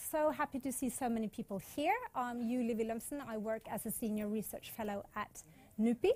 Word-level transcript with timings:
so 0.00 0.30
happy 0.30 0.58
to 0.60 0.72
see 0.72 0.88
so 0.88 1.08
many 1.08 1.28
people 1.28 1.60
here. 1.76 1.94
I'm 2.14 2.48
Julie 2.48 2.74
Wilhelmsen. 2.74 3.20
I 3.28 3.36
work 3.36 3.62
as 3.70 3.84
a 3.84 3.90
senior 3.90 4.28
research 4.28 4.70
fellow 4.70 5.04
at 5.14 5.42
NUPI. 5.78 6.12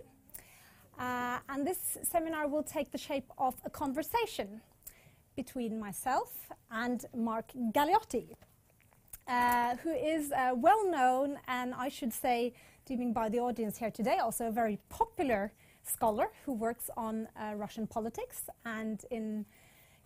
Uh, 0.99 1.38
and 1.49 1.67
this 1.67 1.99
seminar 2.02 2.49
will 2.49 2.62
take 2.62 2.91
the 2.91 2.99
shape 2.99 3.31
of 3.36 3.54
a 3.65 3.70
conversation 3.70 4.62
between 5.36 5.78
myself 5.78 6.49
and 6.70 7.04
Mark 7.15 7.52
Galeotti, 7.73 8.34
uh, 9.29 9.77
who 9.77 9.90
is 9.93 10.32
uh, 10.32 10.52
well 10.54 10.90
known 10.90 11.38
and 11.46 11.74
I 11.74 11.90
should 11.90 12.12
say, 12.12 12.54
deeming 12.86 13.12
by 13.12 13.29
the 13.29 13.40
audience 13.40 13.77
here 13.77 13.90
today, 13.90 14.18
also 14.18 14.46
a 14.46 14.52
very 14.52 14.79
popular 14.88 15.52
scholar 15.82 16.29
who 16.46 16.54
works 16.54 16.88
on 16.96 17.29
uh, 17.36 17.54
Russian 17.56 17.86
politics 17.86 18.48
and 18.64 19.04
in 19.11 19.45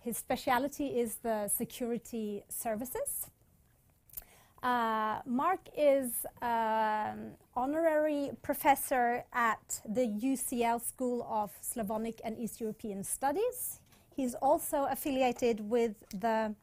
his 0.01 0.17
speciality 0.17 0.87
is 0.99 1.17
the 1.17 1.47
security 1.49 2.43
services. 2.49 3.31
Uh, 4.63 5.21
Mark 5.25 5.61
is 5.77 6.27
um, 6.43 7.31
honorary 7.57 8.31
professor 8.43 9.25
at 9.33 9.81
the 9.89 10.07
UCL 10.07 10.87
School 10.87 11.27
of 11.31 11.51
Slavonic 11.63 12.21
and 12.25 12.39
East 12.39 12.61
European 12.61 13.03
Studies. 13.03 13.81
He's 14.15 14.35
also 14.35 14.87
affiliated 14.91 15.61
with 15.71 16.05
the 16.11 16.55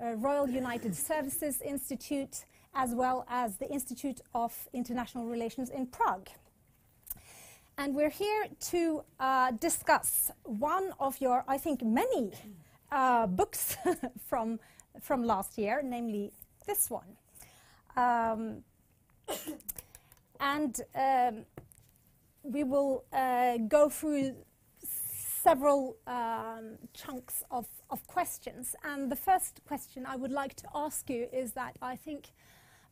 uh, 0.00 0.12
Royal 0.14 0.48
United 0.48 0.96
Services 0.96 1.60
Institute 1.60 2.44
as 2.74 2.94
well 2.94 3.26
as 3.28 3.56
the 3.56 3.68
Institute 3.68 4.20
of 4.34 4.68
International 4.72 5.26
Relations 5.26 5.68
in 5.68 5.86
Prague. 5.86 6.28
And 7.76 7.94
we're 7.94 8.10
here 8.10 8.46
to 8.70 9.02
uh, 9.20 9.50
discuss 9.52 10.30
one 10.44 10.92
of 10.98 11.20
your, 11.20 11.44
I 11.46 11.58
think, 11.58 11.82
many 11.82 12.32
uh, 12.90 13.26
books 13.26 13.76
from, 14.26 14.60
from 15.00 15.24
last 15.24 15.58
year, 15.58 15.82
namely 15.84 16.32
this 16.68 16.88
one. 16.88 17.16
Um, 17.96 18.62
and 20.40 20.80
um, 20.94 21.44
we 22.42 22.62
will 22.62 23.04
uh, 23.12 23.56
go 23.68 23.88
through 23.88 24.36
several 25.42 25.96
um, 26.06 26.76
chunks 26.94 27.42
of, 27.50 27.66
of 27.90 28.06
questions. 28.06 28.76
And 28.84 29.10
the 29.10 29.16
first 29.16 29.60
question 29.66 30.06
I 30.06 30.14
would 30.14 30.30
like 30.30 30.54
to 30.56 30.68
ask 30.74 31.10
you 31.10 31.26
is 31.32 31.52
that 31.52 31.76
I 31.82 31.96
think 31.96 32.28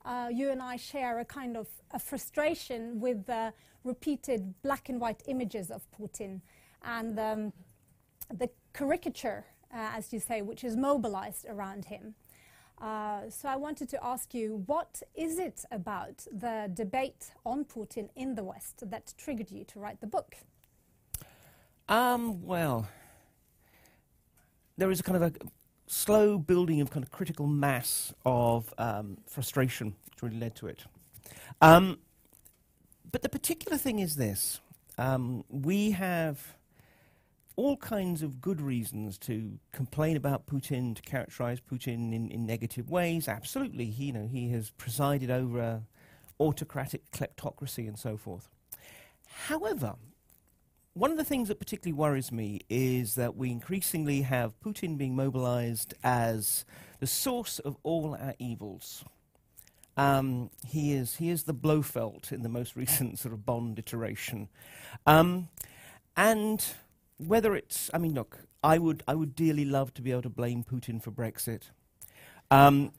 uh, 0.04 0.28
you 0.32 0.50
and 0.50 0.60
I 0.62 0.76
share 0.76 1.20
a 1.20 1.24
kind 1.24 1.56
of 1.56 1.68
a 1.92 1.98
frustration 1.98 2.98
with 2.98 3.26
the 3.26 3.52
repeated 3.84 4.54
black 4.62 4.88
and 4.88 5.00
white 5.00 5.22
images 5.28 5.70
of 5.70 5.82
Putin 5.96 6.40
and 6.82 7.18
um, 7.18 7.52
the 8.32 8.48
caricature 8.72 9.44
uh, 9.72 9.90
as 9.94 10.12
you 10.12 10.20
say, 10.20 10.42
which 10.42 10.64
is 10.64 10.76
mobilized 10.76 11.46
around 11.48 11.86
him. 11.86 12.14
Uh, 12.80 13.30
so 13.30 13.48
I 13.48 13.56
wanted 13.56 13.88
to 13.90 14.04
ask 14.04 14.34
you, 14.34 14.62
what 14.66 15.02
is 15.14 15.38
it 15.38 15.64
about 15.70 16.26
the 16.30 16.70
debate 16.74 17.32
on 17.44 17.64
Putin 17.64 18.10
in 18.14 18.34
the 18.34 18.44
West 18.44 18.88
that 18.90 19.14
triggered 19.16 19.50
you 19.50 19.64
to 19.64 19.80
write 19.80 20.00
the 20.00 20.06
book? 20.06 20.36
Um, 21.88 22.44
well, 22.44 22.88
there 24.76 24.90
is 24.90 25.00
a 25.00 25.02
kind 25.02 25.16
of 25.16 25.22
a 25.22 25.32
slow 25.86 26.38
building 26.38 26.80
of 26.80 26.90
kind 26.90 27.04
of 27.04 27.10
critical 27.10 27.46
mass 27.46 28.12
of 28.24 28.74
um, 28.76 29.18
frustration 29.26 29.94
which 30.10 30.22
really 30.22 30.38
led 30.38 30.54
to 30.56 30.66
it. 30.66 30.84
Um, 31.62 31.98
but 33.10 33.22
the 33.22 33.28
particular 33.28 33.78
thing 33.78 34.00
is 34.00 34.16
this. 34.16 34.60
Um, 34.98 35.44
we 35.48 35.92
have 35.92 36.55
all 37.56 37.76
kinds 37.78 38.22
of 38.22 38.40
good 38.40 38.60
reasons 38.60 39.18
to 39.18 39.58
complain 39.72 40.16
about 40.16 40.46
Putin, 40.46 40.94
to 40.94 41.02
characterize 41.02 41.58
Putin 41.60 42.14
in, 42.14 42.30
in 42.30 42.46
negative 42.46 42.90
ways. 42.90 43.28
Absolutely, 43.28 43.86
he, 43.86 44.06
you 44.06 44.12
know, 44.12 44.28
he 44.30 44.50
has 44.50 44.70
presided 44.70 45.30
over 45.30 45.82
autocratic 46.38 47.10
kleptocracy 47.10 47.88
and 47.88 47.98
so 47.98 48.16
forth. 48.16 48.50
However, 49.48 49.94
one 50.92 51.10
of 51.10 51.16
the 51.16 51.24
things 51.24 51.48
that 51.48 51.58
particularly 51.58 51.92
worries 51.92 52.32
me 52.32 52.60
is 52.68 53.16
that 53.16 53.36
we 53.36 53.50
increasingly 53.50 54.22
have 54.22 54.58
Putin 54.60 54.96
being 54.96 55.14
mobilized 55.14 55.94
as 56.02 56.64
the 57.00 57.06
source 57.06 57.58
of 57.58 57.76
all 57.82 58.14
our 58.14 58.34
evils. 58.38 59.04
Um, 59.98 60.50
he 60.66 60.92
is 60.92 61.16
he 61.16 61.30
is 61.30 61.44
the 61.44 61.54
Blofeld 61.54 62.30
in 62.30 62.42
the 62.42 62.48
most 62.48 62.76
recent 62.76 63.18
sort 63.18 63.32
of 63.32 63.46
Bond 63.46 63.78
iteration, 63.78 64.48
um, 65.06 65.48
and 66.16 66.64
whether 67.18 67.54
it's, 67.56 67.90
I 67.94 67.98
mean, 67.98 68.14
look, 68.14 68.38
I 68.62 68.78
would, 68.78 69.02
I 69.06 69.14
would 69.14 69.34
dearly 69.34 69.64
love 69.64 69.94
to 69.94 70.02
be 70.02 70.10
able 70.10 70.22
to 70.22 70.30
blame 70.30 70.64
Putin 70.64 71.02
for 71.02 71.10
Brexit. 71.10 71.70
Um, 72.50 72.92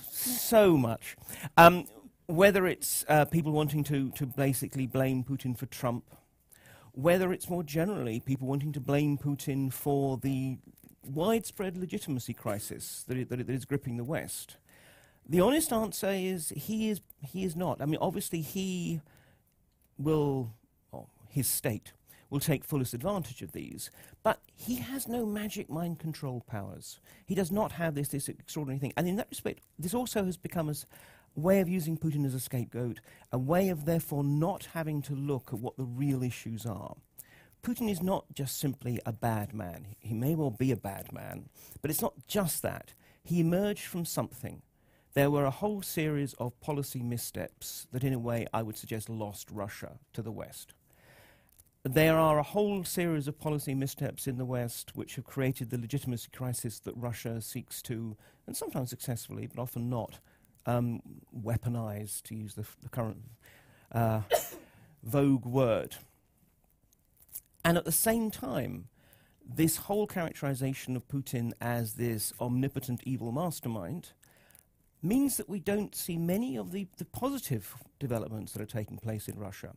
so 0.00 0.76
much. 0.76 1.16
Um, 1.56 1.86
whether 2.26 2.66
it's 2.66 3.04
uh, 3.08 3.24
people 3.24 3.52
wanting 3.52 3.84
to, 3.84 4.10
to 4.10 4.26
basically 4.26 4.86
blame 4.86 5.24
Putin 5.24 5.56
for 5.56 5.66
Trump, 5.66 6.04
whether 6.92 7.32
it's 7.32 7.48
more 7.48 7.62
generally 7.62 8.20
people 8.20 8.46
wanting 8.46 8.72
to 8.72 8.80
blame 8.80 9.18
Putin 9.18 9.72
for 9.72 10.16
the 10.16 10.58
widespread 11.04 11.76
legitimacy 11.76 12.34
crisis 12.34 13.04
that, 13.08 13.28
that, 13.28 13.46
that 13.46 13.50
is 13.50 13.64
gripping 13.64 13.96
the 13.96 14.04
West. 14.04 14.56
The 15.28 15.40
honest 15.40 15.72
answer 15.72 16.10
is 16.10 16.52
he 16.56 16.90
is, 16.90 17.00
he 17.20 17.44
is 17.44 17.54
not. 17.54 17.80
I 17.80 17.86
mean, 17.86 17.98
obviously, 18.00 18.40
he 18.40 19.00
will, 19.98 20.52
his 21.28 21.46
state 21.46 21.92
will 22.30 22.40
take 22.40 22.64
fullest 22.64 22.94
advantage 22.94 23.42
of 23.42 23.52
these. 23.52 23.90
But 24.22 24.40
he 24.54 24.76
has 24.76 25.08
no 25.08 25.26
magic 25.26 25.68
mind 25.68 25.98
control 25.98 26.42
powers. 26.46 27.00
He 27.26 27.34
does 27.34 27.50
not 27.50 27.72
have 27.72 27.94
this, 27.94 28.08
this 28.08 28.28
extraordinary 28.28 28.78
thing. 28.78 28.92
And 28.96 29.06
in 29.08 29.16
that 29.16 29.28
respect, 29.30 29.64
this 29.78 29.94
also 29.94 30.24
has 30.24 30.36
become 30.36 30.70
a 30.70 30.74
way 31.34 31.60
of 31.60 31.68
using 31.68 31.98
Putin 31.98 32.24
as 32.24 32.34
a 32.34 32.40
scapegoat, 32.40 33.00
a 33.32 33.38
way 33.38 33.68
of 33.68 33.84
therefore 33.84 34.24
not 34.24 34.68
having 34.72 35.02
to 35.02 35.14
look 35.14 35.52
at 35.52 35.60
what 35.60 35.76
the 35.76 35.84
real 35.84 36.22
issues 36.22 36.64
are. 36.64 36.94
Putin 37.62 37.90
is 37.90 38.02
not 38.02 38.24
just 38.32 38.58
simply 38.58 39.00
a 39.04 39.12
bad 39.12 39.52
man. 39.52 39.88
He 39.98 40.14
may 40.14 40.34
well 40.34 40.50
be 40.50 40.72
a 40.72 40.76
bad 40.76 41.12
man, 41.12 41.50
but 41.82 41.90
it's 41.90 42.00
not 42.00 42.14
just 42.26 42.62
that. 42.62 42.94
He 43.22 43.40
emerged 43.40 43.84
from 43.84 44.06
something. 44.06 44.62
There 45.12 45.30
were 45.30 45.44
a 45.44 45.50
whole 45.50 45.82
series 45.82 46.32
of 46.34 46.58
policy 46.60 47.02
missteps 47.02 47.86
that, 47.92 48.04
in 48.04 48.14
a 48.14 48.18
way, 48.18 48.46
I 48.54 48.62
would 48.62 48.78
suggest 48.78 49.10
lost 49.10 49.50
Russia 49.50 49.98
to 50.14 50.22
the 50.22 50.32
West 50.32 50.72
there 51.82 52.18
are 52.18 52.38
a 52.38 52.42
whole 52.42 52.84
series 52.84 53.26
of 53.26 53.38
policy 53.38 53.74
missteps 53.74 54.26
in 54.26 54.36
the 54.36 54.44
West 54.44 54.92
which 54.94 55.16
have 55.16 55.24
created 55.24 55.70
the 55.70 55.78
legitimacy 55.78 56.28
crisis 56.30 56.78
that 56.80 56.94
Russia 56.94 57.40
seeks 57.40 57.80
to, 57.82 58.16
and 58.46 58.56
sometimes 58.56 58.90
successfully, 58.90 59.46
but 59.46 59.60
often 59.60 59.88
not, 59.88 60.18
um, 60.66 61.00
weaponize, 61.34 62.22
to 62.22 62.34
use 62.34 62.54
the, 62.54 62.66
the 62.82 62.90
current 62.90 63.22
uh, 63.92 64.20
vogue 65.02 65.46
word. 65.46 65.96
And 67.64 67.78
at 67.78 67.86
the 67.86 67.92
same 67.92 68.30
time, 68.30 68.88
this 69.42 69.76
whole 69.76 70.06
characterization 70.06 70.96
of 70.96 71.08
Putin 71.08 71.52
as 71.60 71.94
this 71.94 72.32
omnipotent 72.40 73.00
evil 73.04 73.32
mastermind 73.32 74.12
means 75.02 75.38
that 75.38 75.48
we 75.48 75.58
don't 75.58 75.94
see 75.94 76.18
many 76.18 76.56
of 76.56 76.72
the, 76.72 76.86
the 76.98 77.06
positive 77.06 77.74
developments 77.98 78.52
that 78.52 78.60
are 78.60 78.66
taking 78.66 78.98
place 78.98 79.28
in 79.28 79.38
Russia. 79.38 79.74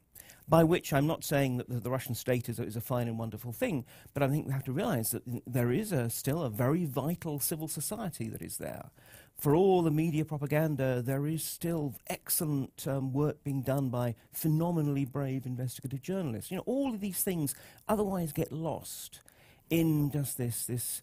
By 0.47 0.63
which 0.63 0.91
I'm 0.91 1.07
not 1.07 1.23
saying 1.23 1.57
that 1.57 1.69
the, 1.69 1.79
the 1.79 1.89
Russian 1.89 2.15
state 2.15 2.49
is 2.49 2.59
a, 2.59 2.63
is 2.63 2.75
a, 2.75 2.81
fine 2.81 3.07
and 3.07 3.17
wonderful 3.17 3.53
thing, 3.53 3.85
but 4.13 4.21
I 4.21 4.27
think 4.27 4.45
we 4.45 4.53
have 4.53 4.65
to 4.65 4.73
realize 4.73 5.11
that 5.11 5.23
there 5.47 5.71
is 5.71 5.91
a, 5.91 6.09
still 6.09 6.43
a 6.43 6.49
very 6.49 6.85
vital 6.85 7.39
civil 7.39 7.67
society 7.67 8.27
that 8.27 8.41
is 8.41 8.57
there. 8.57 8.89
For 9.37 9.55
all 9.55 9.81
the 9.81 9.91
media 9.91 10.25
propaganda, 10.25 11.01
there 11.01 11.27
is 11.27 11.43
still 11.43 11.95
excellent 12.07 12.85
um, 12.87 13.13
work 13.13 13.43
being 13.43 13.61
done 13.61 13.89
by 13.89 14.15
phenomenally 14.31 15.05
brave 15.05 15.45
investigative 15.45 16.01
journalists. 16.01 16.51
You 16.51 16.57
know, 16.57 16.63
all 16.65 16.93
of 16.93 16.99
these 16.99 17.23
things 17.23 17.55
otherwise 17.87 18.31
get 18.31 18.51
lost 18.51 19.21
in 19.69 20.11
just 20.11 20.37
this, 20.37 20.65
this 20.65 21.01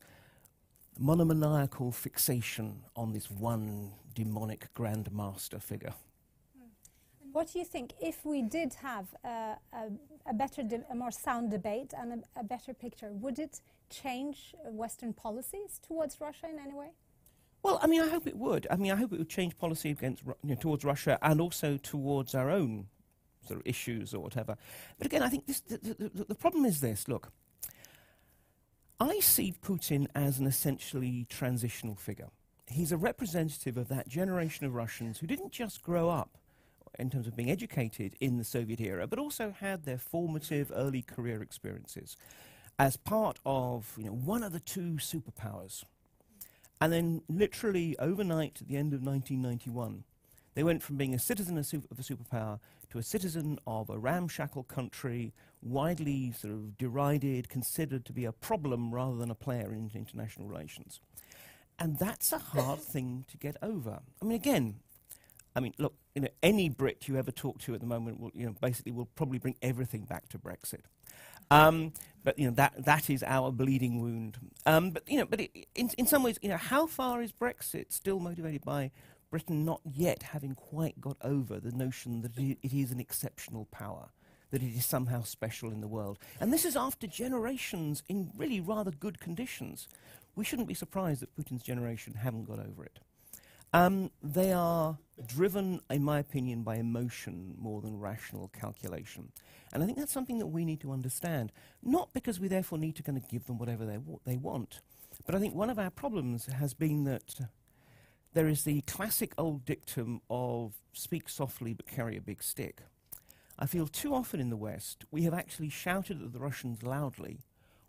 monomaniacal 0.98 1.92
fixation 1.92 2.82
on 2.94 3.12
this 3.12 3.30
one 3.30 3.92
demonic 4.14 4.72
grandmaster 4.74 5.60
figure. 5.60 5.94
What 7.32 7.52
do 7.52 7.58
you 7.58 7.64
think 7.64 7.92
if 8.00 8.24
we 8.24 8.42
did 8.42 8.74
have 8.74 9.06
a, 9.24 9.56
a 10.26 10.34
better, 10.34 10.62
a 10.90 10.94
more 10.94 11.10
sound 11.10 11.50
debate 11.50 11.92
and 11.96 12.24
a, 12.36 12.40
a, 12.40 12.44
better 12.44 12.74
picture? 12.74 13.10
Would 13.12 13.38
it 13.38 13.60
change 13.88 14.54
Western 14.64 15.12
policies 15.12 15.80
towards 15.86 16.20
Russia 16.20 16.48
in 16.48 16.58
any 16.58 16.74
way? 16.74 16.90
Well, 17.62 17.78
I 17.82 17.86
mean, 17.86 18.00
I 18.00 18.08
hope 18.08 18.26
it 18.26 18.36
would. 18.36 18.66
I 18.70 18.76
mean, 18.76 18.90
I 18.90 18.96
hope 18.96 19.12
it 19.12 19.18
would 19.18 19.28
change 19.28 19.56
policy 19.58 19.90
against, 19.90 20.22
you 20.24 20.34
know, 20.50 20.54
towards 20.54 20.84
Russia 20.84 21.18
and 21.22 21.40
also 21.40 21.76
towards 21.76 22.34
our 22.34 22.50
own 22.50 22.86
sort 23.46 23.60
of 23.60 23.66
issues 23.66 24.14
or 24.14 24.20
whatever. 24.20 24.56
But 24.98 25.06
again, 25.06 25.22
I 25.22 25.28
think 25.28 25.46
this, 25.46 25.60
the, 25.60 25.78
the, 25.78 26.24
the 26.24 26.34
problem 26.34 26.64
is 26.64 26.80
this. 26.80 27.06
Look, 27.06 27.30
I 28.98 29.20
see 29.20 29.54
Putin 29.62 30.06
as 30.14 30.38
an 30.38 30.46
essentially 30.46 31.26
transitional 31.28 31.94
figure. 31.94 32.28
He's 32.66 32.92
a 32.92 32.96
representative 32.96 33.76
of 33.76 33.88
that 33.88 34.08
generation 34.08 34.66
of 34.66 34.74
Russians 34.74 35.18
who 35.18 35.26
didn't 35.26 35.52
just 35.52 35.82
grow 35.82 36.08
up 36.08 36.39
in 37.00 37.10
terms 37.10 37.26
of 37.26 37.36
being 37.36 37.50
educated 37.50 38.14
in 38.20 38.38
the 38.38 38.44
Soviet 38.44 38.80
era, 38.80 39.06
but 39.06 39.18
also 39.18 39.54
had 39.58 39.84
their 39.84 39.98
formative 39.98 40.70
early 40.74 41.02
career 41.02 41.42
experiences 41.42 42.16
as 42.78 42.96
part 42.96 43.38
of 43.44 43.94
you 43.98 44.04
know, 44.04 44.12
one 44.12 44.42
of 44.42 44.52
the 44.52 44.60
two 44.60 44.92
superpowers. 44.98 45.84
And 46.80 46.92
then, 46.92 47.22
literally 47.28 47.94
overnight, 47.98 48.58
at 48.62 48.68
the 48.68 48.78
end 48.78 48.94
of 48.94 49.02
1991, 49.02 50.04
they 50.54 50.62
went 50.62 50.82
from 50.82 50.96
being 50.96 51.14
a 51.14 51.18
citizen 51.18 51.58
of, 51.58 51.66
of 51.90 51.98
a 51.98 52.02
superpower 52.02 52.58
to 52.90 52.98
a 52.98 53.02
citizen 53.02 53.58
of 53.66 53.90
a 53.90 53.98
ramshackle 53.98 54.64
country, 54.64 55.32
widely 55.62 56.32
sort 56.32 56.54
of 56.54 56.78
derided, 56.78 57.48
considered 57.48 58.04
to 58.06 58.12
be 58.12 58.24
a 58.24 58.32
problem 58.32 58.94
rather 58.94 59.16
than 59.16 59.30
a 59.30 59.34
player 59.34 59.72
in 59.72 59.90
international 59.94 60.48
relations. 60.48 61.00
And 61.78 61.98
that's 61.98 62.32
a 62.32 62.38
hard 62.38 62.80
thing 62.80 63.24
to 63.28 63.36
get 63.36 63.56
over. 63.62 64.00
I 64.20 64.24
mean, 64.24 64.36
again, 64.36 64.80
I 65.54 65.60
mean, 65.60 65.74
look, 65.78 65.94
you 66.14 66.22
know, 66.22 66.28
any 66.42 66.68
Brit 66.68 67.08
you 67.08 67.16
ever 67.16 67.32
talk 67.32 67.58
to 67.60 67.74
at 67.74 67.80
the 67.80 67.86
moment 67.86 68.20
will, 68.20 68.30
you 68.34 68.46
know, 68.46 68.54
basically 68.60 68.92
will 68.92 69.08
probably 69.16 69.38
bring 69.38 69.56
everything 69.62 70.04
back 70.04 70.28
to 70.30 70.38
Brexit. 70.38 70.82
Um, 71.50 71.92
but 72.22 72.38
you 72.38 72.46
know 72.46 72.54
that 72.54 72.84
that 72.84 73.10
is 73.10 73.24
our 73.24 73.50
bleeding 73.50 74.00
wound. 74.00 74.38
Um, 74.66 74.90
but 74.90 75.02
you 75.08 75.18
know, 75.18 75.26
but 75.26 75.40
it, 75.40 75.50
in 75.74 75.90
in 75.98 76.06
some 76.06 76.22
ways, 76.22 76.38
you 76.42 76.48
know, 76.48 76.56
how 76.56 76.86
far 76.86 77.22
is 77.22 77.32
Brexit 77.32 77.92
still 77.92 78.20
motivated 78.20 78.64
by 78.64 78.90
Britain 79.30 79.64
not 79.64 79.80
yet 79.84 80.22
having 80.22 80.54
quite 80.54 81.00
got 81.00 81.16
over 81.22 81.58
the 81.58 81.72
notion 81.72 82.22
that 82.22 82.38
it, 82.38 82.58
it 82.62 82.72
is 82.72 82.92
an 82.92 83.00
exceptional 83.00 83.66
power, 83.66 84.10
that 84.50 84.62
it 84.62 84.76
is 84.76 84.84
somehow 84.84 85.22
special 85.22 85.72
in 85.72 85.80
the 85.80 85.88
world, 85.88 86.18
and 86.40 86.52
this 86.52 86.64
is 86.64 86.76
after 86.76 87.06
generations 87.06 88.02
in 88.08 88.30
really 88.36 88.60
rather 88.60 88.90
good 88.92 89.18
conditions. 89.18 89.88
We 90.36 90.44
shouldn't 90.44 90.68
be 90.68 90.74
surprised 90.74 91.22
that 91.22 91.34
Putin's 91.34 91.62
generation 91.62 92.14
haven't 92.14 92.44
got 92.44 92.60
over 92.60 92.84
it. 92.84 93.00
Um, 93.72 94.10
they 94.22 94.52
are 94.52 94.98
driven, 95.26 95.80
in 95.90 96.02
my 96.02 96.18
opinion, 96.18 96.62
by 96.62 96.76
emotion 96.76 97.54
more 97.58 97.80
than 97.80 97.98
rational 97.98 98.48
calculation. 98.48 99.32
And 99.72 99.82
I 99.82 99.86
think 99.86 99.98
that's 99.98 100.12
something 100.12 100.38
that 100.38 100.46
we 100.46 100.64
need 100.64 100.80
to 100.80 100.92
understand. 100.92 101.52
Not 101.82 102.12
because 102.12 102.40
we 102.40 102.48
therefore 102.48 102.78
need 102.78 102.96
to 102.96 103.02
kind 103.02 103.18
of 103.18 103.28
give 103.28 103.46
them 103.46 103.58
whatever 103.58 103.84
they, 103.84 103.98
wa- 103.98 104.18
they 104.24 104.36
want, 104.36 104.80
but 105.26 105.34
I 105.34 105.38
think 105.38 105.54
one 105.54 105.70
of 105.70 105.78
our 105.78 105.90
problems 105.90 106.46
has 106.46 106.74
been 106.74 107.04
that 107.04 107.40
there 108.32 108.48
is 108.48 108.64
the 108.64 108.80
classic 108.82 109.32
old 109.38 109.64
dictum 109.64 110.20
of 110.30 110.74
speak 110.92 111.28
softly 111.28 111.74
but 111.74 111.86
carry 111.86 112.16
a 112.16 112.20
big 112.20 112.42
stick. 112.42 112.82
I 113.58 113.66
feel 113.66 113.86
too 113.86 114.14
often 114.14 114.40
in 114.40 114.50
the 114.50 114.56
West 114.56 115.04
we 115.10 115.22
have 115.22 115.34
actually 115.34 115.68
shouted 115.68 116.22
at 116.22 116.32
the 116.32 116.38
Russians 116.38 116.82
loudly 116.82 117.40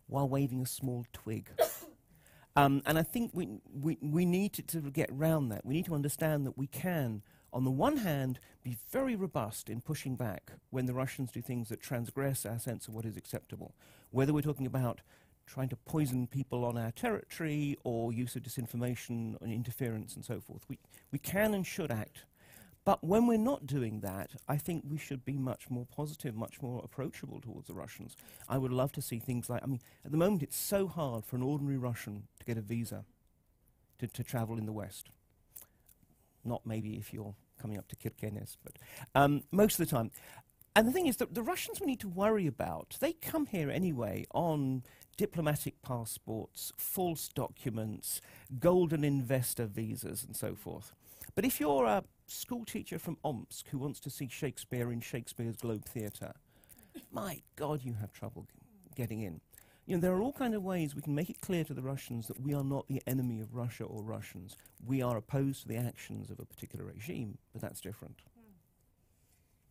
while 0.07 0.27
waving 0.27 0.61
a 0.61 0.65
small 0.65 1.05
twig. 1.13 1.49
Um, 2.55 2.81
and 2.85 2.97
I 2.97 3.03
think 3.03 3.31
we, 3.33 3.47
we, 3.73 3.97
we 4.01 4.25
need 4.25 4.53
to, 4.53 4.81
get 4.81 5.09
round 5.11 5.51
that. 5.51 5.65
We 5.65 5.73
need 5.73 5.85
to 5.85 5.95
understand 5.95 6.45
that 6.45 6.57
we 6.57 6.67
can, 6.67 7.21
on 7.53 7.63
the 7.63 7.71
one 7.71 7.97
hand, 7.97 8.39
be 8.63 8.77
very 8.91 9.15
robust 9.15 9.69
in 9.69 9.81
pushing 9.81 10.15
back 10.15 10.51
when 10.69 10.85
the 10.85 10.93
Russians 10.93 11.31
do 11.31 11.41
things 11.41 11.69
that 11.69 11.81
transgress 11.81 12.45
our 12.45 12.59
sense 12.59 12.87
of 12.87 12.93
what 12.93 13.05
is 13.05 13.15
acceptable. 13.15 13.73
Whether 14.09 14.33
we're 14.33 14.41
talking 14.41 14.67
about 14.67 15.01
trying 15.47 15.69
to 15.69 15.75
poison 15.75 16.27
people 16.27 16.63
on 16.63 16.77
our 16.77 16.91
territory 16.91 17.77
or 17.83 18.13
use 18.13 18.35
of 18.35 18.43
disinformation 18.43 19.41
and 19.41 19.51
interference 19.51 20.15
and 20.15 20.23
so 20.23 20.39
forth. 20.39 20.63
We, 20.69 20.77
we 21.11 21.19
can 21.19 21.53
and 21.53 21.65
should 21.65 21.91
act 21.91 22.25
but 22.83 23.03
when 23.03 23.27
we're 23.27 23.37
not 23.37 23.67
doing 23.67 23.99
that, 23.99 24.31
I 24.47 24.57
think 24.57 24.85
we 24.89 24.97
should 24.97 25.23
be 25.23 25.37
much 25.37 25.69
more 25.69 25.85
positive, 25.85 26.35
much 26.35 26.61
more 26.61 26.81
approachable 26.83 27.39
towards 27.39 27.67
the 27.67 27.75
Russians. 27.75 28.15
I 28.49 28.57
would 28.57 28.71
love 28.71 28.91
to 28.93 29.01
see 29.01 29.19
things 29.19 29.49
like, 29.49 29.61
I 29.63 29.67
mean, 29.67 29.81
at 30.03 30.11
the 30.11 30.17
moment 30.17 30.41
it's 30.41 30.57
so 30.57 30.87
hard 30.87 31.25
for 31.25 31.35
an 31.35 31.43
ordinary 31.43 31.77
Russian 31.77 32.23
to 32.39 32.45
get 32.45 32.57
a 32.57 32.61
visa 32.61 33.05
to, 33.99 34.07
to 34.07 34.23
travel 34.23 34.57
in 34.57 34.65
the 34.65 34.71
West. 34.71 35.09
Not 36.43 36.65
maybe 36.65 36.95
if 36.95 37.13
you're 37.13 37.35
coming 37.61 37.77
up 37.77 37.87
to 37.89 37.95
Kirkenes, 37.95 38.57
but 38.63 38.77
um, 39.13 39.43
most 39.51 39.79
of 39.79 39.87
the 39.87 39.95
time. 39.95 40.09
And 40.75 40.87
the 40.87 40.91
thing 40.91 41.05
is 41.05 41.17
that 41.17 41.35
the 41.35 41.43
Russians 41.43 41.79
we 41.79 41.85
need 41.85 41.99
to 41.99 42.09
worry 42.09 42.47
about, 42.47 42.97
they 42.99 43.13
come 43.13 43.45
here 43.45 43.69
anyway 43.69 44.25
on 44.33 44.83
diplomatic 45.17 45.81
passports, 45.83 46.71
false 46.77 47.27
documents, 47.27 48.21
golden 48.57 49.03
investor 49.03 49.65
visas, 49.65 50.23
and 50.23 50.35
so 50.35 50.55
forth. 50.55 50.95
But 51.35 51.45
if 51.45 51.59
you're 51.59 51.85
a 51.85 52.03
schoolteacher 52.31 52.97
from 52.97 53.17
Omsk 53.23 53.67
who 53.69 53.77
wants 53.77 53.99
to 54.01 54.09
see 54.09 54.27
Shakespeare 54.27 54.91
in 54.91 55.01
Shakespeare's 55.01 55.57
Globe 55.57 55.85
Theatre, 55.85 56.33
my 57.11 57.41
God, 57.55 57.81
you 57.83 57.93
have 57.93 58.11
trouble 58.13 58.47
getting 58.95 59.21
in. 59.21 59.41
You 59.85 59.95
know, 59.95 60.01
there 60.01 60.13
are 60.13 60.21
all 60.21 60.31
kind 60.31 60.53
of 60.53 60.63
ways 60.63 60.95
we 60.95 61.01
can 61.01 61.15
make 61.15 61.29
it 61.29 61.41
clear 61.41 61.63
to 61.65 61.73
the 61.73 61.81
Russians 61.81 62.27
that 62.27 62.39
we 62.39 62.53
are 62.53 62.63
not 62.63 62.87
the 62.87 63.01
enemy 63.07 63.39
of 63.41 63.55
Russia 63.55 63.83
or 63.83 64.03
Russians. 64.03 64.55
We 64.85 65.01
are 65.01 65.17
opposed 65.17 65.63
to 65.63 65.67
the 65.67 65.77
actions 65.77 66.29
of 66.29 66.39
a 66.39 66.45
particular 66.45 66.85
regime, 66.85 67.37
but 67.51 67.61
that's 67.61 67.81
different. 67.81 68.21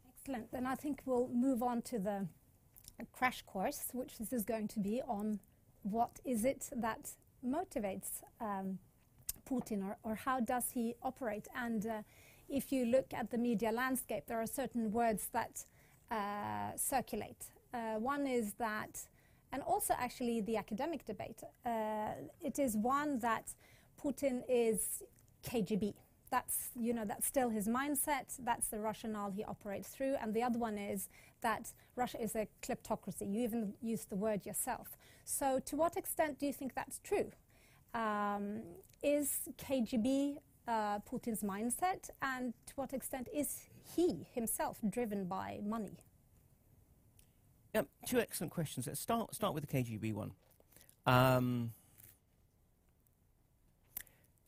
Excellent. 0.09 0.53
Then 0.53 0.67
I 0.67 0.75
think 0.75 1.01
we'll 1.07 1.29
move 1.29 1.63
on 1.63 1.81
to 1.83 1.99
the 1.99 2.27
crash 3.13 3.43
course, 3.43 3.89
which 3.93 4.19
this 4.19 4.33
is 4.33 4.45
going 4.45 4.69
to 4.69 4.81
be 4.81 5.01
on 5.07 5.39
what 5.83 6.21
is 6.25 6.45
it 6.45 6.69
that 6.77 7.13
motivates 7.47 8.23
um, 8.41 8.79
Putin 9.49 9.83
or, 9.83 9.97
or, 10.03 10.15
how 10.15 10.41
does 10.41 10.71
he 10.73 10.95
operate? 11.03 11.49
And 11.57 11.87
uh, 11.87 12.03
if 12.51 12.73
you 12.73 12.87
look 12.87 13.15
at 13.15 13.31
the 13.31 13.39
media 13.39 13.71
landscape, 13.71 14.25
there 14.27 14.41
are 14.41 14.47
certain 14.47 14.91
words 14.91 15.29
that 15.33 15.65
uh, 16.11 16.77
circulate. 16.77 17.45
Uh, 17.73 17.95
one 17.95 18.27
is 18.27 18.55
that, 18.55 19.01
and 19.53 19.63
also 19.63 19.95
actually 19.97 20.41
the 20.41 20.57
academic 20.57 21.05
debate, 21.07 21.43
uh, 21.65 22.11
it 22.43 22.59
is 22.59 22.77
one 22.77 23.21
that 23.21 23.55
Putin 24.03 24.43
is 24.49 25.03
KGB. 25.49 25.95
That's, 26.31 26.71
you 26.79 26.93
know, 26.93 27.05
that's 27.05 27.27
still 27.27 27.51
his 27.51 27.67
mindset. 27.67 28.37
That's 28.39 28.69
the 28.69 28.79
rationale 28.79 29.31
he 29.31 29.45
operates 29.45 29.89
through. 29.89 30.15
And 30.21 30.33
the 30.33 30.43
other 30.43 30.59
one 30.59 30.79
is 30.79 31.09
that 31.41 31.73
Russia 31.97 32.23
is 32.23 32.37
a 32.37 32.47
kleptocracy. 32.63 33.33
You 33.33 33.43
even 33.43 33.75
used 33.83 34.11
the 34.11 34.17
word 34.17 34.47
yourself. 34.47 34.97
So 35.25 35.61
to 35.67 35.77
what 35.77 35.97
extent 35.97 36.39
do 36.39 36.47
you 36.47 36.53
think 36.53 36.75
that's 36.75 37.01
true? 37.01 37.31
Um, 37.95 38.63
is 39.03 39.41
KGB 39.59 40.37
uh, 40.71 41.01
Putin's 41.01 41.43
mindset, 41.43 42.11
and 42.23 42.55
to 42.67 42.73
what 42.77 42.93
extent 42.93 43.29
is 43.35 43.63
he 43.97 44.27
himself 44.33 44.79
driven 44.89 45.25
by 45.25 45.59
money? 45.65 45.99
Two 48.07 48.21
excellent 48.21 48.53
questions. 48.53 48.87
Let's 48.87 49.01
start, 49.01 49.35
start 49.35 49.55
with 49.55 49.67
the 49.67 49.77
KGB 49.77 50.15
one. 50.15 50.33
Um, 51.07 51.73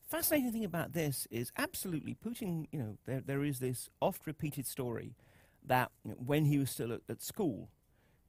fascinating 0.07 0.51
thing 0.51 0.65
about 0.65 0.93
this 0.93 1.27
is 1.29 1.51
absolutely 1.57 2.15
Putin, 2.15 2.67
you 2.71 2.79
know, 2.79 2.97
there, 3.05 3.21
there 3.21 3.43
is 3.43 3.59
this 3.59 3.89
oft 4.01 4.25
repeated 4.25 4.65
story 4.65 5.15
that 5.65 5.91
you 6.03 6.11
know, 6.11 6.17
when 6.17 6.45
he 6.45 6.57
was 6.57 6.69
still 6.69 6.91
at, 6.91 7.01
at, 7.09 7.21
school, 7.21 7.69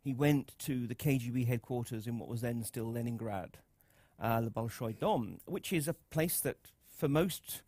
he 0.01 0.15
went 0.15 0.57
to 0.61 0.87
the 0.87 0.95
KGB 0.95 1.47
headquarters 1.47 2.07
in 2.07 2.19
what 2.19 2.29
was 2.29 2.41
then 2.41 2.63
still 2.63 2.91
Leningrad, 2.91 3.59
uh, 4.21 4.41
the 4.41 4.51
Bolshoi 4.51 4.99
Dom, 4.99 5.39
which 5.45 5.73
is 5.73 5.89
a 5.89 5.95
place 6.11 6.41
that 6.41 6.57
for 6.97 7.09
most 7.09 7.63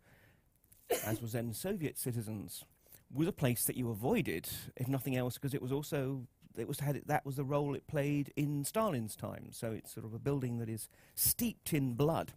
as 1.05 1.21
was 1.21 1.33
then 1.33 1.53
Soviet 1.53 1.97
citizens, 1.97 2.63
was 3.13 3.27
a 3.27 3.33
place 3.33 3.65
that 3.65 3.77
you 3.77 3.89
avoided, 3.89 4.49
if 4.75 4.87
nothing 4.87 5.15
else, 5.15 5.35
because 5.35 5.53
it 5.53 5.61
was 5.61 5.71
also 5.71 6.27
it 6.57 6.67
was 6.67 6.79
had 6.79 7.01
that 7.05 7.25
was 7.25 7.35
the 7.35 7.43
role 7.43 7.75
it 7.75 7.87
played 7.87 8.33
in 8.35 8.63
Stalin's 8.63 9.15
time. 9.15 9.47
So 9.51 9.71
it's 9.71 9.93
sort 9.93 10.05
of 10.05 10.13
a 10.13 10.19
building 10.19 10.57
that 10.57 10.69
is 10.69 10.89
steeped 11.15 11.73
in 11.73 11.93
blood. 11.93 12.33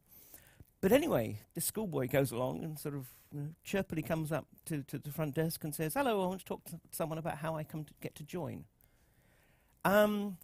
But 0.80 0.92
anyway, 0.92 1.40
the 1.54 1.60
schoolboy 1.60 2.08
goes 2.08 2.30
along 2.30 2.64
and 2.64 2.78
sort 2.78 2.94
of 2.94 3.06
you 3.32 3.40
know, 3.40 3.48
chirpily 3.64 4.02
comes 4.02 4.32
up 4.32 4.46
to, 4.66 4.82
to 4.84 4.98
the 4.98 5.10
front 5.10 5.34
desk 5.34 5.64
and 5.64 5.74
says, 5.74 5.94
"Hello, 5.94 6.22
I 6.22 6.26
want 6.26 6.40
to 6.40 6.46
talk 6.46 6.64
to 6.64 6.80
someone 6.90 7.18
about 7.18 7.38
how 7.38 7.56
I 7.56 7.64
come 7.64 7.84
to 7.84 7.92
get 8.00 8.14
to 8.16 8.22
join." 8.22 8.64
Um, 9.84 10.36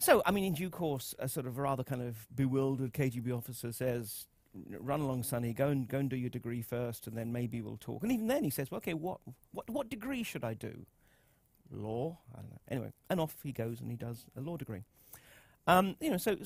so, 0.00 0.22
I 0.26 0.32
mean, 0.32 0.44
in 0.44 0.54
due 0.54 0.70
course, 0.70 1.14
a 1.18 1.28
sort 1.28 1.46
of 1.46 1.58
rather 1.58 1.84
kind 1.84 2.02
of 2.02 2.26
bewildered 2.34 2.92
KGB 2.92 3.30
officer 3.30 3.72
says, 3.72 4.26
run 4.80 5.00
along, 5.00 5.22
Sonny. 5.24 5.52
Go 5.52 5.68
and 5.68 5.88
go 5.88 5.98
and 5.98 6.08
do 6.08 6.16
your 6.16 6.30
degree 6.30 6.62
first, 6.62 7.06
and 7.06 7.16
then 7.16 7.32
maybe 7.32 7.60
we'll 7.60 7.76
talk. 7.76 8.02
And 8.02 8.12
even 8.12 8.26
then, 8.26 8.44
he 8.44 8.50
says, 8.50 8.70
well, 8.70 8.78
"Okay, 8.78 8.94
what 8.94 9.20
what 9.52 9.68
what 9.70 9.88
degree 9.88 10.22
should 10.22 10.44
I 10.44 10.54
do? 10.54 10.86
Law? 11.70 12.18
I 12.32 12.40
don't 12.40 12.50
know. 12.50 12.60
Anyway, 12.68 12.92
and 13.10 13.20
off 13.20 13.36
he 13.42 13.52
goes, 13.52 13.80
and 13.80 13.90
he 13.90 13.96
does 13.96 14.26
a 14.36 14.40
law 14.40 14.56
degree. 14.56 14.84
Um, 15.66 15.96
you 16.00 16.10
know, 16.10 16.18
so 16.18 16.36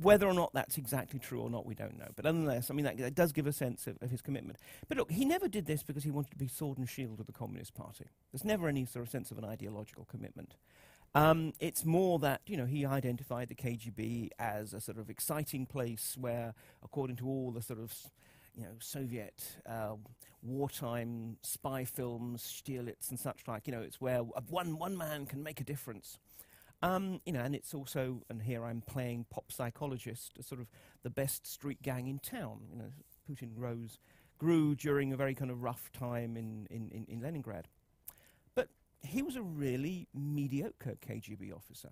whether 0.00 0.26
or 0.26 0.34
not 0.34 0.52
that's 0.52 0.78
exactly 0.78 1.18
true 1.18 1.40
or 1.40 1.50
not, 1.50 1.66
we 1.66 1.74
don't 1.74 1.98
know. 1.98 2.08
But 2.14 2.24
nonetheless, 2.24 2.70
I 2.70 2.74
mean, 2.74 2.84
that, 2.84 2.98
that 2.98 3.14
does 3.14 3.32
give 3.32 3.46
a 3.46 3.52
sense 3.52 3.86
of, 3.86 3.96
of, 4.00 4.10
his 4.10 4.22
commitment. 4.22 4.58
But 4.88 4.96
look, 4.98 5.10
he 5.10 5.24
never 5.24 5.48
did 5.48 5.66
this 5.66 5.82
because 5.82 6.04
he 6.04 6.10
wanted 6.10 6.30
to 6.30 6.36
be 6.36 6.48
sword 6.48 6.78
and 6.78 6.88
shield 6.88 7.20
of 7.20 7.26
the 7.26 7.32
Communist 7.32 7.74
Party. 7.74 8.06
There's 8.32 8.44
never 8.44 8.68
any 8.68 8.84
sort 8.84 9.04
of 9.04 9.10
sense 9.10 9.30
of 9.30 9.38
an 9.38 9.44
ideological 9.44 10.04
commitment. 10.04 10.54
Um, 11.14 11.52
it's 11.60 11.84
more 11.84 12.18
that 12.20 12.40
you 12.46 12.56
know 12.56 12.64
he 12.64 12.86
identified 12.86 13.48
the 13.48 13.54
KGB 13.54 14.30
as 14.38 14.72
a 14.72 14.80
sort 14.80 14.98
of 14.98 15.10
exciting 15.10 15.66
place 15.66 16.16
where, 16.18 16.54
according 16.82 17.16
to 17.16 17.26
all 17.26 17.50
the 17.50 17.62
sort 17.62 17.80
of 17.80 17.94
you 18.54 18.62
know 18.62 18.72
Soviet 18.78 19.58
uh, 19.68 19.96
wartime 20.42 21.36
spy 21.42 21.84
films, 21.84 22.42
Stierlitz 22.42 23.10
and 23.10 23.18
such 23.18 23.46
like, 23.46 23.66
you 23.66 23.72
know, 23.72 23.82
it's 23.82 24.00
where 24.00 24.20
one 24.20 24.78
one 24.78 24.96
man 24.96 25.26
can 25.26 25.42
make 25.42 25.60
a 25.60 25.64
difference. 25.64 26.18
Um, 26.82 27.20
you 27.24 27.32
know, 27.32 27.40
and 27.40 27.54
it's 27.54 27.74
also, 27.74 28.22
and 28.28 28.42
here 28.42 28.64
I'm 28.64 28.80
playing 28.80 29.26
pop 29.30 29.52
psychologist, 29.52 30.32
a 30.40 30.42
sort 30.42 30.60
of 30.60 30.66
the 31.04 31.10
best 31.10 31.46
street 31.46 31.80
gang 31.80 32.08
in 32.08 32.18
town. 32.18 32.62
You 32.72 32.76
know, 32.76 32.92
Putin 33.30 33.50
rose, 33.56 34.00
grew 34.36 34.74
during 34.74 35.12
a 35.12 35.16
very 35.16 35.34
kind 35.34 35.52
of 35.52 35.62
rough 35.62 35.92
time 35.92 36.36
in, 36.36 36.66
in, 36.70 36.90
in, 36.90 37.06
in 37.08 37.20
Leningrad 37.20 37.68
he 39.02 39.22
was 39.22 39.36
a 39.36 39.42
really 39.42 40.08
mediocre 40.14 40.96
KGB 41.06 41.54
officer. 41.54 41.90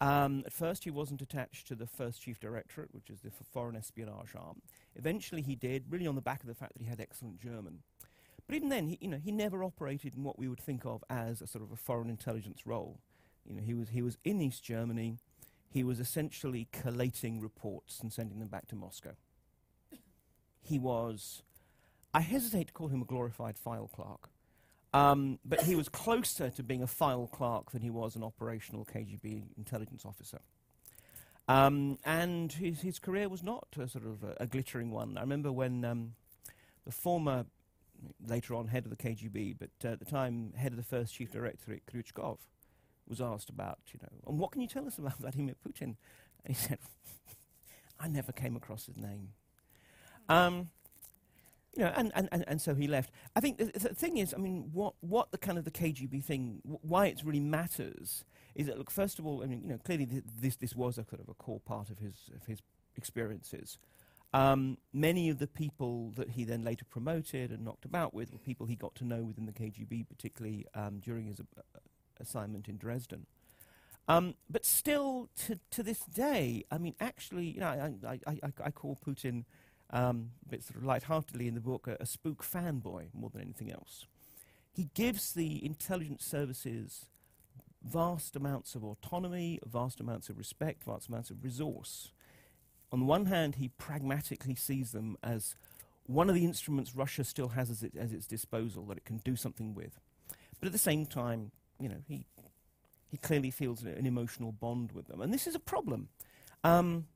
Um, 0.00 0.42
at 0.44 0.52
first, 0.52 0.84
he 0.84 0.90
wasn't 0.90 1.22
attached 1.22 1.68
to 1.68 1.74
the 1.74 1.86
first 1.86 2.22
chief 2.22 2.40
directorate, 2.40 2.92
which 2.92 3.10
is 3.10 3.20
the 3.20 3.30
foreign 3.30 3.76
espionage 3.76 4.34
arm. 4.36 4.60
Eventually, 4.96 5.42
he 5.42 5.54
did, 5.54 5.84
really 5.88 6.06
on 6.06 6.14
the 6.14 6.20
back 6.20 6.40
of 6.40 6.46
the 6.46 6.54
fact 6.54 6.74
that 6.74 6.82
he 6.82 6.88
had 6.88 7.00
excellent 7.00 7.40
German. 7.40 7.80
But 8.46 8.56
even 8.56 8.68
then, 8.68 8.88
he, 8.88 8.98
you 9.00 9.08
know, 9.08 9.18
he 9.18 9.32
never 9.32 9.64
operated 9.64 10.14
in 10.16 10.22
what 10.22 10.38
we 10.38 10.48
would 10.48 10.60
think 10.60 10.84
of 10.84 11.02
as 11.08 11.40
a 11.40 11.46
sort 11.46 11.64
of 11.64 11.72
a 11.72 11.76
foreign 11.76 12.10
intelligence 12.10 12.66
role. 12.66 12.98
You 13.46 13.54
know, 13.54 13.62
he 13.62 13.74
was, 13.74 13.90
he 13.90 14.02
was 14.02 14.18
in 14.24 14.40
East 14.40 14.62
Germany. 14.62 15.16
He 15.70 15.84
was 15.84 16.00
essentially 16.00 16.68
collating 16.72 17.40
reports 17.40 18.00
and 18.00 18.12
sending 18.12 18.38
them 18.38 18.48
back 18.48 18.68
to 18.68 18.76
Moscow. 18.76 19.16
He 20.62 20.78
was, 20.78 21.42
I 22.12 22.20
hesitate 22.20 22.68
to 22.68 22.72
call 22.72 22.88
him 22.88 23.02
a 23.02 23.06
glorified 23.06 23.58
file 23.58 23.90
clerk, 23.92 24.30
um, 24.94 25.40
but 25.44 25.62
he 25.62 25.74
was 25.74 25.88
closer 25.88 26.50
to 26.50 26.62
being 26.62 26.80
a 26.80 26.86
file 26.86 27.26
clerk 27.26 27.72
than 27.72 27.82
he 27.82 27.90
was 27.90 28.14
an 28.14 28.22
operational 28.22 28.84
KGB 28.84 29.42
intelligence 29.58 30.04
officer. 30.06 30.38
Um, 31.48 31.98
and 32.04 32.52
his, 32.52 32.80
his 32.80 33.00
career 33.00 33.28
was 33.28 33.42
not 33.42 33.66
a 33.76 33.88
sort 33.88 34.06
of 34.06 34.22
a, 34.22 34.44
a 34.44 34.46
glittering 34.46 34.92
one. 34.92 35.18
I 35.18 35.22
remember 35.22 35.50
when 35.50 35.84
um, 35.84 36.12
the 36.84 36.92
former, 36.92 37.44
later 38.24 38.54
on 38.54 38.68
head 38.68 38.86
of 38.86 38.90
the 38.90 38.96
KGB, 38.96 39.56
but 39.58 39.70
uh, 39.84 39.94
at 39.94 39.98
the 39.98 40.04
time 40.04 40.52
head 40.56 40.70
of 40.70 40.76
the 40.76 40.84
first 40.84 41.12
chief 41.12 41.32
directorate, 41.32 41.82
Kryuchkov, 41.92 42.38
was 43.08 43.20
asked 43.20 43.50
about, 43.50 43.80
you 43.92 43.98
know, 44.00 44.08
and 44.28 44.38
what 44.38 44.52
can 44.52 44.62
you 44.62 44.68
tell 44.68 44.86
us 44.86 44.96
about 44.96 45.16
Vladimir 45.18 45.56
Putin? 45.66 45.96
And 46.44 46.46
he 46.46 46.54
said, 46.54 46.78
I 48.00 48.06
never 48.06 48.30
came 48.30 48.54
across 48.54 48.86
his 48.86 48.96
name. 48.96 49.30
Um, 50.28 50.70
you 51.76 51.82
know, 51.84 51.92
and, 51.96 52.12
and, 52.14 52.28
and, 52.30 52.44
and 52.46 52.60
so 52.60 52.74
he 52.74 52.86
left. 52.86 53.10
I 53.34 53.40
think 53.40 53.58
the, 53.58 53.66
the 53.66 53.94
thing 53.94 54.18
is, 54.18 54.32
I 54.32 54.38
mean, 54.38 54.70
what, 54.72 54.94
what 55.00 55.32
the 55.32 55.38
kind 55.38 55.58
of 55.58 55.64
the 55.64 55.70
KGB 55.70 56.22
thing, 56.22 56.60
w- 56.62 56.78
why 56.82 57.06
it 57.06 57.22
really 57.24 57.40
matters 57.40 58.24
is 58.54 58.66
that, 58.66 58.78
look, 58.78 58.90
first 58.90 59.18
of 59.18 59.26
all, 59.26 59.42
I 59.42 59.46
mean, 59.46 59.62
you 59.62 59.68
know, 59.68 59.78
clearly 59.78 60.06
th- 60.06 60.22
this, 60.40 60.56
this 60.56 60.76
was 60.76 60.98
a 60.98 61.04
kind 61.04 61.20
of 61.20 61.28
a 61.28 61.34
core 61.34 61.60
part 61.60 61.90
of 61.90 61.98
his, 61.98 62.14
of 62.34 62.46
his 62.46 62.60
experiences. 62.96 63.78
Um, 64.32 64.78
many 64.92 65.28
of 65.30 65.38
the 65.38 65.46
people 65.46 66.12
that 66.16 66.30
he 66.30 66.44
then 66.44 66.64
later 66.64 66.84
promoted 66.84 67.50
and 67.50 67.64
knocked 67.64 67.84
about 67.84 68.14
with 68.14 68.32
were 68.32 68.38
people 68.38 68.66
he 68.66 68.76
got 68.76 68.94
to 68.96 69.04
know 69.04 69.22
within 69.22 69.46
the 69.46 69.52
KGB, 69.52 70.08
particularly 70.08 70.66
um, 70.74 71.00
during 71.00 71.26
his 71.26 71.40
uh, 71.40 71.62
assignment 72.20 72.68
in 72.68 72.76
Dresden. 72.76 73.26
Um, 74.06 74.34
but 74.50 74.64
still, 74.64 75.30
to, 75.46 75.58
to 75.70 75.82
this 75.82 76.00
day, 76.00 76.64
I 76.70 76.78
mean, 76.78 76.94
actually, 77.00 77.46
you 77.46 77.60
know, 77.60 77.68
I, 77.68 77.92
I, 78.06 78.20
I, 78.26 78.52
I 78.66 78.70
call 78.70 78.98
Putin 79.04 79.44
um, 79.90 80.30
a 80.46 80.50
bit 80.50 80.64
sort 80.64 80.76
of 80.76 80.84
lightheartedly 80.84 81.46
in 81.46 81.54
the 81.54 81.60
book, 81.60 81.86
a, 81.86 81.96
a 82.00 82.06
spook 82.06 82.42
fanboy 82.42 83.06
more 83.12 83.30
than 83.30 83.40
anything 83.42 83.70
else. 83.70 84.06
He 84.72 84.88
gives 84.94 85.32
the 85.32 85.64
intelligence 85.64 86.24
services 86.24 87.06
vast 87.82 88.34
amounts 88.34 88.74
of 88.74 88.82
autonomy, 88.82 89.60
vast 89.66 90.00
amounts 90.00 90.28
of 90.28 90.38
respect, 90.38 90.84
vast 90.84 91.08
amounts 91.08 91.30
of 91.30 91.44
resource. 91.44 92.10
On 92.90 92.98
the 92.98 93.06
one 93.06 93.26
hand, 93.26 93.56
he 93.56 93.68
pragmatically 93.68 94.54
sees 94.54 94.92
them 94.92 95.16
as 95.22 95.54
one 96.06 96.28
of 96.28 96.34
the 96.34 96.44
instruments 96.44 96.94
Russia 96.94 97.24
still 97.24 97.48
has 97.48 97.70
as, 97.70 97.82
it, 97.82 97.92
as 97.96 98.12
its 98.12 98.26
disposal 98.26 98.84
that 98.86 98.98
it 98.98 99.04
can 99.04 99.18
do 99.18 99.36
something 99.36 99.74
with. 99.74 100.00
But 100.60 100.66
at 100.66 100.72
the 100.72 100.78
same 100.78 101.06
time, 101.06 101.50
you 101.80 101.88
know, 101.88 102.02
he, 102.06 102.26
he 103.10 103.16
clearly 103.16 103.50
feels 103.50 103.82
an, 103.82 103.88
an 103.88 104.06
emotional 104.06 104.52
bond 104.52 104.92
with 104.92 105.06
them. 105.06 105.20
And 105.20 105.32
this 105.32 105.46
is 105.46 105.54
a 105.54 105.60
problem. 105.60 106.08
Um, 106.62 107.06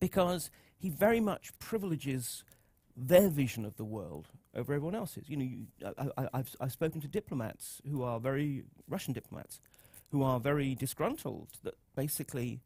because 0.00 0.50
he 0.76 0.88
very 0.88 1.20
much 1.20 1.50
privileges 1.58 2.44
their 2.96 3.28
vision 3.28 3.64
of 3.64 3.76
the 3.76 3.84
world 3.84 4.28
over 4.54 4.72
everyone 4.72 4.94
else's. 4.94 5.28
You 5.28 5.36
know, 5.36 5.44
you, 5.44 5.66
I, 6.16 6.28
have 6.34 6.56
I've 6.60 6.72
spoken 6.72 7.00
to 7.00 7.08
diplomats 7.08 7.80
who 7.88 8.02
are 8.02 8.18
very 8.18 8.64
Russian 8.88 9.12
diplomats 9.12 9.60
who 10.10 10.22
are 10.22 10.40
very 10.40 10.74
disgruntled 10.74 11.48
that 11.62 11.74
basically, 11.94 12.60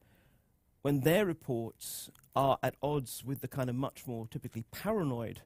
when 0.82 1.00
their 1.00 1.26
reports 1.26 2.10
are 2.34 2.58
at 2.62 2.74
odds 2.82 3.24
with 3.24 3.40
the 3.40 3.48
kind 3.48 3.68
of 3.68 3.76
much 3.76 4.06
more 4.06 4.26
typically 4.28 4.64
paranoid, 4.70 5.42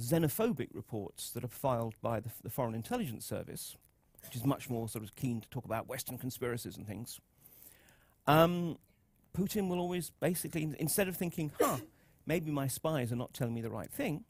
xenophobic 0.00 0.68
reports 0.72 1.30
that 1.30 1.44
are 1.44 1.48
filed 1.48 1.94
by 2.00 2.20
the, 2.20 2.30
the 2.42 2.50
Foreign 2.50 2.74
Intelligence 2.74 3.26
Service, 3.26 3.76
which 4.24 4.36
is 4.36 4.44
much 4.44 4.70
more 4.70 4.88
sort 4.88 5.04
of 5.04 5.14
keen 5.16 5.40
to 5.40 5.48
talk 5.48 5.64
about 5.64 5.88
Western 5.88 6.18
conspiracies 6.18 6.76
and 6.76 6.86
things. 6.86 7.20
Um, 8.26 8.78
Putin 9.38 9.68
will 9.68 9.78
always 9.78 10.10
basically, 10.20 10.74
instead 10.78 11.06
of 11.06 11.16
thinking, 11.16 11.52
huh, 11.60 11.78
maybe 12.26 12.50
my 12.50 12.66
spies 12.66 13.12
are 13.12 13.16
not 13.16 13.32
telling 13.32 13.54
me 13.54 13.60
the 13.60 13.70
right 13.70 13.90
thing, 13.90 14.24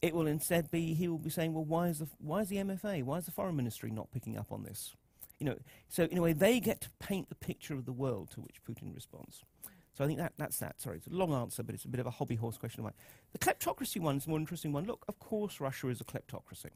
it 0.00 0.14
will 0.14 0.28
instead 0.28 0.70
be, 0.70 0.94
he 0.94 1.08
will 1.08 1.18
be 1.18 1.30
saying, 1.30 1.52
well, 1.52 1.64
why 1.64 1.88
is 1.88 1.98
the, 1.98 2.08
why 2.18 2.40
is 2.40 2.48
the 2.48 2.56
MFA, 2.56 3.02
why 3.02 3.18
is 3.18 3.24
the 3.24 3.32
foreign 3.32 3.56
ministry 3.56 3.90
not 3.90 4.12
picking 4.12 4.38
up 4.38 4.52
on 4.52 4.62
this? 4.62 4.94
You 5.40 5.46
know, 5.46 5.56
so 5.88 6.04
in 6.04 6.18
a 6.18 6.22
way, 6.22 6.32
they 6.32 6.60
get 6.60 6.80
to 6.82 6.90
paint 7.00 7.28
the 7.28 7.34
picture 7.34 7.74
of 7.74 7.84
the 7.84 7.92
world 7.92 8.30
to 8.32 8.40
which 8.40 8.62
Putin 8.64 8.94
responds. 8.94 9.44
So 9.92 10.04
I 10.04 10.06
think 10.06 10.20
that, 10.20 10.34
that's 10.36 10.58
that. 10.58 10.80
Sorry, 10.80 10.98
it's 10.98 11.08
a 11.08 11.10
long 11.10 11.32
answer, 11.32 11.64
but 11.64 11.74
it's 11.74 11.84
a 11.84 11.88
bit 11.88 11.98
of 11.98 12.06
a 12.06 12.10
hobby 12.10 12.36
horse 12.36 12.56
question 12.56 12.80
of 12.80 12.84
mine. 12.84 12.94
The 13.32 13.38
kleptocracy 13.38 14.00
one 14.00 14.16
is 14.16 14.26
a 14.26 14.30
more 14.30 14.38
interesting 14.38 14.72
one. 14.72 14.84
Look, 14.84 15.04
of 15.08 15.18
course, 15.18 15.60
Russia 15.60 15.88
is 15.88 16.00
a 16.00 16.04
kleptocracy. 16.04 16.70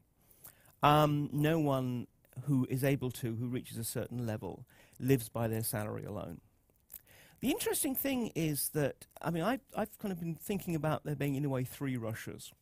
Um, 0.81 1.29
no 1.31 1.59
one 1.59 2.07
who 2.43 2.67
is 2.69 2.83
able 2.83 3.11
to, 3.11 3.35
who 3.35 3.47
reaches 3.47 3.77
a 3.77 3.83
certain 3.85 4.25
level, 4.25 4.65
lives 4.99 5.29
by 5.29 5.47
their 5.47 5.63
salary 5.63 6.03
alone. 6.03 6.41
The 7.43 7.51
interesting 7.51 7.93
thing 7.93 8.31
is 8.35 8.69
that, 8.69 9.05
I 9.21 9.29
mean, 9.29 9.43
I, 9.43 9.59
I've 9.75 9.99
kind 9.99 10.13
of 10.13 10.19
been 10.21 10.35
thinking 10.35 10.75
about 10.75 11.03
there 11.03 11.13
being, 11.13 11.35
in 11.35 11.43
a 11.43 11.49
way, 11.49 11.65
three 11.65 11.97
Russias. 11.97 12.53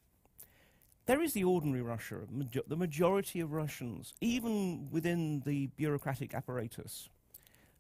There 1.05 1.21
is 1.21 1.33
the 1.33 1.43
ordinary 1.43 1.83
Russia, 1.83 2.21
majo- 2.31 2.63
the 2.65 2.75
majority 2.75 3.39
of 3.41 3.51
Russians, 3.51 4.15
even 4.21 4.89
within 4.89 5.43
the 5.45 5.67
bureaucratic 5.67 6.33
apparatus, 6.33 7.09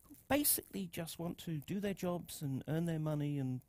who 0.03 0.15
basically 0.29 0.89
just 0.91 1.17
want 1.17 1.39
to 1.39 1.57
do 1.65 1.79
their 1.79 1.95
jobs 1.95 2.39
and 2.43 2.63
earn 2.67 2.85
their 2.85 2.99
money 2.99 3.39
and 3.39 3.61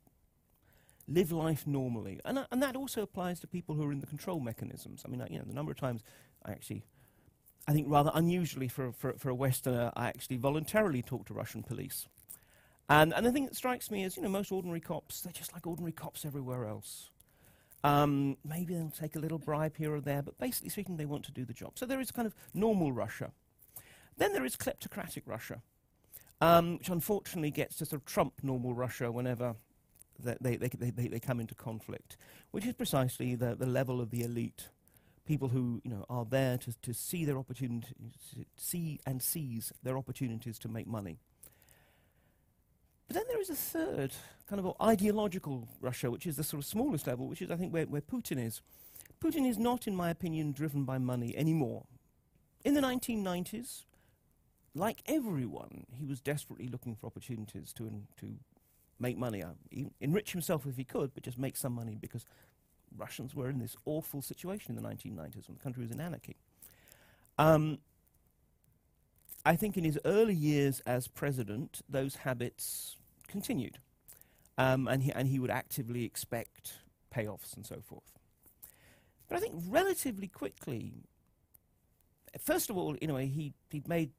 live 1.07 1.31
life 1.31 1.65
normally. 1.65 2.19
And, 2.23 2.37
uh, 2.37 2.45
and 2.51 2.61
that 2.61 2.75
also 2.75 3.01
applies 3.01 3.39
to 3.39 3.47
people 3.47 3.73
who 3.73 3.83
are 3.83 3.91
in 3.91 3.99
the 3.99 4.05
control 4.05 4.41
mechanisms. 4.41 5.01
I 5.03 5.09
mean, 5.09 5.21
uh, 5.21 5.27
you 5.27 5.39
know, 5.39 5.45
the 5.47 5.55
number 5.55 5.71
of 5.71 5.79
times 5.79 6.03
I 6.45 6.51
actually, 6.51 6.83
I 7.67 7.73
think 7.73 7.87
rather 7.89 8.11
unusually 8.13 8.67
for, 8.67 8.91
for, 8.91 9.13
for 9.17 9.29
a 9.29 9.35
Westerner, 9.35 9.91
I 9.95 10.09
actually 10.09 10.37
voluntarily 10.37 11.01
talk 11.01 11.25
to 11.25 11.33
Russian 11.33 11.63
police. 11.63 12.05
And, 12.89 13.13
and 13.13 13.25
the 13.25 13.31
thing 13.31 13.45
that 13.45 13.55
strikes 13.55 13.89
me 13.89 14.03
is, 14.03 14.17
you 14.17 14.23
know, 14.23 14.29
most 14.29 14.51
ordinary 14.51 14.81
cops, 14.81 15.21
they're 15.21 15.33
just 15.33 15.53
like 15.53 15.65
ordinary 15.65 15.93
cops 15.93 16.25
everywhere 16.25 16.65
else. 16.65 17.09
Um, 17.83 18.37
maybe 18.45 18.75
they'll 18.75 18.89
take 18.89 19.15
a 19.15 19.19
little 19.19 19.39
bribe 19.39 19.75
here 19.77 19.93
or 19.93 19.99
there, 19.99 20.21
but 20.21 20.37
basically 20.37 20.69
speaking, 20.69 20.97
they 20.97 21.05
want 21.05 21.25
to 21.25 21.31
do 21.31 21.43
the 21.43 21.53
job. 21.53 21.73
So 21.75 21.85
there 21.85 21.99
is 21.99 22.11
kind 22.11 22.25
of 22.25 22.35
normal 22.53 22.91
Russia. 22.91 23.31
Then 24.17 24.33
there 24.33 24.45
is 24.45 24.55
kleptocratic 24.55 25.23
Russia, 25.25 25.61
um, 26.39 26.77
which 26.77 26.89
unfortunately 26.89 27.51
gets 27.51 27.77
to 27.77 27.85
sort 27.85 28.01
of 28.01 28.05
trump 28.05 28.35
normal 28.41 28.73
Russia 28.73 29.11
whenever 29.11 29.55
they, 30.19 30.55
they, 30.57 30.67
they, 30.69 30.91
they, 31.07 31.19
come 31.19 31.39
into 31.39 31.55
conflict, 31.55 32.17
which 32.51 32.65
is 32.65 32.73
precisely 32.73 33.35
the, 33.35 33.55
the 33.55 33.65
level 33.65 33.99
of 33.99 34.11
the 34.11 34.21
elite. 34.21 34.69
People 35.25 35.49
who 35.49 35.81
you 35.83 35.91
know 35.91 36.05
are 36.09 36.25
there 36.25 36.57
to, 36.57 36.73
to 36.81 36.93
see 36.93 37.25
their 37.25 37.37
opportunities, 37.37 37.93
see 38.55 38.99
and 39.05 39.21
seize 39.21 39.71
their 39.81 39.97
opportunities 39.97 40.59
to 40.59 40.67
make 40.67 40.85
money. 40.85 41.19
But 43.13 43.19
then 43.19 43.27
there 43.29 43.41
is 43.41 43.51
a 43.51 43.55
third 43.55 44.11
kind 44.49 44.59
of 44.59 44.73
ideological 44.81 45.67
Russia, 45.79 46.09
which 46.09 46.25
is 46.25 46.35
the 46.35 46.43
sort 46.43 46.63
of 46.63 46.65
smallest 46.65 47.05
level, 47.05 47.27
which 47.27 47.43
is, 47.43 47.51
I 47.51 47.55
think, 47.55 47.71
where, 47.71 47.85
where 47.85 48.01
Putin 48.01 48.43
is. 48.43 48.63
Putin 49.23 49.47
is 49.47 49.59
not, 49.59 49.85
in 49.85 49.95
my 49.95 50.09
opinion, 50.09 50.51
driven 50.51 50.83
by 50.83 50.97
money 50.97 51.37
anymore. 51.37 51.83
In 52.65 52.73
the 52.73 52.81
1990s, 52.81 53.83
like 54.73 55.03
everyone, 55.05 55.85
he 55.95 56.07
was 56.07 56.21
desperately 56.21 56.67
looking 56.67 56.95
for 56.95 57.05
opportunities 57.05 57.71
to, 57.73 57.85
en- 57.85 58.07
to 58.17 58.33
make 58.99 59.15
money, 59.15 59.43
uh, 59.43 59.49
enrich 60.01 60.31
himself 60.31 60.65
if 60.65 60.75
he 60.75 60.83
could, 60.83 61.13
but 61.13 61.21
just 61.21 61.37
make 61.37 61.55
some 61.55 61.73
money 61.73 61.95
because 62.01 62.25
Russians 62.97 63.35
were 63.35 63.47
in 63.47 63.59
this 63.59 63.75
awful 63.85 64.23
situation 64.23 64.75
in 64.75 64.81
the 64.81 64.89
1990s 64.89 65.47
when 65.47 65.57
the 65.57 65.63
country 65.63 65.83
was 65.83 65.91
in 65.91 66.01
anarchy. 66.01 66.35
Um, 67.37 67.77
I 69.45 69.55
think 69.55 69.77
in 69.77 69.83
his 69.83 69.99
early 70.03 70.33
years 70.33 70.79
as 70.87 71.07
president, 71.07 71.83
those 71.87 72.15
habits 72.15 72.97
continued. 73.33 73.79
Um, 74.59 74.87
and, 74.87 75.01
he, 75.01 75.11
and 75.11 75.27
he 75.27 75.39
would 75.39 75.49
actively 75.49 76.05
expect 76.05 76.73
payoffs 77.13 77.55
and 77.55 77.65
so 77.65 77.81
forth. 77.81 78.11
But 79.27 79.37
I 79.37 79.39
think 79.39 79.55
relatively 79.67 80.27
quickly, 80.27 80.93
first 82.39 82.69
of 82.69 82.77
all, 82.77 82.95
a 83.01 83.11
way, 83.11 83.25
he, 83.25 83.53
he'd 83.71 83.87
made 83.87 84.11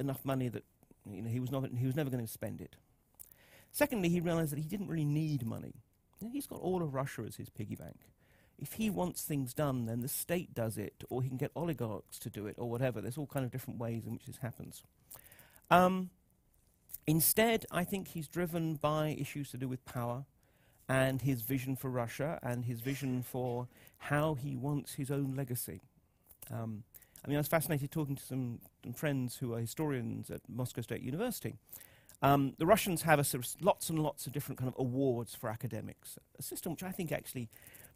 enough 0.00 0.24
money 0.24 0.48
that 0.48 0.64
you 1.08 1.20
know, 1.20 1.28
he, 1.28 1.40
was 1.40 1.52
not, 1.52 1.68
he 1.76 1.84
was 1.84 1.94
never 1.94 2.08
going 2.08 2.24
to 2.24 2.32
spend 2.32 2.62
it. 2.62 2.76
Secondly, 3.70 4.08
he 4.08 4.20
realized 4.20 4.52
that 4.52 4.58
he 4.58 4.64
didn't 4.64 4.88
really 4.88 5.04
need 5.04 5.44
money. 5.44 5.74
You 6.18 6.28
know, 6.28 6.32
he's 6.32 6.46
got 6.46 6.60
all 6.60 6.82
of 6.82 6.94
Russia 6.94 7.22
as 7.28 7.36
his 7.36 7.50
piggy 7.50 7.76
bank. 7.76 8.00
If 8.58 8.72
he 8.72 8.88
wants 8.88 9.22
things 9.22 9.52
done, 9.52 9.84
then 9.84 10.00
the 10.00 10.08
state 10.08 10.54
does 10.54 10.78
it, 10.78 11.04
or 11.10 11.22
he 11.22 11.28
can 11.28 11.36
get 11.36 11.50
oligarchs 11.54 12.18
to 12.20 12.30
do 12.30 12.46
it, 12.46 12.54
or 12.56 12.70
whatever. 12.70 13.02
There's 13.02 13.18
all 13.18 13.26
kind 13.26 13.44
of 13.44 13.52
different 13.52 13.78
ways 13.78 14.06
in 14.06 14.14
which 14.14 14.24
this 14.24 14.38
happens. 14.38 14.82
Um, 15.70 16.08
instead, 17.06 17.66
I 17.70 17.84
think 17.84 18.08
he's 18.08 18.28
driven 18.28 18.74
by 18.74 19.16
issues 19.18 19.50
to 19.50 19.56
do 19.56 19.68
with 19.68 19.84
power 19.84 20.24
and 20.88 21.22
his 21.22 21.42
vision 21.42 21.76
for 21.76 21.90
Russia 21.90 22.38
and 22.42 22.64
his 22.64 22.80
vision 22.80 23.22
for 23.22 23.68
how 23.98 24.34
he 24.34 24.56
wants 24.56 24.94
his 24.94 25.10
own 25.10 25.34
legacy. 25.34 25.80
Um, 26.52 26.84
I 27.24 27.28
mean, 27.28 27.36
I 27.36 27.40
was 27.40 27.48
fascinated 27.48 27.90
talking 27.90 28.14
to 28.14 28.22
some, 28.22 28.60
some 28.84 28.92
friends 28.92 29.36
who 29.36 29.54
are 29.54 29.58
historians 29.58 30.30
at 30.30 30.40
Moscow 30.48 30.80
State 30.82 31.02
University. 31.02 31.56
Um, 32.22 32.54
the 32.58 32.66
Russians 32.66 33.02
have 33.02 33.18
a 33.18 33.24
lots 33.60 33.90
and 33.90 33.98
lots 33.98 34.26
of 34.26 34.32
different 34.32 34.58
kind 34.58 34.68
of 34.68 34.78
awards 34.78 35.34
for 35.34 35.50
academics, 35.50 36.18
a 36.38 36.42
system 36.42 36.72
which 36.72 36.82
I 36.82 36.92
think 36.92 37.12
actually 37.12 37.48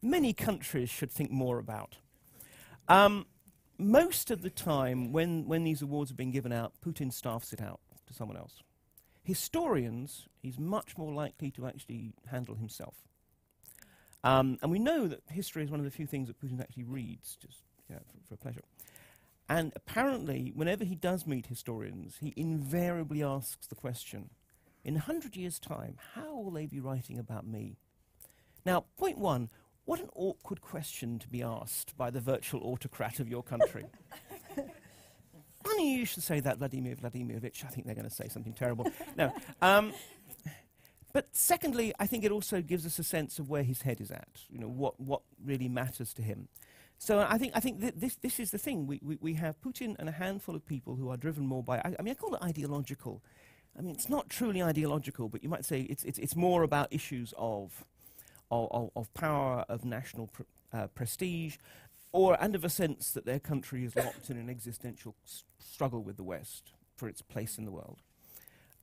many 0.03 0.33
countries 0.33 0.91
should 0.91 1.11
think 1.11 1.31
more 1.31 1.59
about. 1.59 1.97
Um, 2.89 3.27
most 3.79 4.31
of 4.31 4.43
the 4.43 4.51
time, 4.51 5.13
when, 5.13 5.47
when 5.47 5.65
these 5.65 5.81
awards 5.81 6.11
are 6.11 6.15
being 6.15 6.33
given 6.33 6.53
out, 6.53 6.73
Putin 6.85 7.13
staffs 7.13 7.53
it 7.53 7.63
out 7.63 7.81
to 8.07 8.13
someone 8.13 8.37
else. 8.37 8.63
Historians, 9.23 10.27
he's 10.41 10.59
much 10.59 10.97
more 10.97 11.13
likely 11.13 11.51
to 11.53 11.67
actually 11.67 12.15
handle 12.31 12.55
himself. 12.55 12.95
Um, 14.23 14.59
and 14.63 14.71
we 14.71 14.79
know 14.79 15.07
that 15.09 15.23
history 15.29 15.65
is 15.65 15.71
one 15.71 15.81
of 15.81 15.85
the 15.85 15.91
few 15.91 16.07
things 16.07 16.29
that 16.29 16.41
Putin 16.41 16.61
actually 16.61 16.85
reads, 16.85 17.37
just 17.41 17.63
for, 17.87 18.01
for 18.29 18.37
pleasure. 18.37 18.65
And 19.49 19.73
apparently, 19.75 20.53
whenever 20.55 20.85
he 20.85 20.95
does 20.95 21.27
meet 21.27 21.47
historians, 21.47 22.19
he 22.21 22.33
invariably 22.37 23.23
asks 23.23 23.67
the 23.67 23.75
question 23.75 24.31
in 24.85 24.97
a 24.97 25.01
hundred 25.01 25.37
years' 25.37 25.59
time, 25.59 25.97
how 26.15 26.37
will 26.37 26.51
they 26.51 26.67
be 26.67 26.81
writing 26.81 27.19
about 27.19 27.47
me? 27.47 27.77
Now, 28.65 28.85
point 28.97 29.19
one 29.19 29.51
what 29.85 30.01
an 30.01 30.11
awkward 30.15 30.61
question 30.61 31.19
to 31.19 31.29
be 31.29 31.43
asked 31.43 31.97
by 31.97 32.11
the 32.11 32.21
virtual 32.21 32.61
autocrat 32.63 33.19
of 33.19 33.29
your 33.29 33.43
country. 33.43 33.87
Funny 35.81 35.97
you 35.97 36.05
should 36.05 36.23
say 36.23 36.41
that, 36.41 36.59
Vladimir 36.59 36.97
Vladimirovich. 36.97 37.65
I 37.65 37.69
think 37.69 37.87
they're 37.87 37.95
going 37.95 38.09
to 38.09 38.15
say 38.15 38.29
something 38.29 38.53
terrible. 38.53 38.87
no. 39.17 39.33
Um, 39.63 39.93
but 41.13 41.29
secondly, 41.33 41.93
I 41.99 42.07
think 42.07 42.25
it 42.25 42.31
also 42.31 42.63
gives 42.63 42.87
us 42.87 42.99
a 42.99 43.05
sense 43.05 43.39
of 43.39 43.49
where 43.49 43.63
his 43.63 43.83
head 43.83 44.01
is 44.01 44.11
at, 44.11 44.29
you 44.49 44.59
know, 44.59 44.69
what, 44.69 45.01
what 45.01 45.23
really 45.45 45.69
matters 45.69 46.15
to 46.15 46.23
him. 46.23 46.49
So 46.99 47.27
I 47.29 47.39
think, 47.39 47.53
I 47.57 47.61
think 47.61 47.81
th 47.81 47.95
this, 47.97 48.17
this 48.17 48.39
is 48.39 48.51
the 48.51 48.59
thing. 48.59 48.87
We, 48.87 49.01
we, 49.03 49.19
we 49.21 49.35
have 49.35 49.61
Putin 49.61 49.97
and 49.99 50.09
a 50.09 50.13
handful 50.13 50.55
of 50.55 50.67
people 50.67 50.97
who 50.97 51.09
are 51.09 51.17
driven 51.17 51.47
more 51.47 51.63
by, 51.63 51.79
I, 51.79 51.97
I 51.99 52.03
mean, 52.03 52.13
I 52.13 52.15
call 52.15 52.35
it 52.35 52.43
ideological. 52.43 53.23
I 53.77 53.81
mean, 53.81 53.95
it's 53.95 54.11
not 54.11 54.29
truly 54.29 54.63
ideological, 54.63 55.29
but 55.29 55.43
you 55.43 55.49
might 55.49 55.65
say 55.65 55.81
it's, 55.83 56.05
it's, 56.05 56.19
it's 56.19 56.37
more 56.37 56.63
about 56.63 56.89
issues 56.91 57.33
of 57.39 57.85
of, 58.51 58.91
of 58.97 59.15
power, 59.15 59.65
of 59.69 59.85
national 59.85 60.27
pr 60.27 60.43
uh, 60.73 60.87
prestige, 60.89 61.57
or 62.13 62.37
and 62.43 62.55
of 62.55 62.65
a 62.65 62.69
sense 62.69 63.13
that 63.13 63.25
their 63.25 63.39
country 63.39 63.85
is 63.85 63.95
locked 63.97 64.31
in 64.31 64.37
an 64.37 64.51
existential 64.51 65.15
struggle 65.59 66.03
with 66.03 66.17
the 66.17 66.25
West 66.25 66.73
for 66.97 67.09
its 67.09 67.23
place 67.23 67.59
in 67.59 67.65
the 67.65 67.71
world. 67.71 68.03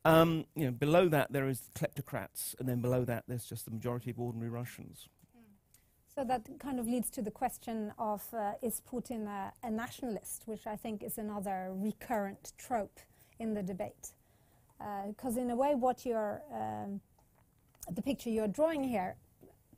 Um, 0.06 0.46
you 0.56 0.66
know, 0.66 0.72
below 0.72 1.10
that 1.10 1.34
there 1.34 1.50
is 1.50 1.70
kleptocrats, 1.76 2.56
and 2.60 2.68
then 2.68 2.80
below 2.80 3.04
that 3.06 3.26
there's 3.28 3.46
just 3.46 3.66
the 3.66 3.72
majority 3.72 4.10
of 4.10 4.20
ordinary 4.20 4.50
Russians. 4.50 5.10
So 6.16 6.24
that 6.24 6.48
kind 6.60 6.80
of 6.80 6.88
leads 6.88 7.12
to 7.12 7.22
the 7.22 7.30
question 7.30 7.94
of 8.00 8.24
uh, 8.34 8.54
is 8.64 8.82
Putin 8.92 9.28
a, 9.28 9.54
a, 9.62 9.70
nationalist, 9.70 10.44
which 10.46 10.66
I 10.66 10.76
think 10.76 11.04
is 11.04 11.20
another 11.20 11.72
recurrent 11.74 12.54
trope 12.58 13.00
in 13.38 13.54
the 13.54 13.62
debate. 13.62 14.14
Because 15.10 15.38
uh, 15.38 15.42
in 15.42 15.52
a 15.52 15.56
way, 15.56 15.76
what 15.76 16.06
you're 16.06 16.42
um, 16.52 17.02
the 17.92 18.02
picture 18.02 18.30
you're 18.30 18.48
drawing 18.48 18.84
here 18.84 19.16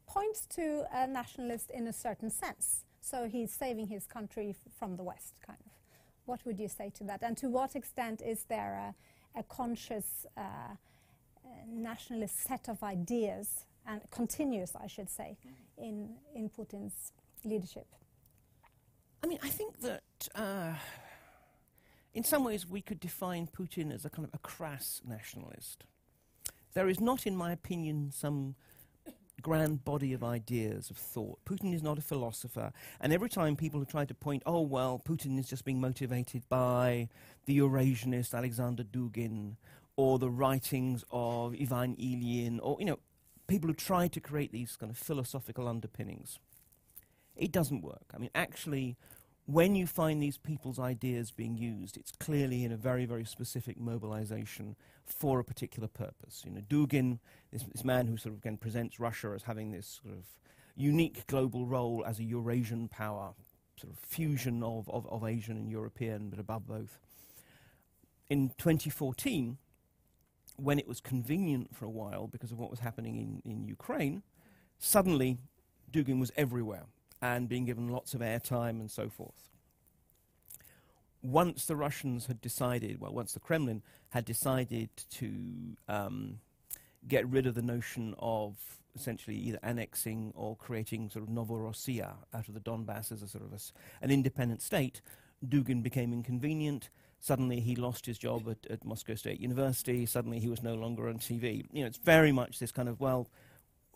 points 0.07 0.45
to 0.55 0.85
a 0.93 1.07
nationalist 1.07 1.71
in 1.71 1.87
a 1.87 1.93
certain 1.93 2.29
sense. 2.29 2.85
So 3.01 3.27
he's 3.27 3.51
saving 3.51 3.87
his 3.87 4.05
country 4.05 4.55
from 4.77 4.97
the 4.97 5.03
West, 5.03 5.33
kind 5.45 5.59
of. 5.65 5.71
What 6.25 6.45
would 6.45 6.59
you 6.59 6.67
say 6.67 6.91
to 6.97 7.03
that? 7.05 7.23
And 7.23 7.35
to 7.37 7.49
what 7.49 7.75
extent 7.75 8.21
is 8.21 8.43
there 8.43 8.93
a, 9.35 9.39
a 9.39 9.43
conscious 9.43 10.25
uh, 10.37 10.41
uh, 10.41 11.49
nationalist 11.67 12.43
set 12.43 12.69
of 12.69 12.83
ideas, 12.83 13.65
and 13.87 14.01
continuous, 14.11 14.73
I 14.75 14.87
should 14.87 15.09
say, 15.09 15.37
mm. 15.47 15.83
in, 15.83 16.09
in 16.35 16.49
Putin's 16.49 17.11
leadership? 17.43 17.87
I 19.23 19.27
mean, 19.27 19.39
I 19.41 19.49
think 19.49 19.79
that 19.79 20.03
uh, 20.35 20.73
in 22.13 22.23
some 22.23 22.43
ways 22.43 22.67
we 22.67 22.81
could 22.81 22.99
define 22.99 23.47
Putin 23.47 23.93
as 23.93 24.05
a 24.05 24.09
kind 24.09 24.27
of 24.27 24.33
a 24.33 24.39
crass 24.39 25.01
nationalist. 25.07 25.83
There 26.73 26.87
is 26.87 26.99
not, 26.99 27.25
in 27.25 27.35
my 27.35 27.51
opinion, 27.51 28.11
some 28.13 28.55
grand 29.41 29.83
body 29.85 30.13
of 30.13 30.23
ideas, 30.23 30.89
of 30.89 30.97
thought. 30.97 31.39
Putin 31.45 31.73
is 31.73 31.83
not 31.83 31.97
a 31.97 32.01
philosopher. 32.01 32.71
And 32.99 33.13
every 33.13 33.29
time 33.29 33.55
people 33.55 33.79
have 33.79 33.89
tried 33.89 34.07
to 34.09 34.13
point, 34.13 34.43
oh, 34.45 34.61
well, 34.61 35.01
Putin 35.03 35.39
is 35.39 35.47
just 35.47 35.65
being 35.65 35.81
motivated 35.81 36.43
by 36.49 37.09
the 37.45 37.57
Eurasianist 37.57 38.33
Alexander 38.33 38.83
Dugin 38.83 39.55
or 39.95 40.19
the 40.19 40.29
writings 40.29 41.03
of 41.11 41.55
Ivan 41.59 41.95
Ilyin 41.95 42.59
or, 42.61 42.77
you 42.79 42.85
know, 42.85 42.99
people 43.47 43.67
who 43.67 43.73
try 43.73 44.07
to 44.07 44.19
create 44.19 44.51
these 44.51 44.75
kind 44.75 44.89
of 44.89 44.97
philosophical 44.97 45.67
underpinnings. 45.67 46.39
It 47.35 47.51
doesn't 47.51 47.81
work. 47.81 48.05
I 48.13 48.17
mean, 48.17 48.29
actually, 48.35 48.95
when 49.51 49.73
you 49.73 49.87
find 49.87 50.21
these 50.21 50.37
people's 50.37 50.77
ideas 50.77 51.31
being 51.31 51.57
used, 51.57 51.97
it's 51.97 52.11
clearly 52.11 52.63
in 52.63 52.71
a 52.71 52.77
very, 52.77 53.05
very 53.05 53.25
specific 53.25 53.79
mobilization 53.79 54.75
for 55.07 55.39
a 55.39 55.43
particular 55.43 55.87
purpose. 55.87 56.43
You 56.45 56.51
know, 56.51 56.61
Dugin, 56.61 57.17
this, 57.51 57.63
this 57.63 57.83
man 57.83 58.05
who 58.05 58.15
sort 58.15 58.33
of 58.35 58.41
again 58.41 58.57
presents 58.57 58.99
Russia 58.99 59.31
as 59.33 59.41
having 59.41 59.71
this 59.71 60.01
sort 60.03 60.13
of 60.13 60.25
unique 60.75 61.25
global 61.25 61.65
role 61.65 62.03
as 62.05 62.19
a 62.19 62.23
Eurasian 62.23 62.89
power, 62.89 63.33
sort 63.75 63.91
of 63.91 63.97
fusion 63.97 64.61
of, 64.61 64.87
of, 64.87 65.07
of 65.07 65.23
Asian 65.23 65.57
and 65.57 65.71
European, 65.71 66.29
but 66.29 66.37
above 66.37 66.67
both. 66.67 66.99
In 68.29 68.49
2014, 68.59 69.57
when 70.57 70.77
it 70.77 70.87
was 70.87 71.01
convenient 71.01 71.75
for 71.75 71.85
a 71.85 71.89
while 71.89 72.27
because 72.27 72.51
of 72.51 72.59
what 72.59 72.69
was 72.69 72.81
happening 72.81 73.41
in, 73.43 73.51
in 73.51 73.63
Ukraine, 73.63 74.21
suddenly 74.77 75.39
Dugin 75.91 76.19
was 76.19 76.31
everywhere 76.37 76.85
and 77.21 77.49
being 77.49 77.65
given 77.65 77.89
lots 77.89 78.13
of 78.13 78.21
airtime 78.21 78.79
and 78.79 78.89
so 78.89 79.09
forth. 79.09 79.49
Once 81.21 81.65
the 81.65 81.75
Russians 81.75 82.27
had 82.27 82.39
decided, 82.39 83.01
well, 83.01 83.13
once 83.13 83.33
the 83.33 83.39
Kremlin 83.39 83.81
had 84.09 84.23
decided 84.23 84.89
to 85.11 85.31
um, 85.89 86.39
get 87.07 87.27
rid 87.27 87.45
of 87.45 87.55
the 87.55 87.61
notion 87.61 88.15
of 88.19 88.55
essentially 88.95 89.35
either 89.35 89.59
annexing 89.61 90.31
or 90.35 90.55
creating 90.55 91.09
sort 91.09 91.23
of 91.23 91.29
Novorossiya 91.29 92.13
out 92.33 92.47
of 92.47 92.53
the 92.53 92.59
Donbass 92.59 93.11
as 93.11 93.21
a 93.21 93.27
sort 93.27 93.43
of 93.43 93.53
a, 93.53 93.59
an 94.03 94.11
independent 94.11 94.61
state, 94.61 95.01
Dugin 95.45 95.83
became 95.83 96.13
inconvenient. 96.13 96.89
Suddenly 97.19 97.59
he 97.59 97.75
lost 97.75 98.05
his 98.05 98.17
job 98.17 98.47
at, 98.49 98.69
at 98.71 98.85
Moscow 98.85 99.15
State 99.15 99.39
University. 99.39 100.05
Suddenly 100.05 100.39
he 100.39 100.49
was 100.49 100.63
no 100.63 100.75
longer 100.75 101.09
on 101.09 101.19
TV. 101.19 101.65
You 101.71 101.81
know, 101.81 101.87
it's 101.87 101.97
very 101.97 102.31
much 102.31 102.59
this 102.59 102.71
kind 102.71 102.87
of, 102.87 102.99
well, 102.99 103.29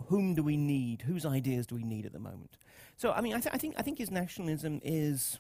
whom 0.08 0.36
do 0.36 0.44
we 0.44 0.58
need? 0.58 1.04
Whose 1.04 1.26
ideas 1.26 1.68
do 1.68 1.76
we 1.76 1.84
need 1.84 2.06
at 2.06 2.14
the 2.14 2.20
moment? 2.20 2.58
So, 2.98 3.12
I 3.12 3.22
mean, 3.22 3.34
I, 3.34 3.40
th 3.40 3.54
I 3.54 3.58
think 3.58 3.76
I 3.78 3.82
think 3.82 3.98
his 3.98 4.12
nationalism 4.12 4.80
is 4.84 5.40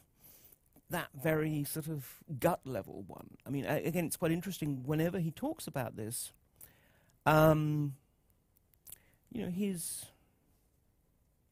that 0.89 1.09
very 1.13 1.63
sort 1.63 1.87
of 1.87 2.19
gut 2.39 2.61
level 2.65 3.03
one. 3.07 3.29
I 3.45 3.49
mean, 3.49 3.65
again, 3.65 4.05
it's 4.05 4.17
quite 4.17 4.31
interesting. 4.31 4.83
Whenever 4.85 5.19
he 5.19 5.31
talks 5.31 5.67
about 5.67 5.95
this, 5.95 6.31
um, 7.25 7.95
you 9.31 9.43
know, 9.43 9.49
his. 9.49 10.05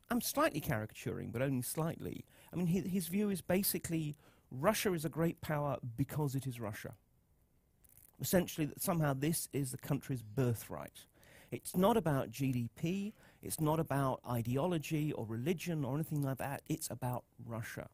I'm 0.09 0.21
slightly 0.21 0.59
caricaturing, 0.59 1.31
but 1.31 1.41
only 1.41 1.61
slightly. 1.61 2.25
I 2.51 2.57
mean, 2.57 2.67
his, 2.67 2.85
his 2.85 3.07
view 3.07 3.29
is 3.29 3.41
basically 3.41 4.17
Russia 4.51 4.93
is 4.93 5.05
a 5.05 5.09
great 5.09 5.39
power 5.39 5.77
because 5.95 6.35
it 6.35 6.45
is 6.45 6.59
Russia. 6.59 6.95
Essentially, 8.19 8.67
that 8.67 8.81
somehow 8.81 9.13
this 9.13 9.47
is 9.53 9.71
the 9.71 9.77
country's 9.77 10.21
birthright. 10.21 11.05
It's 11.51 11.75
not 11.75 11.97
about 11.97 12.31
GDP, 12.31 13.13
it's 13.41 13.59
not 13.59 13.79
about 13.79 14.21
ideology 14.29 15.11
or 15.11 15.25
religion 15.25 15.83
or 15.83 15.95
anything 15.95 16.21
like 16.21 16.37
that, 16.37 16.61
it's 16.67 16.89
about 16.89 17.23
Russia. 17.45 17.89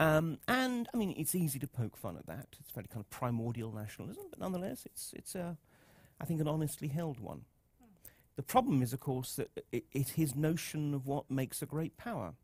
Um, 0.00 0.38
and, 0.46 0.88
I 0.94 0.96
mean, 0.96 1.12
it's 1.16 1.34
easy 1.34 1.58
to 1.58 1.66
poke 1.66 1.96
fun 1.96 2.16
at 2.16 2.26
that. 2.26 2.46
It's 2.60 2.70
very 2.70 2.86
kind 2.86 3.00
of 3.00 3.10
primordial 3.10 3.72
nationalism, 3.72 4.24
but 4.30 4.38
nonetheless, 4.38 4.86
it's, 4.86 5.12
it's 5.16 5.34
a, 5.34 5.56
I 6.20 6.24
think, 6.24 6.40
an 6.40 6.46
honestly 6.46 6.86
held 6.86 7.18
one. 7.18 7.42
The 8.36 8.44
problem 8.44 8.82
is, 8.82 8.92
of 8.92 9.00
course, 9.00 9.34
that 9.34 9.50
it, 9.72 9.84
it's 9.92 10.12
his 10.12 10.36
notion 10.36 10.94
of 10.94 11.08
what 11.08 11.28
makes 11.28 11.60
a 11.60 11.66
great 11.66 11.96
power. 11.96 12.34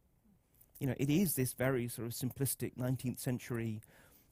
You 0.81 0.89
know, 0.89 0.95
it 0.99 1.09
is 1.09 1.37
this 1.37 1.53
very 1.53 1.87
sort 1.87 2.09
of 2.09 2.13
simplistic 2.13 2.73
19th 2.77 3.21
century, 3.21 3.81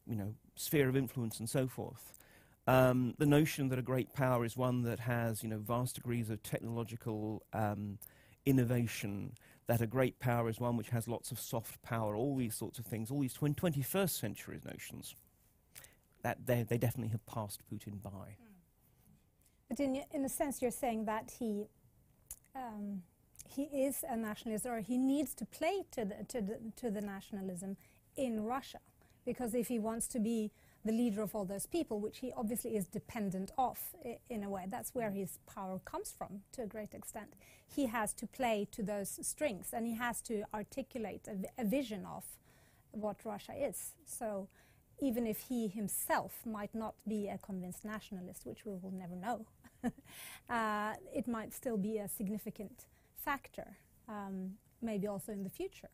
you 0.04 0.16
know, 0.16 0.34
sphere 0.56 0.88
of 0.88 0.96
influence 0.96 1.38
and 1.38 1.48
so 1.48 1.68
forth. 1.68 2.18
Um, 2.66 3.14
the 3.18 3.26
notion 3.26 3.68
that 3.70 3.78
a 3.78 3.82
great 3.82 4.12
power 4.12 4.44
is 4.44 4.56
one 4.56 4.82
that 4.82 5.00
has, 5.00 5.42
you 5.42 5.48
know, 5.48 5.58
vast 5.58 5.96
degrees 5.96 6.30
of 6.30 6.42
technological 6.42 7.42
um, 7.52 7.98
innovation, 8.46 9.32
that 9.66 9.80
a 9.80 9.86
great 9.86 10.20
power 10.20 10.48
is 10.48 10.60
one 10.60 10.76
which 10.76 10.90
has 10.90 11.08
lots 11.08 11.32
of 11.32 11.40
soft 11.40 11.82
power, 11.82 12.14
all 12.14 12.36
these 12.36 12.54
sorts 12.54 12.78
of 12.78 12.86
things, 12.86 13.10
all 13.10 13.20
these 13.20 13.34
21st 13.34 14.10
century 14.10 14.60
notions, 14.64 15.16
that 16.22 16.46
they, 16.46 16.62
they 16.62 16.78
definitely 16.78 17.10
have 17.10 17.24
passed 17.26 17.60
Putin 17.72 18.00
by. 18.00 18.10
Mm. 18.10 18.52
But 19.68 19.80
in, 19.80 20.02
in 20.12 20.24
a 20.24 20.28
sense, 20.28 20.62
you're 20.62 20.70
saying 20.70 21.06
that 21.06 21.32
he, 21.38 21.64
um, 22.54 23.02
he 23.48 23.62
is 23.62 24.04
a 24.08 24.16
nationalist, 24.16 24.66
or 24.66 24.80
he 24.80 24.98
needs 24.98 25.34
to 25.34 25.46
play 25.46 25.84
to 25.92 26.04
the, 26.04 26.24
to 26.28 26.40
the, 26.40 26.58
to 26.76 26.90
the 26.90 27.00
nationalism 27.00 27.76
in 28.16 28.44
Russia, 28.44 28.78
because 29.24 29.54
if 29.54 29.68
he 29.68 29.78
wants 29.80 30.06
to 30.08 30.20
be 30.20 30.52
the 30.84 30.92
leader 30.92 31.22
of 31.22 31.34
all 31.34 31.44
those 31.44 31.66
people, 31.66 32.00
which 32.00 32.18
he 32.18 32.32
obviously 32.36 32.76
is 32.76 32.86
dependent 32.86 33.52
of 33.56 33.78
in 34.28 34.42
a 34.42 34.50
way. 34.50 34.64
That's 34.68 34.94
where 34.94 35.10
his 35.10 35.38
power 35.46 35.80
comes 35.84 36.12
from 36.16 36.42
to 36.52 36.62
a 36.62 36.66
great 36.66 36.92
extent. 36.94 37.34
He 37.74 37.86
has 37.86 38.12
to 38.14 38.26
play 38.26 38.66
to 38.72 38.82
those 38.82 39.18
strings 39.22 39.68
and 39.72 39.86
he 39.86 39.94
has 39.94 40.20
to 40.22 40.44
articulate 40.52 41.28
a, 41.28 41.62
a 41.62 41.64
vision 41.64 42.04
of 42.04 42.24
what 42.90 43.24
Russia 43.24 43.52
is. 43.56 43.92
So 44.04 44.48
even 45.00 45.26
if 45.26 45.40
he 45.48 45.68
himself 45.68 46.40
might 46.44 46.74
not 46.74 46.94
be 47.06 47.28
a 47.28 47.38
convinced 47.38 47.84
nationalist, 47.84 48.44
which 48.44 48.64
we 48.64 48.72
will 48.72 48.92
never 48.92 49.16
know, 49.16 49.46
uh, 50.50 50.94
it 51.14 51.26
might 51.26 51.52
still 51.52 51.76
be 51.76 51.98
a 51.98 52.08
significant 52.08 52.86
factor, 53.16 53.76
um, 54.08 54.52
maybe 54.80 55.06
also 55.06 55.32
in 55.32 55.44
the 55.44 55.50
future. 55.50 55.88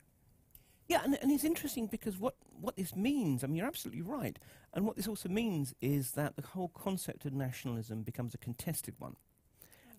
Yeah, 0.88 1.02
and, 1.04 1.18
and 1.20 1.30
it's 1.30 1.44
interesting 1.44 1.86
because 1.86 2.18
what, 2.18 2.34
what 2.58 2.76
this 2.76 2.96
means, 2.96 3.44
I 3.44 3.46
mean, 3.46 3.56
you're 3.56 3.66
absolutely 3.66 4.02
right. 4.02 4.38
And 4.72 4.86
what 4.86 4.96
this 4.96 5.06
also 5.06 5.28
means 5.28 5.74
is 5.82 6.12
that 6.12 6.36
the 6.36 6.42
whole 6.42 6.68
concept 6.68 7.26
of 7.26 7.34
nationalism 7.34 8.02
becomes 8.02 8.34
a 8.34 8.38
contested 8.38 8.94
one. 8.98 9.16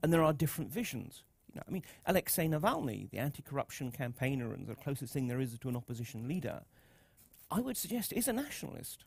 And 0.02 0.12
there 0.12 0.23
are 0.23 0.34
different 0.34 0.71
visions. 0.71 1.23
You 1.54 1.60
know, 1.60 1.63
I 1.67 1.71
mean, 1.71 1.84
Alexei 2.08 2.47
Navalny, 2.47 3.10
the 3.12 3.19
anti-corruption 3.19 3.91
campaigner 3.91 4.52
and 4.52 4.65
the 4.65 4.75
closest 4.75 5.13
thing 5.13 5.28
there 5.28 5.39
is 5.39 5.58
to 5.60 5.69
an 5.69 5.75
opposition 5.75 6.28
leader, 6.28 6.62
I 7.52 7.62
would 7.62 7.78
suggest 7.78 8.12
is 8.13 8.28
a 8.28 8.34
nationalist. 8.34 9.06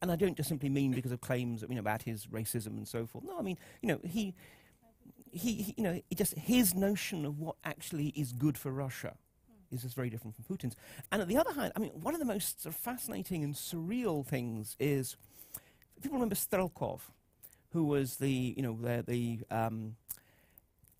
And 0.00 0.10
I 0.10 0.16
don't 0.16 0.36
just 0.36 0.48
simply 0.48 0.68
mean 0.68 0.90
because 0.90 1.12
of 1.12 1.20
claims 1.20 1.62
you 1.62 1.76
know, 1.76 1.80
about 1.80 2.02
his 2.02 2.26
racism 2.26 2.78
and 2.78 2.88
so 2.88 3.06
forth. 3.06 3.24
No, 3.24 3.38
I 3.38 3.42
mean, 3.42 3.58
you 3.80 3.88
know, 3.88 4.00
he, 4.02 4.34
he, 5.30 5.54
he 5.54 5.74
you 5.76 5.84
know, 5.84 6.00
just 6.16 6.36
his 6.36 6.74
notion 6.74 7.24
of 7.24 7.38
what 7.38 7.54
actually 7.64 8.08
is 8.08 8.32
good 8.32 8.58
for 8.58 8.72
Russia 8.72 9.14
is 9.72 9.82
just 9.82 9.96
very 9.96 10.10
different 10.10 10.36
from 10.36 10.44
Putin's. 10.44 10.76
And 11.10 11.22
on 11.22 11.28
the 11.28 11.36
other 11.36 11.52
hand, 11.52 11.72
I 11.74 11.78
mean, 11.78 11.90
one 11.92 12.14
of 12.14 12.20
the 12.20 12.26
most 12.26 12.62
sort 12.62 12.74
of 12.74 12.80
fascinating 12.80 13.42
and 13.42 13.54
surreal 13.54 14.24
things 14.26 14.76
is 14.78 15.16
people 16.02 16.16
remember 16.16 16.34
Strelkov, 16.34 17.00
who 17.70 17.84
was 17.84 18.16
the, 18.16 18.54
you 18.56 18.62
know, 18.62 18.78
the, 18.80 19.04
the 19.06 19.40
um, 19.50 19.96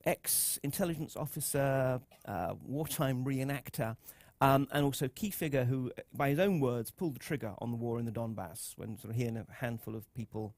ex-intelligence 0.05 1.17
officer, 1.17 2.01
uh, 2.27 2.55
wartime 2.65 3.25
reenactor, 3.25 3.97
um, 4.41 4.67
and 4.73 4.85
also 4.85 5.07
key 5.09 5.31
figure 5.31 5.65
who, 5.65 5.93
by 6.13 6.31
his 6.31 6.39
own 6.39 6.59
words, 6.59 6.91
pulled 6.91 7.15
the 7.15 7.21
trigger 7.21 7.55
on 7.59 7.71
the 7.71 7.77
war 7.77 7.99
in 7.99 8.07
the 8.07 8.11
Donbass 8.11 8.73
when 8.77 8.99
sort 8.99 9.11
of 9.11 9.17
he 9.17 9.25
and 9.25 9.39
a 9.39 9.47
handful 9.61 9.95
of 9.95 10.13
people 10.15 10.55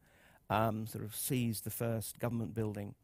um, 0.48 0.86
sort 0.86 1.04
of 1.04 1.14
seized 1.14 1.64
the 1.64 1.70
first 1.70 2.18
government 2.18 2.54
building. 2.54 2.94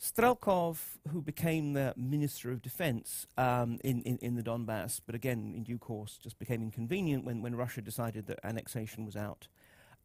Strelkov, 0.00 0.78
who 1.08 1.20
became 1.20 1.74
the 1.74 1.92
Minister 1.94 2.50
of 2.50 2.62
Defense 2.62 3.26
um, 3.36 3.78
in, 3.84 4.00
in, 4.02 4.16
in, 4.18 4.34
the 4.34 4.42
Donbass, 4.42 5.00
but 5.04 5.14
again, 5.14 5.52
in 5.54 5.62
due 5.62 5.76
course, 5.76 6.18
just 6.22 6.38
became 6.38 6.62
inconvenient 6.62 7.24
when, 7.24 7.42
when 7.42 7.54
Russia 7.54 7.82
decided 7.82 8.26
that 8.26 8.40
annexation 8.42 9.04
was 9.04 9.14
out 9.14 9.46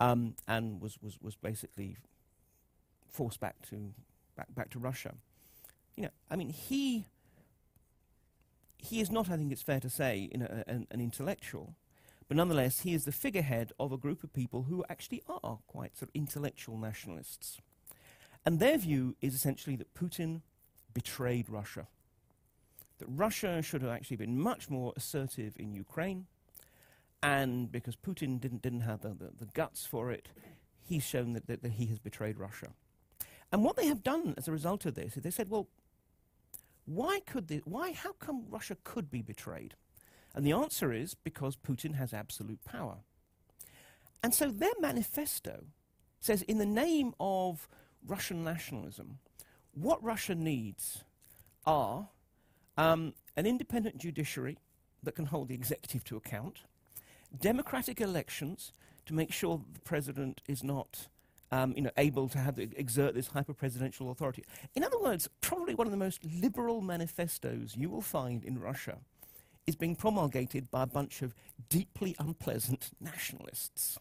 um, 0.01 0.36
and 0.49 0.81
was, 0.81 0.97
was, 1.01 1.17
was 1.21 1.36
basically 1.36 1.95
forced 3.08 3.39
back 3.39 3.55
to, 3.69 3.93
back, 4.36 4.53
back 4.53 4.69
to 4.71 4.79
Russia. 4.79 5.15
You 5.95 6.03
know, 6.03 6.10
I 6.29 6.36
mean, 6.36 6.49
he, 6.49 7.08
he 8.77 8.99
is 8.99 9.10
not, 9.10 9.29
I 9.29 9.38
think 9.38 9.53
it's 9.53 9.62
fair 9.62 9.79
to 9.79 9.89
say, 9.89 10.29
an, 10.34 10.88
an 10.91 10.99
intellectual, 10.99 11.73
but 12.27 12.36
nonetheless, 12.36 12.81
he 12.81 12.93
is 12.93 13.05
the 13.05 13.13
figurehead 13.13 13.71
of 13.79 13.93
a 13.93 13.97
group 13.97 14.25
of 14.25 14.34
people 14.34 14.63
who 14.63 14.84
actually 14.89 15.23
are 15.41 15.60
quite 15.67 15.95
sort 15.95 16.10
of 16.10 16.15
intellectual 16.15 16.77
nationalists. 16.77 17.60
And 18.45 18.60
their 18.60 18.77
view 18.77 19.15
is 19.21 19.34
essentially 19.34 19.75
that 19.77 19.93
Putin 19.93 20.41
betrayed 20.93 21.49
Russia. 21.49 21.88
That 22.99 23.08
Russia 23.10 23.62
should 23.62 23.81
have 23.81 23.91
actually 23.91 24.17
been 24.17 24.39
much 24.39 24.69
more 24.69 24.93
assertive 24.95 25.53
in 25.58 25.73
Ukraine, 25.73 26.27
and 27.23 27.71
because 27.71 27.95
Putin 27.95 28.39
didn't, 28.39 28.62
didn't 28.62 28.81
have 28.81 29.01
the, 29.01 29.10
the, 29.10 29.31
the 29.39 29.51
guts 29.53 29.86
for 29.86 30.12
it, 30.12 30.29
he's 30.88 31.03
shown 31.03 31.34
that, 31.34 31.47
that, 31.47 31.63
that 31.63 31.73
he 31.73 31.88
has 31.88 31.99
betrayed 31.99 32.38
Russia. 32.38 32.67
And 33.51 33.63
what 33.63 33.75
they 33.75 33.88
have 33.88 34.03
done 34.03 34.36
as 34.38 34.47
a 34.47 34.51
result 34.51 34.86
of 34.86 34.95
this 34.95 35.17
is 35.17 35.23
they 35.23 35.31
said, 35.31 35.49
well, 35.49 35.67
why 36.86 37.19
could 37.25 37.47
this, 37.47 37.62
why, 37.65 37.93
how 37.93 38.13
come 38.13 38.45
Russia 38.49 38.77
could 38.84 39.10
be 39.10 39.21
betrayed? 39.21 39.73
And 40.36 40.45
the 40.45 40.51
answer 40.51 40.93
is 40.93 41.15
because 41.15 41.55
Putin 41.55 41.95
has 41.95 42.13
absolute 42.13 42.63
power. 42.63 42.97
And 44.21 44.34
so 44.34 44.51
their 44.51 44.73
manifesto 44.79 45.63
says, 46.19 46.41
in 46.43 46.58
the 46.58 46.65
name 46.65 47.13
of 47.19 47.67
Russian 48.08 48.44
nationalism, 48.44 49.20
what 49.74 50.04
Russia 50.04 50.36
needs 50.36 51.04
are 51.65 52.08
um, 52.78 53.13
an 53.36 53.46
independent 53.46 53.98
judiciary 53.98 54.58
that 55.04 55.15
can 55.15 55.26
hold 55.26 55.48
the 55.48 55.54
executive 55.54 56.04
to 56.06 56.18
account, 56.18 56.62
democratic 57.39 58.02
elections 58.02 58.74
to 59.06 59.13
make 59.13 59.32
sure 59.32 59.62
the 59.74 59.80
president 59.82 60.41
is 60.48 60.63
not 60.63 61.08
um, 61.52 61.74
you 61.76 61.82
know, 61.84 61.91
able 61.98 62.28
to 62.30 62.38
have 62.38 62.58
exert 62.58 63.13
this 63.13 63.28
hyper-presidential 63.28 64.10
authority. 64.12 64.44
In 64.76 64.84
other 64.84 65.00
words, 65.00 65.30
probably 65.41 65.76
one 65.76 65.88
of 65.88 65.91
the 65.91 65.98
most 65.98 66.26
liberal 66.26 66.82
manifestos 66.82 67.76
you 67.78 67.89
will 67.89 68.02
find 68.02 68.44
in 68.44 68.60
Russia 68.60 68.98
is 69.68 69.76
being 69.76 69.96
promulgated 69.96 70.70
by 70.70 70.84
a 70.84 70.88
bunch 70.88 71.22
of 71.22 71.34
deeply 71.70 72.15
unpleasant 72.20 72.91
nationalists. 73.00 74.00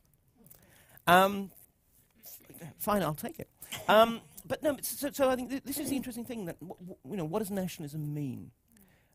Um, 1.07 1.51
fine, 2.79 3.03
I'll 3.03 3.15
take 3.15 3.39
it. 3.39 3.49
Um, 3.89 4.21
but 4.47 4.63
no, 4.63 4.77
so, 4.83 5.11
so, 5.11 5.31
I 5.31 5.37
think 5.37 5.51
th 5.51 5.63
this 5.65 5.79
is 5.79 5.91
the 5.91 5.97
interesting 5.97 6.25
thing 6.25 6.45
that 6.47 6.57
you 6.61 7.17
know, 7.17 7.25
what 7.25 7.39
does 7.39 7.51
nationalism 7.51 8.15
mean? 8.15 8.51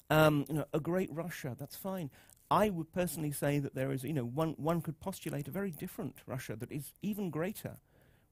Um, 0.10 0.46
you 0.48 0.56
know, 0.56 0.66
a 0.74 0.80
great 0.80 1.10
Russia, 1.12 1.56
that's 1.60 1.76
fine. 1.76 2.10
I 2.52 2.70
would 2.70 2.92
personally 2.92 3.32
say 3.32 3.60
that 3.60 3.76
there 3.76 3.92
is, 3.92 4.04
you 4.04 4.14
know, 4.14 4.26
one, 4.26 4.56
one 4.58 4.82
could 4.82 5.00
postulate 5.00 5.48
a 5.48 5.52
very 5.52 5.70
different 5.70 6.16
Russia 6.26 6.56
that 6.56 6.72
is 6.72 6.94
even 7.04 7.30
greater, 7.30 7.78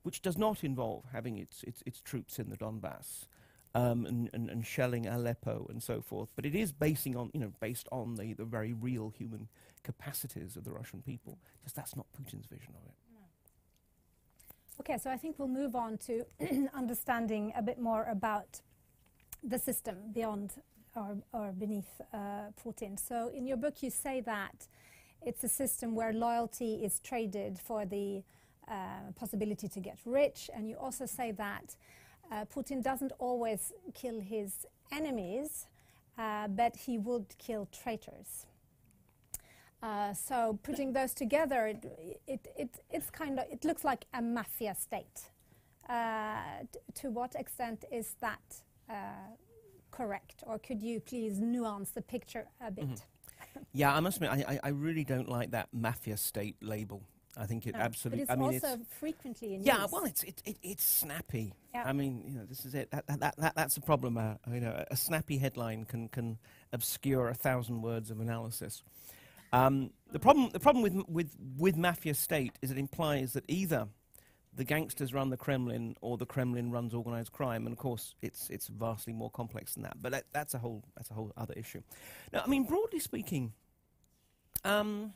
which 0.01 0.23
does 0.23 0.37
not 0.37 0.63
involve 0.63 1.03
having 1.13 1.37
its, 1.37 1.61
its, 1.63 1.83
its 1.85 2.01
troops 2.01 2.39
in 2.39 2.49
the 2.49 2.57
Donbass 2.57 3.27
um, 3.75 4.07
and, 4.07 4.29
and, 4.33 4.49
and, 4.49 4.65
shelling 4.65 5.05
Aleppo 5.05 5.67
and 5.69 5.83
so 5.83 6.01
forth, 6.01 6.29
but 6.35 6.47
it 6.47 6.55
is 6.55 6.71
basing 6.71 7.15
on, 7.15 7.29
you 7.33 7.39
know, 7.39 7.51
based 7.59 7.87
on 7.91 8.15
the, 8.15 8.33
the 8.33 8.45
very 8.45 8.73
real 8.73 9.13
human 9.15 9.47
capacities 9.83 10.55
of 10.55 10.63
the 10.63 10.71
Russian 10.71 11.03
people. 11.03 11.37
Just 11.63 11.75
that's 11.75 11.95
not 11.95 12.07
Putin's 12.17 12.47
vision 12.47 12.73
of 12.75 12.87
it. 12.87 12.95
Okay, 14.79 14.97
so 14.97 15.09
I 15.09 15.17
think 15.17 15.39
we'll 15.39 15.47
move 15.47 15.75
on 15.75 15.97
to 15.99 16.23
understanding 16.73 17.51
a 17.55 17.61
bit 17.61 17.79
more 17.79 18.05
about 18.05 18.61
the 19.43 19.57
system 19.57 19.97
beyond 20.13 20.53
or, 20.95 21.17
or 21.33 21.51
beneath 21.51 21.99
uh, 22.13 22.51
Putin. 22.63 22.99
So 22.99 23.29
in 23.33 23.47
your 23.47 23.57
book, 23.57 23.81
you 23.81 23.89
say 23.89 24.21
that 24.21 24.67
it's 25.25 25.43
a 25.43 25.49
system 25.49 25.95
where 25.95 26.13
loyalty 26.13 26.75
is 26.75 26.99
traded 26.99 27.59
for 27.59 27.85
the 27.85 28.23
uh, 28.67 29.11
possibility 29.15 29.67
to 29.67 29.79
get 29.79 29.97
rich, 30.05 30.49
and 30.53 30.69
you 30.69 30.75
also 30.75 31.05
say 31.05 31.31
that 31.31 31.75
uh, 32.31 32.45
Putin 32.45 32.83
doesn't 32.83 33.13
always 33.19 33.73
kill 33.93 34.19
his 34.19 34.67
enemies, 34.91 35.65
uh, 36.17 36.47
but 36.47 36.75
he 36.75 36.97
would 36.97 37.25
kill 37.39 37.67
traitors. 37.71 38.45
Uh, 39.83 40.13
so 40.13 40.57
putting 40.63 40.93
those 40.93 41.13
together, 41.13 41.67
it, 41.67 41.85
it, 42.27 42.47
it, 42.57 42.79
it's 42.89 43.09
kind 43.09 43.39
of, 43.39 43.45
it 43.51 43.63
looks 43.63 43.83
like 43.83 44.05
a 44.13 44.21
mafia 44.21 44.75
state. 44.75 45.29
Uh, 45.87 46.63
to 46.95 47.09
what 47.09 47.35
extent 47.35 47.85
is 47.91 48.15
that 48.19 48.61
uh, 48.89 48.93
correct? 49.91 50.43
Or 50.45 50.59
could 50.59 50.81
you 50.81 50.99
please 50.99 51.39
nuance 51.39 51.91
the 51.91 52.01
picture 52.01 52.47
a 52.59 52.71
bit? 52.71 52.85
Mm 52.85 52.93
-hmm. 52.93 53.65
yeah, 53.73 53.97
I 53.97 54.01
must 54.01 54.21
admit, 54.21 54.47
I, 54.49 54.59
I, 54.69 54.71
really 54.71 55.03
don't 55.03 55.29
like 55.39 55.51
that 55.51 55.67
mafia 55.71 56.17
state 56.17 56.55
label. 56.59 57.01
I 57.43 57.45
think 57.45 57.65
it 57.65 57.75
no, 57.75 57.81
absolutely. 57.81 58.25
But 58.25 58.33
it's 58.33 58.41
I 58.41 58.43
mean 58.43 58.63
also 58.63 58.81
it's 58.81 58.93
frequently 58.99 59.53
in 59.53 59.63
yeah, 59.63 59.83
use. 59.83 59.91
well, 59.91 60.05
it's 60.05 60.23
it, 60.23 60.41
it, 60.45 60.57
it's 60.61 60.99
snappy. 60.99 61.53
Yeah. 61.73 61.89
I 61.89 61.93
mean, 61.93 62.23
you 62.25 62.33
know, 62.33 62.45
this 62.45 62.65
is 62.65 62.73
it. 62.73 62.89
That, 62.89 63.05
that, 63.07 63.35
that 63.37 63.53
that's 63.55 63.77
a 63.77 63.81
problem. 63.81 64.17
Uh, 64.17 64.35
you 64.47 64.59
know, 64.59 64.83
a 64.89 64.95
snappy 64.95 65.37
headline 65.37 65.85
can 65.85 66.09
can 66.09 66.37
obscure 66.71 67.29
a 67.29 67.35
thousand 67.35 67.81
words 67.81 68.11
of 68.11 68.19
analysis. 68.19 68.83
Um, 69.53 69.91
the 70.11 70.19
problem, 70.19 70.49
the 70.51 70.59
problem 70.59 70.83
with, 70.83 71.07
with, 71.07 71.35
with 71.57 71.77
mafia 71.77 72.13
state 72.13 72.53
is 72.61 72.71
it 72.71 72.77
implies 72.77 73.33
that 73.33 73.43
either 73.47 73.87
the 74.53 74.63
gangsters 74.63 75.13
run 75.13 75.29
the 75.29 75.37
Kremlin 75.37 75.95
or 76.01 76.17
the 76.17 76.25
Kremlin 76.25 76.71
runs 76.71 76.93
organized 76.93 77.31
crime, 77.31 77.65
and 77.65 77.73
of 77.73 77.77
course 77.77 78.15
it's, 78.21 78.49
it's 78.49 78.67
vastly 78.67 79.13
more 79.13 79.29
complex 79.29 79.75
than 79.75 79.83
that. 79.83 80.01
But 80.01 80.11
that, 80.13 80.23
that's, 80.33 80.53
a 80.53 80.57
whole, 80.57 80.83
that's 80.95 81.11
a 81.11 81.13
whole 81.13 81.31
other 81.37 81.53
issue. 81.55 81.81
Now, 82.33 82.41
I 82.43 82.47
mean, 82.47 82.63
broadly 82.63 82.99
speaking, 82.99 83.53
um, 84.63 85.13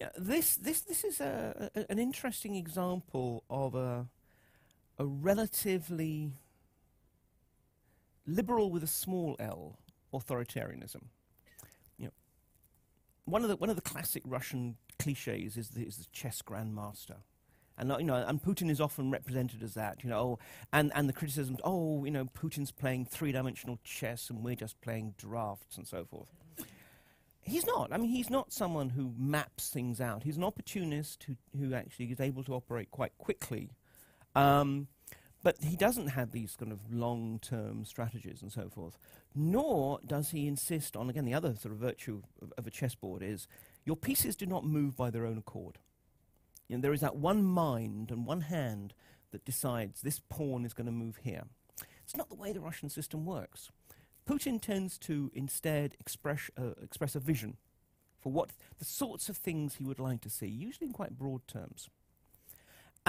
yeah, 0.00 0.10
this, 0.16 0.56
this, 0.56 0.82
this 0.82 1.02
is 1.02 1.20
a, 1.20 1.70
a, 1.74 1.90
an 1.90 1.98
interesting 1.98 2.56
example 2.56 3.42
of 3.48 3.74
a, 3.74 4.06
a 4.98 5.06
relatively 5.06 6.32
liberal 8.26 8.70
with 8.70 8.82
a 8.82 8.88
small 8.88 9.34
l 9.38 9.78
authoritarianism 10.12 11.04
one 13.28 13.42
of 13.42 13.48
the 13.48 13.56
one 13.56 13.70
of 13.70 13.76
the 13.76 13.82
classic 13.82 14.22
Russian 14.26 14.76
cliches 14.98 15.56
is 15.56 15.70
the, 15.70 15.82
is 15.82 15.96
the 15.98 16.06
chess 16.12 16.42
grandmaster. 16.42 17.16
And, 17.80 17.94
you 18.00 18.06
know, 18.06 18.16
and 18.16 18.42
Putin 18.42 18.70
is 18.70 18.80
often 18.80 19.12
represented 19.12 19.62
as 19.62 19.74
that, 19.74 20.02
you 20.02 20.10
know, 20.10 20.40
and, 20.72 20.90
and 20.96 21.08
the 21.08 21.12
criticism, 21.12 21.58
oh, 21.62 22.04
you 22.04 22.10
know, 22.10 22.24
Putin's 22.24 22.72
playing 22.72 23.04
three-dimensional 23.04 23.78
chess 23.84 24.30
and 24.30 24.42
we're 24.42 24.56
just 24.56 24.80
playing 24.80 25.14
drafts 25.16 25.76
and 25.76 25.86
so 25.86 26.04
forth. 26.04 26.26
He's 27.40 27.64
not. 27.66 27.92
I 27.92 27.98
mean, 27.98 28.10
he's 28.10 28.30
not 28.30 28.52
someone 28.52 28.90
who 28.90 29.14
maps 29.16 29.68
things 29.68 30.00
out. 30.00 30.24
He's 30.24 30.36
an 30.36 30.42
opportunist 30.42 31.22
who, 31.22 31.36
who 31.56 31.72
actually 31.72 32.06
is 32.06 32.20
able 32.20 32.42
to 32.44 32.54
operate 32.54 32.90
quite 32.90 33.16
quickly. 33.16 33.70
Um, 34.34 34.88
but 35.48 35.56
he 35.62 35.76
doesn't 35.76 36.08
have 36.08 36.32
these 36.32 36.56
kind 36.56 36.70
of 36.70 36.92
long-term 36.92 37.82
strategies 37.86 38.42
and 38.42 38.52
so 38.52 38.68
forth. 38.68 38.98
Nor 39.34 39.98
does 40.06 40.28
he 40.28 40.46
insist 40.46 40.94
on, 40.94 41.08
again, 41.08 41.24
the 41.24 41.32
other 41.32 41.54
sort 41.56 41.72
of 41.72 41.80
virtue 41.80 42.20
of, 42.42 42.52
of 42.58 42.66
a 42.66 42.70
chessboard 42.70 43.22
is 43.22 43.48
your 43.86 43.96
pieces 43.96 44.36
do 44.36 44.44
not 44.44 44.66
move 44.66 44.94
by 44.94 45.08
their 45.08 45.24
own 45.24 45.38
accord. 45.38 45.78
You 46.68 46.76
know, 46.76 46.82
there 46.82 46.92
is 46.92 47.00
that 47.00 47.16
one 47.16 47.42
mind 47.44 48.10
and 48.10 48.26
one 48.26 48.42
hand 48.42 48.92
that 49.30 49.46
decides 49.46 50.02
this 50.02 50.20
pawn 50.28 50.66
is 50.66 50.74
going 50.74 50.84
to 50.84 50.92
move 50.92 51.20
here. 51.22 51.44
It's 52.02 52.14
not 52.14 52.28
the 52.28 52.34
way 52.34 52.52
the 52.52 52.60
Russian 52.60 52.90
system 52.90 53.24
works. 53.24 53.70
Putin 54.28 54.60
tends 54.60 54.98
to 54.98 55.30
instead 55.32 55.94
express, 55.98 56.50
uh, 56.58 56.74
express 56.82 57.14
a 57.14 57.20
vision 57.20 57.56
for 58.20 58.30
what 58.30 58.50
the 58.78 58.84
sorts 58.84 59.30
of 59.30 59.38
things 59.38 59.76
he 59.76 59.84
would 59.84 59.98
like 59.98 60.20
to 60.20 60.28
see, 60.28 60.46
usually 60.46 60.88
in 60.88 60.92
quite 60.92 61.16
broad 61.16 61.48
terms. 61.48 61.88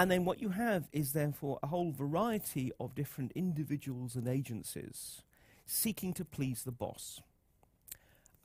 And 0.00 0.10
then 0.10 0.24
what 0.24 0.40
you 0.40 0.48
have 0.48 0.88
is 0.94 1.12
therefore 1.12 1.58
a 1.62 1.66
whole 1.66 1.92
variety 1.92 2.72
of 2.80 2.94
different 2.94 3.32
individuals 3.34 4.16
and 4.16 4.26
agencies 4.26 5.20
seeking 5.66 6.14
to 6.14 6.24
please 6.24 6.62
the 6.62 6.72
boss. 6.72 7.20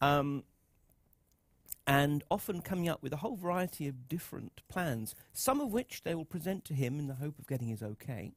Um, 0.01 0.43
and 1.87 2.25
often 2.29 2.59
coming 2.59 2.89
up 2.89 3.01
with 3.01 3.13
a 3.13 3.17
whole 3.23 3.37
variety 3.37 3.87
of 3.87 4.09
different 4.09 4.63
plans, 4.67 5.15
some 5.31 5.61
of 5.61 5.71
which 5.71 6.01
they 6.03 6.13
will 6.13 6.25
present 6.25 6.65
to 6.65 6.73
him 6.73 6.99
in 6.99 7.07
the 7.07 7.13
hope 7.13 7.39
of 7.39 7.47
getting 7.47 7.69
his 7.69 7.81
okay, 7.81 8.33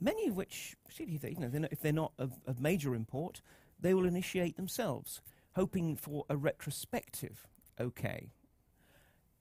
many 0.00 0.28
of 0.28 0.36
which, 0.36 0.76
they're 0.96 1.60
not, 1.60 1.72
if 1.72 1.80
they're 1.80 1.92
not 1.92 2.12
of, 2.16 2.34
of 2.46 2.60
major 2.60 2.94
import, 2.94 3.40
they 3.80 3.92
will 3.92 4.06
initiate 4.06 4.56
themselves, 4.56 5.20
hoping 5.56 5.96
for 5.96 6.24
a 6.30 6.36
retrospective 6.36 7.48
okay. 7.80 8.30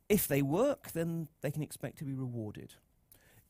If 0.09 0.27
they 0.27 0.41
work, 0.41 0.93
then 0.93 1.27
they 1.41 1.51
can 1.51 1.61
expect 1.61 1.99
to 1.99 2.03
be 2.03 2.13
rewarded. 2.13 2.73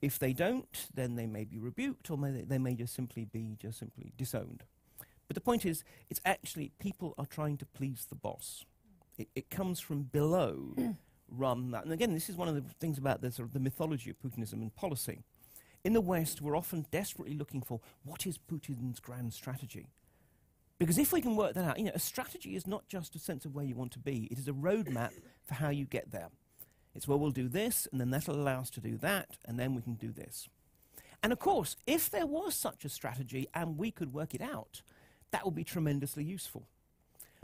If 0.05 0.19
they 0.19 0.33
don't, 0.33 0.87
then 0.93 1.15
they 1.15 1.25
may 1.25 1.45
be 1.45 1.57
rebuked, 1.57 2.11
or 2.11 2.17
may 2.19 2.29
they, 2.29 2.41
they 2.43 2.59
may 2.59 2.75
just 2.75 2.93
simply 2.93 3.25
be 3.25 3.57
just 3.59 3.79
simply 3.79 4.13
disowned. 4.15 4.63
But 5.27 5.33
the 5.33 5.41
point 5.41 5.65
is, 5.65 5.83
it's 6.11 6.21
actually 6.23 6.73
people 6.77 7.15
are 7.17 7.25
trying 7.25 7.57
to 7.57 7.65
please 7.65 8.05
the 8.07 8.13
boss. 8.13 8.65
It, 9.17 9.29
it 9.33 9.49
comes 9.49 9.79
from 9.79 10.03
below, 10.03 10.75
rather 11.27 11.63
that. 11.71 11.85
And 11.85 11.91
again, 11.91 12.13
this 12.13 12.29
is 12.29 12.35
one 12.35 12.47
of 12.47 12.53
the 12.53 12.61
things 12.79 12.99
about 12.99 13.21
the 13.21 13.31
sort 13.31 13.47
of 13.47 13.53
the 13.53 13.59
mythology 13.59 14.11
of 14.11 14.19
Putinism 14.19 14.53
and 14.61 14.75
policy. 14.75 15.23
In 15.83 15.93
the 15.93 16.01
West, 16.01 16.39
we're 16.39 16.55
often 16.55 16.85
desperately 16.91 17.35
looking 17.35 17.63
for 17.63 17.81
what 18.03 18.27
is 18.27 18.37
Putin's 18.37 18.99
grand 18.99 19.33
strategy. 19.33 19.87
Because 20.77 20.99
if 20.99 21.13
we 21.13 21.21
can 21.21 21.35
work 21.35 21.55
that 21.55 21.65
out, 21.65 21.79
you 21.79 21.85
know, 21.85 21.93
a 21.95 21.99
strategy 21.99 22.55
is 22.55 22.67
not 22.67 22.87
just 22.87 23.15
a 23.15 23.19
sense 23.19 23.43
of 23.43 23.55
where 23.55 23.65
you 23.65 23.73
want 23.73 23.91
to 23.93 23.99
be, 23.99 24.27
it 24.29 24.37
is 24.37 24.47
a 24.47 24.51
roadmap 24.51 25.13
for 25.43 25.55
how 25.55 25.69
you 25.69 25.85
get 25.85 26.11
there. 26.11 26.29
It's 26.95 27.07
well, 27.07 27.19
we'll 27.19 27.31
do 27.31 27.49
this, 27.49 27.87
and 27.91 27.99
then 27.99 28.09
that'll 28.09 28.35
allow 28.35 28.61
us 28.61 28.69
to 28.71 28.79
do 28.79 28.97
that, 28.97 29.37
and 29.45 29.59
then 29.59 29.75
we 29.75 29.81
can 29.81 29.95
do 29.95 30.11
this. 30.11 30.47
And 31.21 31.33
of 31.33 31.39
course, 31.39 31.75
if 31.85 32.09
there 32.09 32.25
was 32.25 32.55
such 32.55 32.85
a 32.85 32.89
strategy 32.89 33.47
and 33.53 33.77
we 33.77 33.91
could 33.91 34.13
work 34.13 34.33
it 34.33 34.41
out, 34.41 34.81
that 35.31 35.43
would 35.43 35.55
be 35.55 35.63
tremendously 35.63 36.23
useful. 36.23 36.67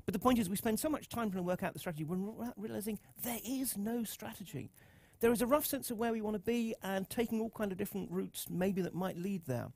But 0.06 0.14
the 0.14 0.20
point 0.20 0.40
is, 0.40 0.50
we 0.50 0.56
spend 0.56 0.80
so 0.80 0.90
much 0.90 1.10
time 1.10 1.30
trying 1.30 1.44
to 1.44 1.48
work 1.48 1.64
out 1.64 1.74
the 1.74 1.80
strategy 1.80 2.04
when 2.04 2.26
we're 2.26 2.54
realizing 2.58 3.00
there 3.22 3.40
is 3.46 3.78
no 3.78 4.04
strategy. 4.04 4.72
There 5.20 5.32
is 5.32 5.42
a 5.42 5.48
rough 5.48 5.66
sense 5.66 5.92
of 5.92 5.98
where 5.98 6.12
we 6.12 6.22
want 6.22 6.36
to 6.36 6.40
be 6.40 6.74
and 6.82 7.10
taking 7.10 7.40
all 7.40 7.52
kind 7.52 7.72
of 7.72 7.78
different 7.78 8.10
routes 8.12 8.48
maybe 8.50 8.82
that 8.82 8.96
might 8.96 9.18
lead 9.18 9.44
there. 9.46 9.68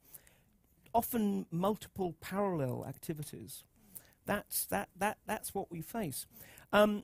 Often 0.93 1.45
multiple 1.51 2.15
parallel 2.21 2.85
activities. 2.87 3.63
That's, 4.25 4.65
that, 4.67 4.89
that, 4.97 5.17
that's 5.27 5.53
what 5.53 5.69
we 5.69 5.81
face. 5.81 6.25
Um, 6.73 7.03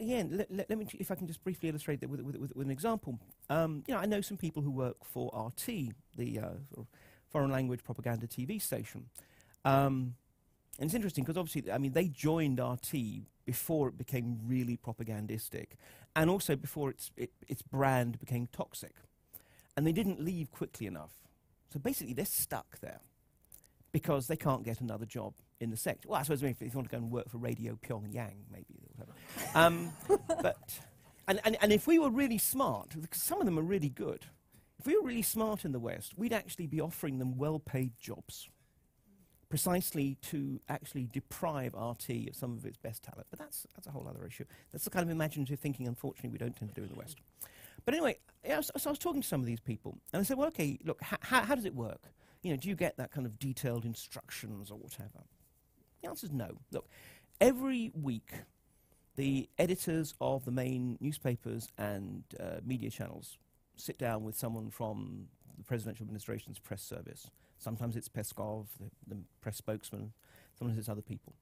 again, 0.00 0.30
let, 0.32 0.50
let, 0.50 0.70
let, 0.70 0.78
me, 0.78 0.86
if 0.98 1.10
I 1.10 1.14
can 1.14 1.26
just 1.26 1.42
briefly 1.42 1.68
illustrate 1.68 2.00
that 2.00 2.08
with, 2.08 2.20
with, 2.20 2.36
with, 2.36 2.54
with 2.54 2.66
an 2.66 2.70
example. 2.70 3.18
Um, 3.50 3.82
you 3.86 3.94
know, 3.94 4.00
I 4.00 4.06
know 4.06 4.20
some 4.20 4.36
people 4.36 4.62
who 4.62 4.70
work 4.70 4.96
for 5.04 5.30
RT, 5.34 5.94
the 6.16 6.38
uh, 6.40 6.82
foreign 7.30 7.50
language 7.50 7.82
propaganda 7.84 8.26
TV 8.26 8.60
station. 8.60 9.06
Um, 9.64 10.14
and 10.78 10.86
it's 10.86 10.94
interesting 10.94 11.24
because 11.24 11.36
obviously, 11.36 11.70
I 11.72 11.78
mean, 11.78 11.92
they 11.92 12.08
joined 12.08 12.60
RT 12.60 12.94
before 13.44 13.88
it 13.88 13.98
became 13.98 14.38
really 14.46 14.76
propagandistic, 14.76 15.76
and 16.14 16.30
also 16.30 16.54
before 16.54 16.90
its, 16.90 17.10
it, 17.16 17.30
its 17.48 17.62
brand 17.62 18.20
became 18.20 18.46
toxic. 18.52 18.94
And 19.76 19.86
they 19.86 19.92
didn't 19.92 20.20
leave 20.20 20.50
quickly 20.50 20.86
enough. 20.86 21.12
So 21.72 21.78
basically, 21.78 22.14
they're 22.14 22.24
stuck 22.24 22.80
there 22.80 23.00
because 23.92 24.26
they 24.26 24.36
can't 24.36 24.64
get 24.64 24.80
another 24.80 25.06
job 25.06 25.34
in 25.60 25.70
the 25.70 25.76
sector. 25.76 26.08
Well, 26.08 26.20
I 26.20 26.22
suppose 26.22 26.42
if 26.42 26.60
you 26.60 26.70
want 26.74 26.90
to 26.90 26.96
go 26.96 27.02
and 27.02 27.10
work 27.10 27.28
for 27.30 27.38
Radio 27.38 27.78
Pyongyang, 27.82 28.44
maybe. 28.52 28.87
Um, 29.54 29.92
but, 30.42 30.80
and, 31.26 31.40
and, 31.44 31.56
and 31.60 31.72
if 31.72 31.86
we 31.86 31.98
were 31.98 32.10
really 32.10 32.38
smart, 32.38 32.90
because 33.00 33.22
some 33.22 33.40
of 33.40 33.44
them 33.44 33.58
are 33.58 33.62
really 33.62 33.88
good, 33.88 34.26
if 34.78 34.86
we 34.86 34.96
were 34.96 35.06
really 35.06 35.22
smart 35.22 35.64
in 35.64 35.72
the 35.72 35.80
West, 35.80 36.16
we'd 36.16 36.32
actually 36.32 36.66
be 36.66 36.80
offering 36.80 37.18
them 37.18 37.36
well 37.36 37.58
paid 37.58 37.92
jobs 37.98 38.48
precisely 39.48 40.16
to 40.20 40.60
actually 40.68 41.08
deprive 41.12 41.74
RT 41.74 42.28
of 42.28 42.36
some 42.36 42.56
of 42.56 42.66
its 42.66 42.76
best 42.76 43.02
talent. 43.02 43.26
But 43.30 43.38
that's, 43.38 43.66
that's 43.74 43.86
a 43.86 43.90
whole 43.90 44.06
other 44.08 44.26
issue. 44.26 44.44
That's 44.72 44.84
the 44.84 44.90
kind 44.90 45.02
of 45.02 45.10
imaginative 45.10 45.58
thinking, 45.58 45.86
unfortunately, 45.86 46.30
we 46.30 46.38
don't 46.38 46.54
tend 46.54 46.74
to 46.74 46.74
do 46.74 46.82
in 46.82 46.88
the 46.90 46.94
West. 46.94 47.16
But 47.84 47.94
anyway, 47.94 48.18
yeah, 48.44 48.60
so, 48.60 48.72
so 48.76 48.90
I 48.90 48.92
was 48.92 48.98
talking 48.98 49.22
to 49.22 49.26
some 49.26 49.40
of 49.40 49.46
these 49.46 49.60
people, 49.60 49.96
and 50.12 50.20
I 50.20 50.22
said, 50.22 50.36
well, 50.36 50.48
okay, 50.48 50.78
look, 50.84 51.00
how 51.02 51.54
does 51.54 51.64
it 51.64 51.74
work? 51.74 52.02
You 52.42 52.50
know, 52.50 52.56
do 52.56 52.68
you 52.68 52.76
get 52.76 52.96
that 52.98 53.10
kind 53.10 53.26
of 53.26 53.38
detailed 53.38 53.84
instructions 53.84 54.70
or 54.70 54.78
whatever? 54.78 55.24
The 56.02 56.08
answer 56.08 56.26
is 56.26 56.32
no. 56.32 56.58
Look, 56.70 56.86
every 57.40 57.90
week, 57.94 58.32
the 59.18 59.48
editors 59.58 60.14
of 60.20 60.44
the 60.44 60.50
main 60.50 60.96
newspapers 61.00 61.68
and 61.76 62.22
uh, 62.40 62.60
media 62.64 62.88
channels 62.88 63.36
sit 63.76 63.98
down 63.98 64.24
with 64.24 64.36
someone 64.36 64.70
from 64.70 65.26
the 65.58 65.64
presidential 65.64 66.04
administration's 66.04 66.58
press 66.58 66.82
service 66.82 67.30
Sometimes 67.58 67.96
it's 67.96 68.08
Peskov, 68.08 68.66
the, 68.78 68.90
the 69.06 69.20
press 69.40 69.56
spokesman, 69.56 70.12
sometimes 70.58 70.78
it's 70.78 70.88
other 70.88 71.02
people, 71.02 71.34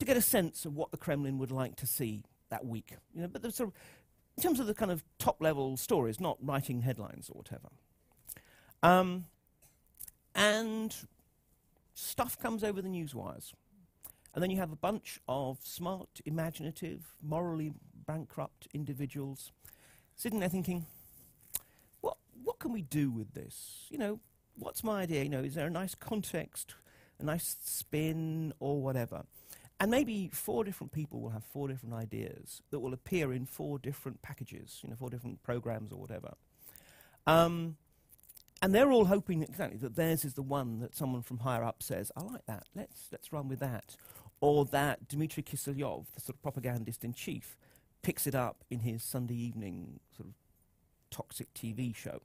to 0.00 0.06
get 0.06 0.16
a 0.16 0.20
sense 0.20 0.64
of 0.64 0.74
what 0.76 0.90
the 0.90 0.96
Kremlin 0.96 1.38
would 1.38 1.52
like 1.52 1.76
to 1.76 1.86
see 1.86 2.24
that 2.50 2.66
week. 2.66 2.92
You 3.14 3.22
know, 3.22 3.28
but 3.28 3.42
sort 3.54 3.68
of, 3.68 3.74
in 4.36 4.42
terms 4.42 4.58
of 4.58 4.66
the 4.66 4.74
kind 4.74 4.90
of 4.90 5.04
top 5.18 5.40
level 5.40 5.76
stories, 5.76 6.20
not 6.20 6.38
writing 6.42 6.82
headlines 6.82 7.30
or 7.30 7.38
whatever. 7.38 7.68
Um, 8.82 9.26
and 10.34 10.94
stuff 11.94 12.36
comes 12.38 12.64
over 12.64 12.82
the 12.82 12.88
news 12.88 13.14
wires. 13.14 13.54
And 14.34 14.42
then 14.42 14.50
you 14.50 14.56
have 14.56 14.72
a 14.72 14.76
bunch 14.76 15.20
of 15.28 15.58
smart, 15.62 16.20
imaginative, 16.24 17.14
morally 17.22 17.72
bankrupt 18.06 18.66
individuals 18.74 19.52
sitting 20.16 20.40
there 20.40 20.48
thinking, 20.48 20.86
what, 22.00 22.16
what 22.42 22.58
can 22.58 22.72
we 22.72 22.82
do 22.82 23.10
with 23.10 23.34
this? 23.34 23.86
You 23.90 23.98
know, 23.98 24.20
what's 24.56 24.82
my 24.82 25.02
idea? 25.02 25.22
You 25.22 25.28
know, 25.28 25.42
is 25.42 25.54
there 25.54 25.66
a 25.66 25.70
nice 25.70 25.94
context, 25.94 26.74
a 27.20 27.24
nice 27.24 27.56
spin, 27.64 28.52
or 28.58 28.82
whatever? 28.82 29.24
And 29.80 29.90
maybe 29.90 30.30
four 30.32 30.64
different 30.64 30.92
people 30.92 31.20
will 31.20 31.30
have 31.30 31.44
four 31.44 31.68
different 31.68 31.94
ideas 31.94 32.62
that 32.70 32.80
will 32.80 32.94
appear 32.94 33.32
in 33.32 33.46
four 33.46 33.78
different 33.78 34.22
packages, 34.22 34.80
you 34.82 34.90
know, 34.90 34.96
four 34.96 35.10
different 35.10 35.42
programs 35.42 35.92
or 35.92 36.00
whatever. 36.00 36.34
Um, 37.26 37.76
and 38.62 38.74
they're 38.74 38.90
all 38.90 39.06
hoping 39.06 39.42
exactly 39.42 39.78
that 39.78 39.96
theirs 39.96 40.24
is 40.24 40.34
the 40.34 40.42
one 40.42 40.78
that 40.80 40.94
someone 40.94 41.22
from 41.22 41.38
higher 41.38 41.64
up 41.64 41.82
says, 41.82 42.10
I 42.16 42.22
like 42.22 42.46
that, 42.46 42.64
let's, 42.74 43.08
let's 43.10 43.32
run 43.32 43.48
with 43.48 43.60
that. 43.60 43.96
Or 44.44 44.66
that 44.66 45.08
Dmitry 45.08 45.42
Kiselyov, 45.42 46.04
the 46.14 46.20
sort 46.20 46.36
of 46.36 46.42
propagandist 46.42 47.02
in 47.02 47.14
chief, 47.14 47.56
picks 48.02 48.26
it 48.26 48.34
up 48.34 48.62
in 48.68 48.80
his 48.80 49.02
Sunday 49.02 49.34
evening 49.34 50.00
sort 50.14 50.28
of 50.28 50.34
toxic 51.10 51.54
TV 51.54 51.96
show. 51.96 52.20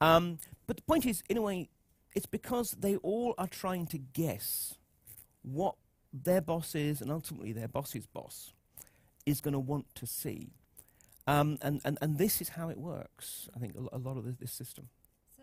Um, 0.00 0.38
but 0.66 0.76
the 0.76 0.82
point 0.82 1.04
is, 1.04 1.22
in 1.28 1.36
a 1.36 1.42
way, 1.42 1.68
it's 2.14 2.24
because 2.24 2.70
they 2.70 2.96
all 2.96 3.34
are 3.36 3.46
trying 3.46 3.86
to 3.88 3.98
guess 3.98 4.76
what 5.42 5.74
their 6.10 6.40
boss 6.40 6.74
is, 6.74 7.02
and 7.02 7.12
ultimately 7.12 7.52
their 7.52 7.68
boss's 7.68 8.06
boss, 8.06 8.54
is 9.26 9.42
going 9.42 9.52
to 9.52 9.60
want 9.60 9.94
to 9.96 10.06
see. 10.06 10.54
Um, 11.26 11.58
and, 11.60 11.82
and, 11.84 11.98
and 12.00 12.16
this 12.16 12.40
is 12.40 12.48
how 12.48 12.70
it 12.70 12.78
works, 12.78 13.50
I 13.54 13.58
think, 13.58 13.74
a, 13.76 13.98
lot 13.98 14.16
of 14.16 14.38
this 14.38 14.52
system. 14.52 14.88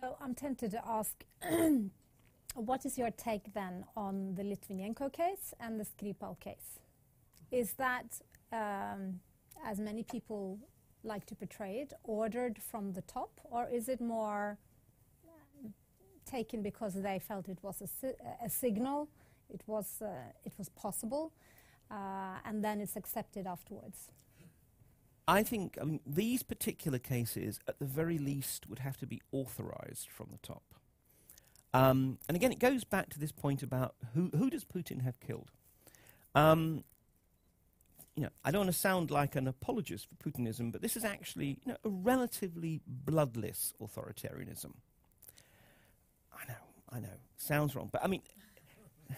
So 0.01 0.17
I'm 0.19 0.33
tempted 0.33 0.71
to 0.71 0.81
ask, 0.87 1.23
what 2.55 2.85
is 2.85 2.97
your 2.97 3.11
take 3.11 3.53
then 3.53 3.85
on 3.95 4.35
the 4.35 4.43
Litvinenko 4.43 5.11
case 5.11 5.53
and 5.59 5.79
the 5.79 5.85
Skripal 5.85 6.39
case? 6.39 6.79
Is 7.51 7.73
that, 7.73 8.21
um, 8.51 9.19
as 9.65 9.79
many 9.79 10.03
people 10.03 10.59
like 11.03 11.25
to 11.27 11.35
portray 11.35 11.79
it, 11.79 11.93
ordered 12.03 12.59
from 12.59 12.93
the 12.93 13.01
top, 13.01 13.39
or 13.43 13.67
is 13.69 13.87
it 13.87 14.01
more 14.01 14.57
uh, 15.25 15.69
taken 16.25 16.61
because 16.61 16.93
they 16.95 17.19
felt 17.19 17.47
it 17.47 17.59
was 17.61 17.81
a, 17.81 17.87
si 17.87 18.11
a 18.43 18.49
signal, 18.49 19.09
it 19.49 19.61
was, 19.65 20.01
uh, 20.01 20.09
it 20.43 20.53
was 20.57 20.69
possible, 20.69 21.31
uh, 21.89 21.95
and 22.45 22.63
then 22.63 22.81
it's 22.81 22.95
accepted 22.95 23.47
afterwards? 23.47 24.09
I 25.27 25.43
think 25.43 25.77
these 26.07 26.41
particular 26.41 26.97
cases, 26.97 27.59
at 27.67 27.77
the 27.77 27.85
very 27.85 28.17
least, 28.17 28.67
would 28.67 28.79
have 28.79 28.97
to 28.97 29.05
be 29.05 29.21
authorized 29.31 30.07
from 30.09 30.29
the 30.31 30.39
top. 30.39 30.63
Um, 31.73 32.17
and 32.27 32.35
again, 32.35 32.51
it 32.51 32.59
goes 32.59 32.83
back 32.83 33.09
to 33.09 33.19
this 33.19 33.31
point 33.31 33.61
about 33.61 33.95
who, 34.13 34.31
who 34.35 34.49
does 34.49 34.65
Putin 34.65 35.03
have 35.03 35.19
killed? 35.19 35.51
Um, 36.33 36.83
you 38.15 38.23
know, 38.23 38.29
I 38.43 38.51
don't 38.51 38.61
want 38.61 38.71
to 38.71 38.77
sound 38.77 39.11
like 39.11 39.35
an 39.35 39.47
apologist 39.47 40.07
for 40.09 40.29
Putinism, 40.29 40.71
but 40.71 40.81
this 40.81 40.97
is 40.97 41.05
actually 41.05 41.59
you 41.65 41.71
know, 41.71 41.77
a 41.85 41.89
relatively 41.89 42.81
bloodless 42.85 43.73
authoritarianism. 43.81 44.73
I 46.33 46.45
know, 46.47 46.59
I 46.91 46.99
know, 46.99 47.17
sounds 47.37 47.75
wrong, 47.75 47.89
but 47.91 48.03
I 48.03 48.07
mean, 48.07 48.21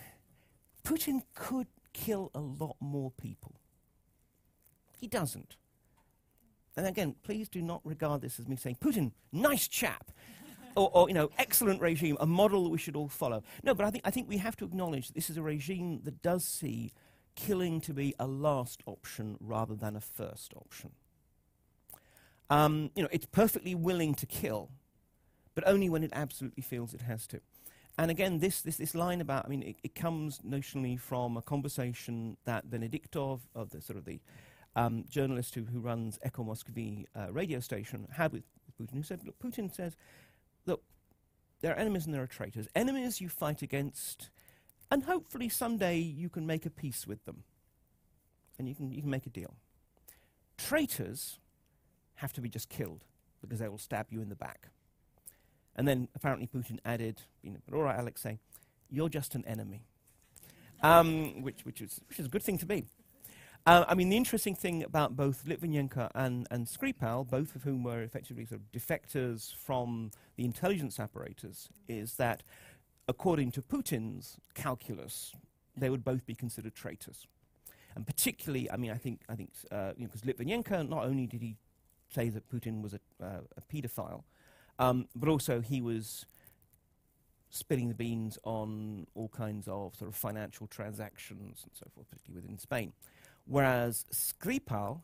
Putin 0.84 1.24
could 1.34 1.68
kill 1.94 2.32
a 2.36 2.40
lot 2.40 2.76
more 2.80 3.12
people. 3.12 3.56
He 5.00 5.08
doesn't. 5.08 5.56
And 6.78 6.86
again, 6.86 7.16
please 7.24 7.50
do 7.50 7.62
not 7.62 7.82
regard 7.84 8.22
this 8.22 8.40
as 8.40 8.48
me 8.48 8.56
saying, 8.56 8.78
Putin, 8.80 9.12
nice 9.32 9.68
chap. 9.68 10.12
Or, 10.76 10.90
or, 10.94 11.08
you 11.08 11.14
know, 11.14 11.30
excellent 11.38 11.82
regime, 11.82 12.18
a 12.20 12.26
model 12.26 12.64
that 12.64 12.70
we 12.70 12.78
should 12.78 12.96
all 12.96 13.08
follow. 13.08 13.44
No, 13.64 13.74
but 13.74 13.86
I 13.86 13.92
think, 13.92 14.08
I 14.08 14.12
think 14.12 14.30
we 14.30 14.38
have 14.38 14.56
to 14.58 14.66
acknowledge 14.66 15.08
that 15.08 15.14
this 15.14 15.30
is 15.30 15.38
a 15.38 15.42
regime 15.42 16.02
that 16.04 16.22
does 16.22 16.44
see 16.44 16.92
killing 17.36 17.82
to 17.82 17.94
be 17.94 18.14
a 18.20 18.28
last 18.28 18.82
option 18.86 19.38
rather 19.40 19.76
than 19.76 19.96
a 19.96 20.02
first 20.02 20.54
option. 20.56 20.92
Um, 22.50 22.92
you 22.96 23.04
know, 23.04 23.10
it's 23.12 23.26
perfectly 23.26 23.76
willing 23.76 24.14
to 24.16 24.26
kill, 24.26 24.70
but 25.56 25.66
only 25.66 25.90
when 25.90 26.04
it 26.04 26.12
absolutely 26.14 26.64
feels 26.64 26.94
it 26.94 27.02
has 27.02 27.26
to. 27.28 27.40
And 27.98 28.12
again, 28.12 28.40
this, 28.40 28.62
this, 28.62 28.78
this 28.78 28.96
line 28.96 29.22
about, 29.22 29.46
I 29.46 29.50
mean, 29.50 29.64
it, 29.64 29.76
it 29.84 29.96
comes 29.96 30.40
notionally 30.40 31.00
from 31.00 31.38
a 31.38 31.42
conversation 31.42 32.38
that 32.46 32.70
Venediktov, 32.70 33.42
of 33.56 33.70
the 33.70 33.82
sort 33.82 33.98
of 33.98 34.06
the 34.06 34.20
um, 34.76 35.06
journalist 35.10 35.56
who, 35.56 35.64
who 35.64 35.80
runs 35.80 36.18
Echo 36.24 36.44
Moskvy 36.44 37.06
uh, 37.16 37.32
radio 37.32 37.60
station, 37.60 38.08
had 38.12 38.32
with 38.32 38.44
Putin, 38.82 38.96
who 38.96 39.04
said, 39.04 39.22
look, 39.26 39.38
Putin 39.40 39.74
says, 39.74 39.96
look, 40.66 40.84
there 41.62 41.74
are 41.74 41.78
enemies 41.78 42.06
and 42.06 42.14
there 42.14 42.24
are 42.24 42.28
traitors. 42.28 42.68
Enemies 42.76 43.22
you 43.22 43.30
fight 43.30 43.62
against, 43.62 44.30
and 44.90 45.04
hopefully 45.04 45.50
someday 45.50 45.98
you 45.98 46.30
can 46.30 46.46
make 46.46 46.66
a 46.66 46.70
peace 46.70 47.08
with 47.08 47.26
them. 47.26 47.44
And 48.58 48.68
you 48.68 48.76
can, 48.76 48.92
you 48.92 49.02
can 49.02 49.10
make 49.10 49.26
a 49.26 49.30
deal. 49.30 49.56
Traitors 50.58 51.40
have 52.16 52.34
to 52.34 52.42
be 52.42 52.50
just 52.50 52.70
killed 52.70 53.06
because 53.42 53.60
they 53.60 53.68
will 53.68 53.78
stab 53.78 54.08
you 54.12 54.22
in 54.22 54.30
the 54.30 54.36
back. 54.36 54.70
And 55.76 55.88
then 55.88 56.10
apparently 56.16 56.48
Putin 56.48 56.78
added, 56.86 57.22
you 57.42 57.52
know, 57.52 57.60
but 57.66 57.76
all 57.76 57.84
right, 57.84 58.00
Alexei, 58.00 58.38
you're 58.90 59.10
just 59.10 59.34
an 59.36 59.44
enemy. 59.46 59.86
Um, 60.84 61.42
which, 61.42 61.64
which, 61.64 61.82
is, 61.82 62.02
which 62.10 62.20
is 62.20 62.26
a 62.26 62.30
good 62.30 62.44
thing 62.44 62.58
to 62.58 62.66
be. 62.66 62.86
Uh, 63.66 63.86
I 63.88 63.94
mean, 63.94 64.10
the 64.10 64.18
interesting 64.18 64.56
thing 64.56 64.84
about 64.84 65.16
both 65.16 65.46
Litvinenko 65.46 66.10
and, 66.16 66.48
and 66.50 66.66
Skripal, 66.66 67.30
both 67.30 67.56
of 67.56 67.64
whom 67.64 67.84
were 67.84 68.02
effectively 68.02 68.46
sort 68.46 68.62
of 68.62 68.72
defectors 68.72 69.56
from 69.56 70.10
the 70.36 70.46
intelligence 70.46 71.00
apparatus, 71.00 71.70
is 71.88 72.16
that 72.16 72.42
according 73.08 73.52
to 73.52 73.62
Putin's 73.62 74.38
calculus, 74.56 75.34
they 75.78 75.92
would 75.92 76.04
both 76.04 76.26
be 76.26 76.34
considered 76.34 76.74
traitors. 76.74 77.28
And 77.96 78.08
particularly, 78.08 78.72
I 78.72 78.78
mean, 78.78 78.90
I 78.90 78.98
think, 78.98 79.22
I 79.30 79.36
think, 79.36 79.52
because 79.62 79.72
uh, 79.72 79.94
you 79.96 80.08
know, 80.08 80.34
Litvinenko, 80.34 80.90
not 80.90 81.06
only 81.06 81.28
did 81.28 81.42
he 81.42 81.58
say 82.10 82.30
that 82.30 82.50
Putin 82.50 82.82
was 82.82 82.96
a, 82.96 83.00
uh, 83.24 83.42
a 83.58 83.62
paedophile, 83.74 84.24
um, 84.80 85.08
but 85.16 85.30
also 85.30 85.62
he 85.62 85.82
was 85.82 86.26
spilling 87.52 87.90
the 87.90 87.94
beans 87.94 88.40
on 88.44 89.06
all 89.14 89.28
kinds 89.28 89.68
of 89.68 89.94
sort 89.96 90.10
of 90.10 90.16
financial 90.16 90.66
transactions 90.68 91.62
and 91.64 91.72
so 91.74 91.86
forth, 91.94 92.10
particularly 92.10 92.42
within 92.42 92.58
Spain. 92.58 92.94
Whereas 93.46 94.06
Skripal, 94.12 95.02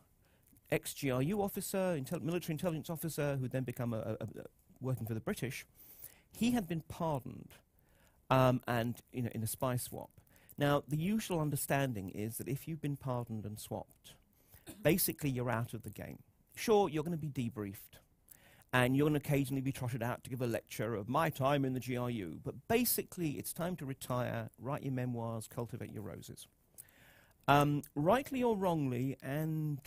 ex-GRU 0.70 1.40
officer, 1.40 1.96
intel 1.98 2.22
military 2.22 2.54
intelligence 2.54 2.90
officer, 2.90 3.36
who 3.40 3.48
then 3.48 3.64
become 3.64 3.92
a, 3.92 3.98
a, 3.98 4.24
a, 4.24 4.44
working 4.80 5.06
for 5.06 5.14
the 5.14 5.20
British, 5.20 5.66
he 6.32 6.52
had 6.52 6.68
been 6.68 6.82
pardoned 6.88 7.50
um, 8.30 8.60
and 8.66 8.96
you 9.12 9.22
know, 9.22 9.30
in 9.34 9.42
a 9.42 9.46
spy 9.46 9.76
swap. 9.76 10.10
Now, 10.56 10.82
the 10.88 10.96
usual 10.96 11.40
understanding 11.40 12.10
is 12.10 12.38
that 12.38 12.48
if 12.48 12.66
you've 12.66 12.80
been 12.80 12.96
pardoned 12.96 13.44
and 13.44 13.58
swapped, 13.58 14.14
basically 14.82 15.30
you're 15.30 15.50
out 15.50 15.72
of 15.72 15.82
the 15.82 15.90
game. 15.90 16.18
Sure, 16.56 16.88
you're 16.88 17.04
going 17.04 17.16
to 17.16 17.26
be 17.26 17.28
debriefed, 17.28 18.00
and 18.72 18.96
you're 18.96 19.08
going 19.08 19.20
to 19.20 19.24
occasionally 19.24 19.62
be 19.62 19.70
trotted 19.72 20.02
out 20.02 20.24
to 20.24 20.30
give 20.30 20.42
a 20.42 20.46
lecture 20.46 20.94
of 20.94 21.08
my 21.08 21.30
time 21.30 21.64
in 21.64 21.74
the 21.74 21.80
GRU, 21.80 22.40
but 22.44 22.54
basically 22.66 23.30
it's 23.32 23.52
time 23.52 23.76
to 23.76 23.86
retire, 23.86 24.50
write 24.58 24.82
your 24.82 24.92
memoirs, 24.92 25.46
cultivate 25.46 25.92
your 25.92 26.02
roses. 26.02 26.48
Um, 27.48 27.82
rightly 27.94 28.42
or 28.42 28.54
wrongly, 28.56 29.16
and 29.22 29.80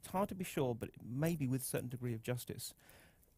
it's 0.00 0.08
hard 0.10 0.30
to 0.30 0.34
be 0.34 0.44
sure, 0.44 0.74
but 0.74 0.88
maybe 1.06 1.46
with 1.46 1.60
a 1.60 1.64
certain 1.66 1.90
degree 1.90 2.14
of 2.14 2.22
justice, 2.22 2.72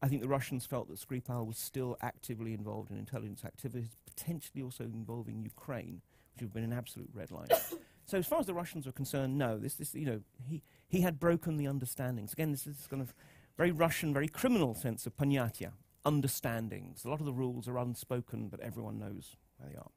I 0.01 0.07
think 0.07 0.23
the 0.23 0.29
Russians 0.29 0.65
felt 0.65 0.89
that 0.89 0.99
Skripal 1.01 1.45
was 1.45 1.59
still 1.59 1.97
actively 2.01 2.55
involved 2.55 2.93
in 2.93 2.99
intelligence 2.99 3.45
activities, 3.45 3.89
potentially 4.07 4.63
also 4.63 4.85
involving 4.85 5.43
Ukraine, 5.43 6.03
which 6.33 6.43
would 6.43 6.47
have 6.47 6.55
been 6.55 6.65
an 6.65 6.73
absolute 6.73 7.11
red 7.13 7.33
line. 7.33 7.49
so 8.07 8.19
as 8.19 8.29
far 8.29 8.39
as 8.39 8.47
the 8.47 8.55
Russians 8.55 8.87
were 8.87 8.93
concerned, 8.93 9.37
no, 9.37 9.59
this, 9.59 9.75
this, 9.75 9.93
you 9.95 10.07
know, 10.07 10.21
he, 10.47 10.63
he 10.89 11.01
had 11.01 11.19
broken 11.19 11.57
the 11.57 11.67
understandings. 11.67 12.33
Again, 12.33 12.53
this 12.53 12.65
is 12.65 12.87
kind 12.89 13.03
of 13.03 13.13
very 13.57 13.73
Russian, 13.73 14.15
very 14.15 14.29
criminal 14.29 14.77
sense 14.77 15.05
of 15.05 15.17
panyatya, 15.17 15.73
understandings. 16.07 17.05
A 17.05 17.11
lot 17.11 17.19
of 17.19 17.27
the 17.27 17.33
rules 17.33 17.67
are 17.67 17.77
unspoken, 17.77 18.47
but 18.49 18.61
everyone 18.61 19.01
knows 19.01 19.37
where 19.59 19.69
they 19.69 19.77
are. 19.77 19.91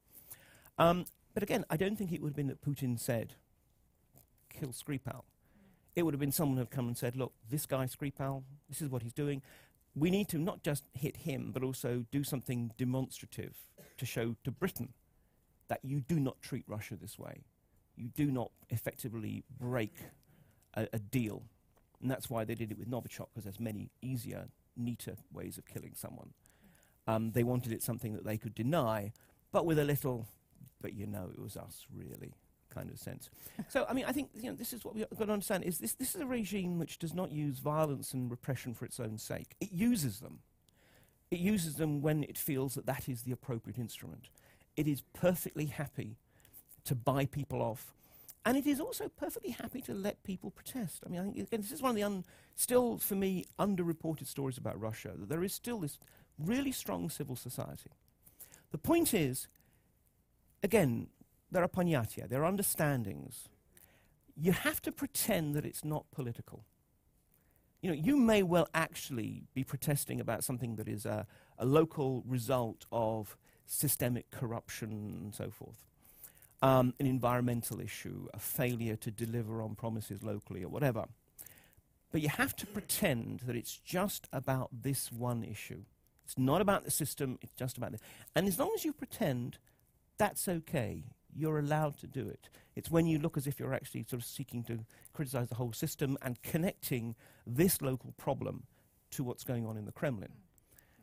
Um, 0.80 1.06
but 1.34 1.44
again, 1.44 1.66
I 1.70 1.78
don't 1.78 1.98
think 1.98 2.12
it 2.12 2.22
would 2.22 2.30
have 2.30 2.36
been 2.36 2.48
that 2.48 2.62
Putin 2.62 3.00
said, 3.00 3.36
kill 4.50 4.70
Skripal. 4.70 5.24
It 5.96 6.04
would 6.04 6.14
have 6.14 6.20
been 6.20 6.32
someone 6.32 6.58
who 6.58 6.62
had 6.62 6.72
come 6.72 6.88
and 6.88 6.98
said, 6.98 7.16
look, 7.16 7.34
this 7.50 7.66
guy 7.66 7.86
Skripal, 7.86 8.44
this 8.70 8.82
is 8.82 8.90
what 8.90 9.04
he's 9.04 9.14
doing. 9.14 9.42
We 9.96 10.10
need 10.10 10.28
to 10.30 10.38
not 10.40 10.64
just 10.64 10.86
hit 10.94 11.18
him, 11.18 11.52
but 11.54 11.64
also 11.64 12.06
do 12.12 12.24
something 12.24 12.72
demonstrative 12.78 13.58
to 13.98 14.06
show 14.06 14.36
to 14.44 14.52
Britain 14.52 14.94
that 15.68 15.80
you 15.84 16.02
do 16.02 16.20
not 16.20 16.42
treat 16.42 16.64
Russia 16.68 16.96
this 17.00 17.20
way. 17.20 17.44
You 17.96 18.10
do 18.10 18.32
not 18.32 18.52
effectively 18.70 19.44
break 19.60 19.96
a, 20.74 20.88
a 20.94 21.00
deal. 21.00 21.44
And 22.02 22.10
that's 22.10 22.30
why 22.30 22.44
they 22.44 22.56
did 22.56 22.72
it 22.72 22.78
with 22.78 22.90
Novichok, 22.90 23.28
because 23.30 23.44
there's 23.44 23.60
many 23.60 23.92
easier, 24.02 24.48
neater 24.76 25.16
ways 25.32 25.58
of 25.58 25.66
killing 25.66 25.94
someone. 25.96 26.34
Um, 27.08 27.32
they 27.32 27.44
wanted 27.44 27.72
it 27.72 27.84
something 27.84 28.14
that 28.14 28.26
they 28.26 28.38
could 28.38 28.56
deny, 28.56 29.14
but 29.52 29.66
with 29.66 29.78
a 29.78 29.84
little, 29.84 30.28
but 30.84 30.94
you 30.94 31.08
know 31.08 31.32
it 31.34 31.42
was 31.42 31.58
us, 31.58 31.88
really, 31.92 32.36
kind 32.70 32.92
of 32.92 33.00
sense. 33.00 33.32
so, 33.70 33.88
I 33.90 33.94
mean, 33.94 34.06
I 34.06 34.12
think 34.12 34.30
you 34.36 34.52
know, 34.52 34.56
this 34.56 34.72
is 34.72 34.86
what 34.86 34.94
we've 34.94 35.10
got 35.10 35.26
to 35.26 35.34
understand, 35.34 35.64
is 35.64 35.80
this, 35.80 35.94
this 35.94 36.14
is 36.14 36.22
a 36.22 36.28
regime 36.28 36.78
which 36.78 37.00
does 37.00 37.16
not 37.16 37.32
use 37.32 37.58
violence 37.58 38.14
and 38.14 38.30
repression 38.30 38.76
for 38.76 38.86
its 38.86 39.00
own 39.00 39.18
sake. 39.18 39.56
It 39.60 39.72
uses 39.72 40.20
them. 40.20 40.40
It 41.32 41.40
uses 41.40 41.78
them 41.78 42.04
when 42.04 42.24
it 42.24 42.38
feels 42.38 42.76
that 42.76 42.86
that 42.86 43.10
is 43.10 43.24
the 43.24 43.32
appropriate 43.32 43.80
instrument. 43.80 44.30
It 44.78 44.88
is 44.88 45.02
perfectly 45.14 45.66
happy 45.66 46.18
to 46.84 46.94
buy 46.94 47.26
people 47.26 47.64
off 47.64 47.96
and 48.46 48.58
it 48.58 48.68
is 48.68 48.80
also 48.80 49.08
perfectly 49.08 49.52
happy 49.52 49.82
to 49.82 49.94
let 49.94 50.22
people 50.24 50.52
protest. 50.52 51.04
I 51.06 51.10
mean, 51.10 51.20
I 51.22 51.24
think 51.24 51.38
again, 51.38 51.62
this 51.62 51.72
is 51.72 51.82
one 51.82 51.92
of 51.92 51.96
the 51.96 52.04
un, 52.04 52.26
still, 52.56 52.98
for 52.98 53.16
me, 53.16 53.46
underreported 53.58 54.28
stories 54.28 54.58
about 54.58 54.80
Russia, 54.80 55.12
that 55.18 55.30
there 55.30 55.44
is 55.44 55.54
still 55.54 55.80
this 55.80 55.98
really 56.38 56.72
strong 56.72 57.10
civil 57.10 57.36
society. 57.36 57.92
The 58.72 58.78
point 58.78 59.14
is, 59.14 59.48
again, 60.64 61.08
there 61.52 61.64
are 61.64 61.68
panyatya, 61.68 62.30
there 62.30 62.42
are 62.42 62.46
understandings. 62.46 63.50
You 64.36 64.52
have 64.54 64.82
to 64.82 64.92
pretend 64.92 65.54
that 65.56 65.66
it's 65.66 65.86
not 65.86 66.10
political. 66.12 66.66
You 67.82 67.90
know, 67.90 67.96
you 67.96 68.18
may 68.18 68.42
well 68.42 68.68
actually 68.74 69.44
be 69.54 69.64
protesting 69.64 70.20
about 70.20 70.44
something 70.44 70.78
that 70.78 70.88
is 70.88 71.06
a, 71.06 71.28
a 71.60 71.66
local 71.66 72.24
result 72.26 72.86
of 72.92 73.38
systemic 73.66 74.32
corruption 74.32 75.20
and 75.22 75.36
so 75.36 75.50
forth 75.50 75.86
um, 76.64 76.94
an 76.98 77.06
environmental 77.06 77.82
issue, 77.82 78.28
a 78.34 78.40
failure 78.40 78.96
to 78.96 79.12
deliver 79.12 79.62
on 79.62 79.76
promises 79.76 80.24
locally 80.24 80.64
or 80.64 80.70
whatever. 80.70 81.06
But 82.10 82.22
you 82.22 82.30
have 82.30 82.56
to 82.56 82.66
pretend 82.66 83.42
that 83.42 83.56
it's 83.58 83.78
just 83.78 84.30
about 84.32 84.70
this 84.72 85.12
one 85.12 85.44
issue. 85.44 85.82
It's 86.24 86.38
not 86.38 86.62
about 86.62 86.86
the 86.86 86.92
system, 86.92 87.38
it's 87.42 87.52
just 87.52 87.78
about 87.78 87.92
this. 87.92 88.00
And 88.34 88.48
as 88.48 88.58
long 88.58 88.72
as 88.76 88.86
you 88.86 88.94
pretend, 88.94 89.58
that's 90.18 90.48
okay. 90.48 91.04
You're 91.36 91.60
allowed 91.60 91.98
to 92.00 92.08
do 92.08 92.28
it. 92.28 92.50
It's 92.76 92.92
when 92.92 93.06
you 93.06 93.20
look 93.20 93.38
as 93.38 93.48
if 93.48 93.60
you're 93.60 93.74
actually 93.74 94.04
sort 94.04 94.22
of 94.22 94.26
seeking 94.28 94.64
to 94.66 94.86
criticize 95.14 95.50
the 95.50 95.56
whole 95.56 95.74
system 95.74 96.18
and 96.22 96.42
connecting 96.42 97.16
this 97.46 97.82
local 97.82 98.14
problem 98.18 98.64
to 99.12 99.24
what's 99.24 99.44
going 99.44 99.66
on 99.66 99.78
in 99.78 99.86
the 99.86 99.92
Kremlin. 99.92 100.34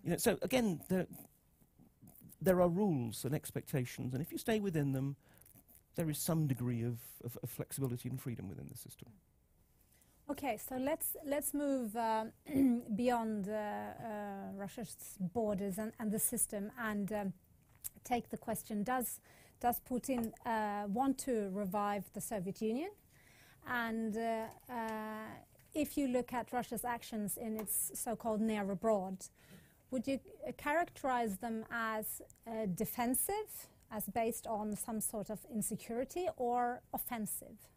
You 0.02 0.10
know, 0.10 0.16
so 0.16 0.38
again, 0.42 0.80
there, 0.88 1.06
there 2.40 2.60
are 2.60 2.68
rules 2.68 3.24
and 3.24 3.34
expectations, 3.34 4.14
and 4.14 4.22
if 4.22 4.32
you 4.32 4.38
stay 4.38 4.60
within 4.60 4.92
them, 4.92 5.16
there 5.96 6.08
is 6.08 6.18
some 6.18 6.46
degree 6.46 6.82
of, 6.82 6.98
of, 7.24 7.36
of 7.42 7.50
flexibility 7.50 8.08
and 8.08 8.20
freedom 8.20 8.48
within 8.48 8.68
the 8.70 8.78
system. 8.78 9.08
Okay, 10.30 10.56
so 10.56 10.76
let's 10.76 11.16
let's 11.26 11.52
move 11.52 11.96
uh, 11.96 12.26
beyond 12.94 13.48
uh, 13.48 13.52
uh, 13.52 14.52
Russia's 14.54 14.94
borders 15.18 15.76
and, 15.78 15.92
and, 15.98 16.12
the 16.12 16.20
system 16.20 16.70
and 16.78 17.12
um, 17.12 17.32
take 18.04 18.30
the 18.30 18.36
question: 18.36 18.82
Does 18.82 19.20
does 19.60 19.80
Putin 19.88 20.32
uh, 20.46 20.88
want 20.88 21.18
to 21.18 21.50
revive 21.52 22.04
the 22.14 22.20
Soviet 22.20 22.62
Union? 22.62 22.90
And 23.68 24.16
uh, 24.16 24.46
uh, 24.70 24.76
if 25.74 25.98
you 25.98 26.08
look 26.08 26.32
at 26.32 26.52
Russia's 26.52 26.84
actions 26.84 27.36
in 27.36 27.56
its 27.58 27.92
so-called 27.94 28.40
near 28.40 28.68
abroad, 28.70 29.18
would 29.90 30.06
you 30.06 30.18
characterize 30.56 31.36
them 31.38 31.64
as 31.70 32.22
defensive 32.74 33.68
as 33.90 34.06
based 34.06 34.46
on 34.46 34.76
some 34.76 35.00
sort 35.00 35.30
of 35.30 35.40
insecurity 35.52 36.26
or 36.36 36.80
offensive? 36.94 37.68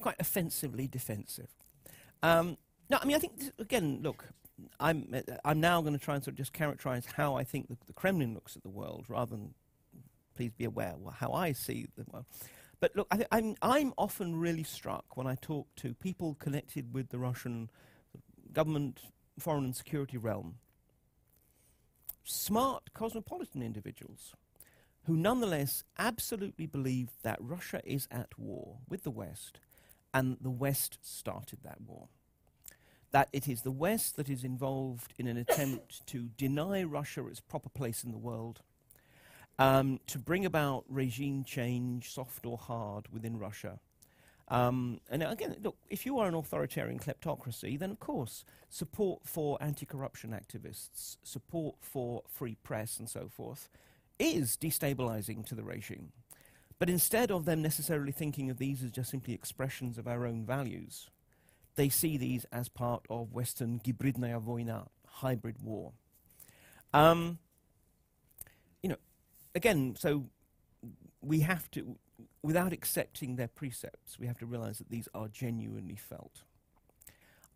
Quite 0.00 0.16
offensively 0.18 0.88
defensive. 0.88 1.48
Um, 2.22 2.56
no, 2.88 2.98
I 3.00 3.04
mean, 3.06 3.16
I 3.16 3.18
think, 3.20 3.34
again, 3.58 4.00
look, 4.02 4.24
I'm, 4.78 5.14
I'm 5.44 5.60
now 5.60 5.80
going 5.80 5.92
to 5.92 6.04
try 6.04 6.14
and 6.14 6.24
sort 6.24 6.32
of 6.32 6.38
just 6.38 6.52
characterize 6.52 7.06
how 7.06 7.36
I 7.36 7.44
think 7.44 7.68
the, 7.68 7.76
the, 7.86 7.92
Kremlin 7.92 8.34
looks 8.34 8.56
at 8.56 8.62
the 8.62 8.68
world 8.68 9.06
rather 9.08 9.30
than, 9.30 9.54
please 10.34 10.52
be 10.52 10.64
aware, 10.64 10.94
well, 10.98 11.14
how 11.18 11.32
I 11.32 11.52
see 11.52 11.88
the 11.96 12.04
world. 12.10 12.26
But 12.80 12.96
look, 12.96 13.08
I 13.10 13.24
am 13.30 13.54
I'm 13.60 13.92
often 13.98 14.36
really 14.36 14.62
struck 14.62 15.16
when 15.16 15.26
I 15.26 15.34
talk 15.34 15.68
to 15.76 15.92
people 15.94 16.34
connected 16.34 16.94
with 16.94 17.10
the 17.10 17.18
Russian 17.18 17.70
government, 18.52 19.00
foreign 19.38 19.64
and 19.64 19.76
security 19.76 20.16
realm. 20.16 20.56
Smart, 22.24 22.94
cosmopolitan 22.94 23.62
individuals 23.62 24.34
who 25.04 25.16
nonetheless 25.16 25.84
absolutely 25.98 26.66
believe 26.66 27.10
that 27.22 27.38
Russia 27.40 27.80
is 27.84 28.06
at 28.10 28.38
war 28.38 28.78
with 28.88 29.02
the 29.02 29.10
West 29.10 29.60
and 30.12 30.36
the 30.40 30.50
West 30.50 30.98
started 31.02 31.60
that 31.62 31.80
war. 31.80 32.08
That 33.12 33.28
it 33.32 33.48
is 33.48 33.62
the 33.62 33.70
West 33.72 34.16
that 34.16 34.28
is 34.28 34.44
involved 34.44 35.14
in 35.18 35.26
an 35.26 35.36
attempt 35.36 36.06
to 36.08 36.28
deny 36.36 36.82
Russia 36.82 37.26
its 37.26 37.40
proper 37.40 37.68
place 37.68 38.04
in 38.04 38.12
the 38.12 38.18
world 38.18 38.60
um, 39.58 40.00
to 40.06 40.18
bring 40.18 40.46
about 40.46 40.84
regime 40.88 41.44
change, 41.44 42.10
soft 42.10 42.46
or 42.46 42.56
hard, 42.56 43.08
within 43.12 43.38
Russia. 43.38 43.78
Um, 44.48 45.00
and 45.10 45.22
again, 45.22 45.54
look, 45.62 45.76
if 45.88 46.04
you 46.04 46.18
are 46.18 46.26
an 46.26 46.34
authoritarian 46.34 46.98
kleptocracy, 46.98 47.78
then 47.78 47.90
of 47.90 48.00
course 48.00 48.44
support 48.68 49.20
for 49.24 49.58
anti-corruption 49.60 50.30
activists, 50.30 51.18
support 51.22 51.76
for 51.80 52.22
free 52.26 52.56
press 52.62 52.98
and 52.98 53.08
so 53.08 53.28
forth 53.28 53.68
is 54.18 54.56
destabilizing 54.56 55.46
to 55.46 55.54
the 55.54 55.62
regime. 55.62 56.12
But 56.78 56.90
instead 56.90 57.30
of 57.30 57.44
them 57.44 57.62
necessarily 57.62 58.12
thinking 58.12 58.50
of 58.50 58.58
these 58.58 58.82
as 58.82 58.90
just 58.90 59.10
simply 59.10 59.34
expressions 59.34 59.98
of 59.98 60.08
our 60.08 60.26
own 60.26 60.44
values, 60.44 61.10
they 61.80 61.88
see 61.88 62.18
these 62.18 62.44
as 62.52 62.68
part 62.68 63.06
of 63.08 63.32
Western 63.32 63.80
gibridnaya 63.80 64.38
vojna, 64.38 64.86
hybrid 65.06 65.56
war. 65.62 65.92
Um, 66.92 67.38
you 68.82 68.90
know, 68.90 68.98
again, 69.54 69.96
so 69.98 70.26
we 71.22 71.40
have 71.40 71.70
to, 71.70 71.96
without 72.42 72.74
accepting 72.74 73.36
their 73.36 73.48
precepts, 73.48 74.18
we 74.18 74.26
have 74.26 74.36
to 74.40 74.44
realize 74.44 74.76
that 74.76 74.90
these 74.90 75.08
are 75.14 75.28
genuinely 75.28 75.96
felt. 75.96 76.42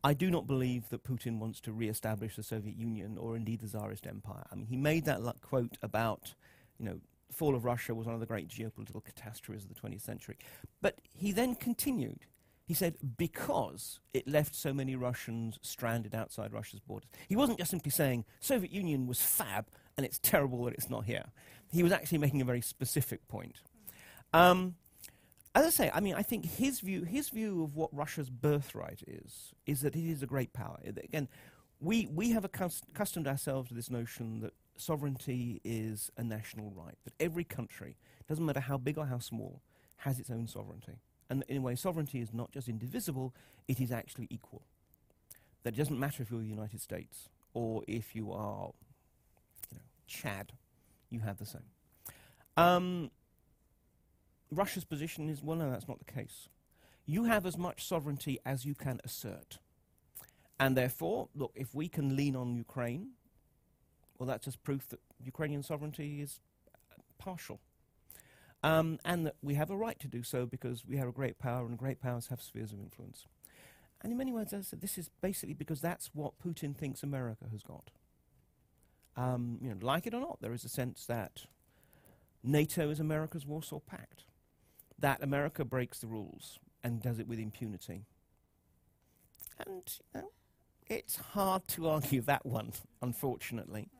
I 0.02 0.14
do 0.14 0.30
not 0.30 0.46
believe 0.46 0.88
that 0.88 1.04
Putin 1.04 1.38
wants 1.38 1.60
to 1.60 1.72
re-establish 1.72 2.36
the 2.36 2.42
Soviet 2.42 2.78
Union 2.78 3.18
or 3.18 3.36
indeed 3.36 3.60
the 3.60 3.68
Tsarist 3.68 4.06
Empire. 4.06 4.44
I 4.50 4.54
mean, 4.54 4.68
he 4.68 4.78
made 4.78 5.04
that 5.04 5.20
quote 5.42 5.76
about, 5.82 6.32
you 6.78 6.86
know, 6.86 7.00
fall 7.30 7.54
of 7.54 7.66
Russia 7.66 7.94
was 7.94 8.06
one 8.06 8.14
of 8.14 8.20
the 8.20 8.26
great 8.26 8.48
geopolitical 8.48 9.04
catastrophes 9.04 9.64
of 9.64 9.74
the 9.74 9.78
20th 9.78 10.00
century. 10.00 10.38
But 10.80 11.02
he 11.12 11.30
then 11.30 11.54
continued. 11.56 12.20
He 12.66 12.74
said, 12.74 12.96
because 13.18 14.00
it 14.14 14.26
left 14.26 14.54
so 14.54 14.72
many 14.72 14.96
Russians 14.96 15.58
stranded 15.60 16.14
outside 16.14 16.52
Russia's 16.52 16.80
borders. 16.80 17.08
He 17.28 17.36
wasn't 17.36 17.58
just 17.58 17.70
simply 17.70 17.90
saying, 17.90 18.24
Soviet 18.40 18.72
Union 18.72 19.06
was 19.06 19.20
fab 19.20 19.66
and 19.96 20.06
it's 20.06 20.18
terrible 20.18 20.64
that 20.64 20.74
it's 20.74 20.88
not 20.88 21.04
here 21.04 21.24
he 21.74 21.82
was 21.82 21.92
actually 21.92 22.18
making 22.18 22.40
a 22.40 22.44
very 22.44 22.60
specific 22.60 23.26
point. 23.28 23.60
Um, 24.32 24.76
as 25.54 25.66
I 25.66 25.70
say, 25.70 25.90
I 25.92 26.00
mean, 26.00 26.14
I 26.14 26.22
think 26.22 26.44
his 26.44 26.80
view, 26.80 27.02
his 27.02 27.28
view 27.28 27.64
of 27.64 27.76
what 27.76 27.94
Russia's 27.94 28.30
birthright 28.30 29.02
is, 29.06 29.52
is 29.66 29.82
that 29.82 29.94
it 29.94 30.08
is 30.08 30.22
a 30.22 30.26
great 30.26 30.52
power. 30.52 30.78
Again, 30.84 31.28
we, 31.80 32.06
we 32.06 32.30
have 32.30 32.44
accustomed 32.44 33.26
ourselves 33.26 33.68
to 33.68 33.74
this 33.74 33.90
notion 33.90 34.40
that 34.40 34.52
sovereignty 34.76 35.60
is 35.64 36.10
a 36.16 36.22
national 36.22 36.72
right, 36.76 36.96
that 37.04 37.14
every 37.20 37.44
country, 37.44 37.96
doesn't 38.28 38.44
matter 38.44 38.60
how 38.60 38.78
big 38.78 38.98
or 38.98 39.06
how 39.06 39.18
small, 39.18 39.60
has 39.98 40.18
its 40.18 40.30
own 40.30 40.46
sovereignty. 40.46 41.00
And 41.30 41.44
in 41.48 41.58
a 41.58 41.60
way, 41.60 41.74
sovereignty 41.74 42.20
is 42.20 42.32
not 42.32 42.52
just 42.52 42.68
indivisible, 42.68 43.34
it 43.66 43.80
is 43.80 43.90
actually 43.90 44.26
equal. 44.30 44.62
That 45.62 45.74
it 45.74 45.76
doesn't 45.76 45.98
matter 45.98 46.22
if 46.22 46.30
you're 46.30 46.40
the 46.40 46.46
United 46.46 46.80
States 46.80 47.28
or 47.54 47.82
if 47.88 48.14
you 48.14 48.32
are 48.32 48.72
you 49.70 49.78
know, 49.78 49.82
Chad 50.06 50.52
you 51.10 51.20
have 51.20 51.38
the 51.38 51.46
same. 51.46 51.62
Um, 52.56 53.10
Russia's 54.50 54.84
position 54.84 55.28
is 55.28 55.42
well, 55.42 55.56
no, 55.56 55.70
that's 55.70 55.88
not 55.88 55.98
the 55.98 56.12
case. 56.12 56.48
You 57.06 57.24
have 57.24 57.46
as 57.46 57.56
much 57.56 57.86
sovereignty 57.86 58.38
as 58.44 58.64
you 58.64 58.74
can 58.74 59.00
assert. 59.04 59.58
And 60.58 60.76
therefore, 60.76 61.28
look, 61.34 61.52
if 61.54 61.74
we 61.74 61.88
can 61.88 62.16
lean 62.16 62.36
on 62.36 62.54
Ukraine, 62.54 63.10
well, 64.18 64.26
that's 64.26 64.44
just 64.44 64.62
proof 64.62 64.88
that 64.88 65.00
Ukrainian 65.22 65.62
sovereignty 65.62 66.22
is 66.22 66.40
partial. 67.18 67.60
Um, 68.64 68.98
and 69.04 69.26
that 69.26 69.36
we 69.42 69.54
have 69.56 69.70
a 69.70 69.76
right 69.76 70.00
to 70.00 70.08
do 70.08 70.22
so 70.22 70.46
because 70.46 70.86
we 70.86 70.96
have 70.96 71.06
a 71.06 71.12
great 71.12 71.38
power, 71.38 71.66
and 71.66 71.76
great 71.76 72.00
powers 72.00 72.28
have 72.28 72.40
spheres 72.40 72.72
of 72.72 72.80
influence. 72.80 73.26
And 74.00 74.10
in 74.10 74.16
many 74.16 74.32
words, 74.32 74.54
as 74.54 74.60
I 74.60 74.62
said, 74.70 74.80
this 74.80 74.96
is 74.96 75.10
basically 75.20 75.52
because 75.52 75.82
that's 75.82 76.08
what 76.14 76.38
Putin 76.42 76.74
thinks 76.74 77.02
America 77.02 77.44
has 77.52 77.62
got. 77.62 77.90
Um, 79.18 79.58
you 79.60 79.68
know, 79.68 79.76
like 79.82 80.06
it 80.06 80.14
or 80.14 80.20
not, 80.20 80.38
there 80.40 80.54
is 80.54 80.64
a 80.64 80.70
sense 80.70 81.04
that 81.04 81.44
NATO 82.42 82.88
is 82.88 83.00
America's 83.00 83.44
Warsaw 83.44 83.80
Pact, 83.80 84.24
that 84.98 85.22
America 85.22 85.62
breaks 85.62 85.98
the 85.98 86.06
rules 86.06 86.58
and 86.82 87.02
does 87.02 87.18
it 87.18 87.28
with 87.28 87.38
impunity. 87.38 88.06
And 89.66 89.82
you 90.14 90.22
know, 90.22 90.30
it's 90.86 91.16
hard 91.16 91.68
to 91.68 91.86
argue 91.90 92.22
that 92.22 92.46
one, 92.46 92.72
unfortunately. 93.02 93.90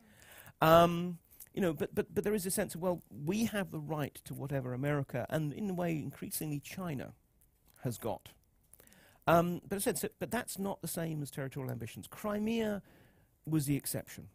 Um, 0.63 1.19
you 1.55 1.61
know, 1.61 1.73
but, 1.73 1.95
but, 1.95 2.13
but 2.13 2.25
there 2.25 2.35
is 2.35 2.45
a 2.47 2.51
sense 2.51 2.75
of, 2.75 2.83
well, 2.83 3.01
we 3.25 3.45
have 3.45 3.71
the 3.71 3.79
right 3.79 4.15
to 4.25 4.35
whatever 4.35 4.75
America, 4.75 5.25
and 5.31 5.53
in 5.53 5.71
a 5.71 5.75
way, 5.75 5.93
increasingly 5.93 6.59
China, 6.59 7.13
has 7.85 7.97
got. 7.97 8.31
Um, 9.27 9.61
but, 9.67 9.77
I 9.77 9.79
said, 9.79 9.99
so, 9.99 10.09
but 10.19 10.31
that's 10.31 10.59
not 10.59 10.83
the 10.83 10.89
same 10.89 11.23
as 11.23 11.31
territorial 11.31 11.71
ambitions. 11.71 12.07
Crimea 12.09 12.83
was 13.47 13.67
the 13.67 13.77
exception. 13.77 14.29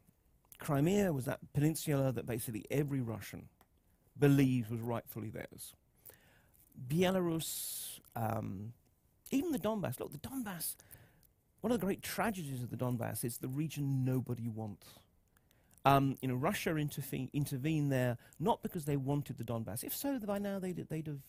Crimea 0.59 1.11
was 1.11 1.25
that 1.25 1.39
peninsula 1.53 2.11
that 2.13 2.25
basically 2.25 2.65
every 2.71 3.01
Russian 3.01 3.49
believed 4.17 4.71
was 4.71 4.79
rightfully 4.79 5.29
theirs. 5.29 5.73
Belarus, 6.87 7.99
um, 8.15 8.73
even 9.31 9.51
the 9.51 9.59
Donbass. 9.59 9.99
Look, 9.99 10.11
the 10.11 10.17
Donbass, 10.19 10.75
one 11.61 11.71
of 11.71 11.79
the 11.79 11.85
great 11.85 12.01
tragedies 12.01 12.63
of 12.63 12.69
the 12.69 12.77
Donbass 12.77 13.25
is 13.25 13.37
the 13.37 13.49
region 13.49 14.05
nobody 14.05 14.47
wants. 14.47 14.87
Um, 15.85 16.17
you 16.21 16.27
know, 16.27 16.35
Russia 16.35 16.71
interve- 16.71 17.31
intervened 17.33 17.91
there 17.91 18.17
not 18.39 18.61
because 18.61 18.85
they 18.85 18.97
wanted 18.97 19.37
the 19.37 19.43
Donbass. 19.43 19.83
If 19.83 19.95
so, 19.95 20.19
by 20.19 20.37
now 20.37 20.59
they'd, 20.59 20.85
they'd 20.89 21.07
have 21.07 21.21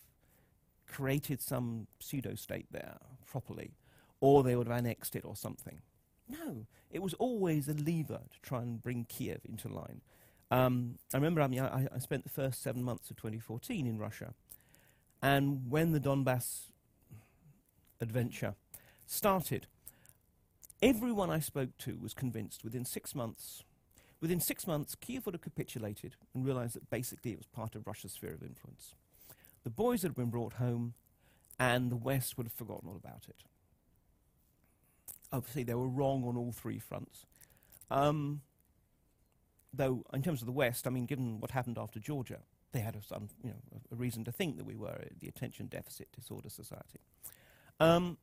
created 0.87 1.41
some 1.41 1.87
pseudo 1.99 2.35
state 2.35 2.67
there 2.71 2.97
properly, 3.25 3.71
or 4.19 4.43
they 4.43 4.55
would 4.55 4.67
have 4.67 4.77
annexed 4.77 5.15
it 5.15 5.23
or 5.23 5.35
something. 5.35 5.81
No, 6.27 6.65
it 6.89 7.01
was 7.01 7.13
always 7.15 7.67
a 7.67 7.73
lever 7.73 8.21
to 8.31 8.41
try 8.41 8.61
and 8.61 8.81
bring 8.81 9.05
Kiev 9.05 9.41
into 9.45 9.67
line. 9.67 10.01
Um, 10.49 10.97
I 11.13 11.17
remember, 11.17 11.41
I 11.41 11.47
mean, 11.47 11.61
I, 11.61 11.87
I, 11.93 11.99
spent 11.99 12.23
the 12.23 12.29
first 12.29 12.61
seven 12.61 12.83
months 12.83 13.09
of 13.09 13.15
2014 13.15 13.87
in 13.87 13.97
Russia, 13.97 14.33
and 15.21 15.69
when 15.69 15.93
the 15.93 15.99
Donbass 15.99 16.71
adventure 18.01 18.55
started, 19.05 19.67
everyone 20.81 21.29
I 21.29 21.39
spoke 21.39 21.77
to 21.79 21.97
was 21.97 22.13
convinced 22.13 22.65
within 22.65 22.83
six 22.83 23.15
months, 23.15 23.63
within 24.21 24.39
six 24.39 24.67
months, 24.67 24.95
Kiev 24.95 25.25
would 25.25 25.35
have 25.35 25.41
capitulated 25.41 26.15
and 26.33 26.45
realized 26.45 26.75
that 26.75 26.89
basically 26.89 27.31
it 27.31 27.39
was 27.39 27.47
part 27.47 27.75
of 27.75 27.87
Russia's 27.87 28.13
sphere 28.13 28.33
of 28.33 28.43
influence. 28.43 28.95
The 29.63 29.69
boys 29.69 30.03
had 30.03 30.15
been 30.15 30.29
brought 30.29 30.53
home, 30.53 30.93
and 31.59 31.91
the 31.91 31.97
West 31.97 32.37
would 32.37 32.47
have 32.47 32.53
forgotten 32.53 32.89
all 32.89 32.95
about 32.95 33.25
it 33.27 33.43
obviously 35.31 35.63
they 35.63 35.73
were 35.73 35.87
wrong 35.87 36.23
on 36.25 36.37
all 36.37 36.51
three 36.51 36.79
fronts. 36.79 37.25
Um, 37.89 38.41
though, 39.73 40.03
in 40.13 40.21
terms 40.21 40.41
of 40.41 40.45
the 40.45 40.51
West, 40.51 40.87
I 40.87 40.89
mean, 40.89 41.05
given 41.05 41.39
what 41.39 41.51
happened 41.51 41.77
after 41.77 41.99
Georgia, 41.99 42.39
they 42.71 42.79
had 42.79 42.95
a, 42.95 43.01
some, 43.01 43.29
you 43.43 43.49
know, 43.49 43.57
a, 43.73 43.95
a 43.95 43.97
reason 43.97 44.23
to 44.25 44.31
think 44.31 44.57
that 44.57 44.65
we 44.65 44.75
were 44.75 45.05
the 45.19 45.27
attention 45.27 45.67
deficit 45.67 46.09
disorder 46.13 46.49
society. 46.49 46.99
Um, 47.79 48.17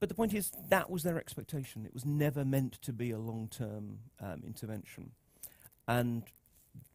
but 0.00 0.08
the 0.08 0.14
point 0.14 0.34
is, 0.34 0.52
that 0.68 0.90
was 0.90 1.02
their 1.02 1.18
expectation. 1.18 1.84
It 1.84 1.94
was 1.94 2.04
never 2.04 2.44
meant 2.44 2.80
to 2.82 2.92
be 2.92 3.10
a 3.10 3.18
long-term 3.18 3.98
um, 4.20 4.42
intervention. 4.46 5.12
And 5.86 6.22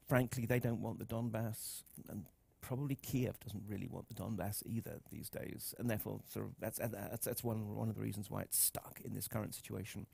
frankly, 0.08 0.46
they 0.46 0.60
don't 0.60 0.82
want 0.82 1.00
the 1.00 1.06
Donbass, 1.06 1.84
and 2.10 2.26
probably 2.62 2.96
Kiev 2.96 3.40
doesn't 3.40 3.64
really 3.68 3.88
want 3.88 4.08
the 4.08 4.14
Donbass 4.14 4.64
either 4.66 5.00
these 5.12 5.30
days, 5.30 5.76
and 5.78 5.90
therefore, 5.90 6.22
sort 6.32 6.46
of, 6.46 6.52
that's, 6.60 6.80
uh, 6.80 6.88
that's, 6.92 7.26
that's 7.26 7.44
one, 7.44 7.76
one 7.76 7.90
of 7.90 7.96
the 7.96 8.02
reasons 8.02 8.30
why 8.30 8.42
it's 8.42 8.58
stuck 8.58 9.02
in 9.04 9.14
this 9.14 9.28
current 9.28 9.54
situation. 9.54 10.06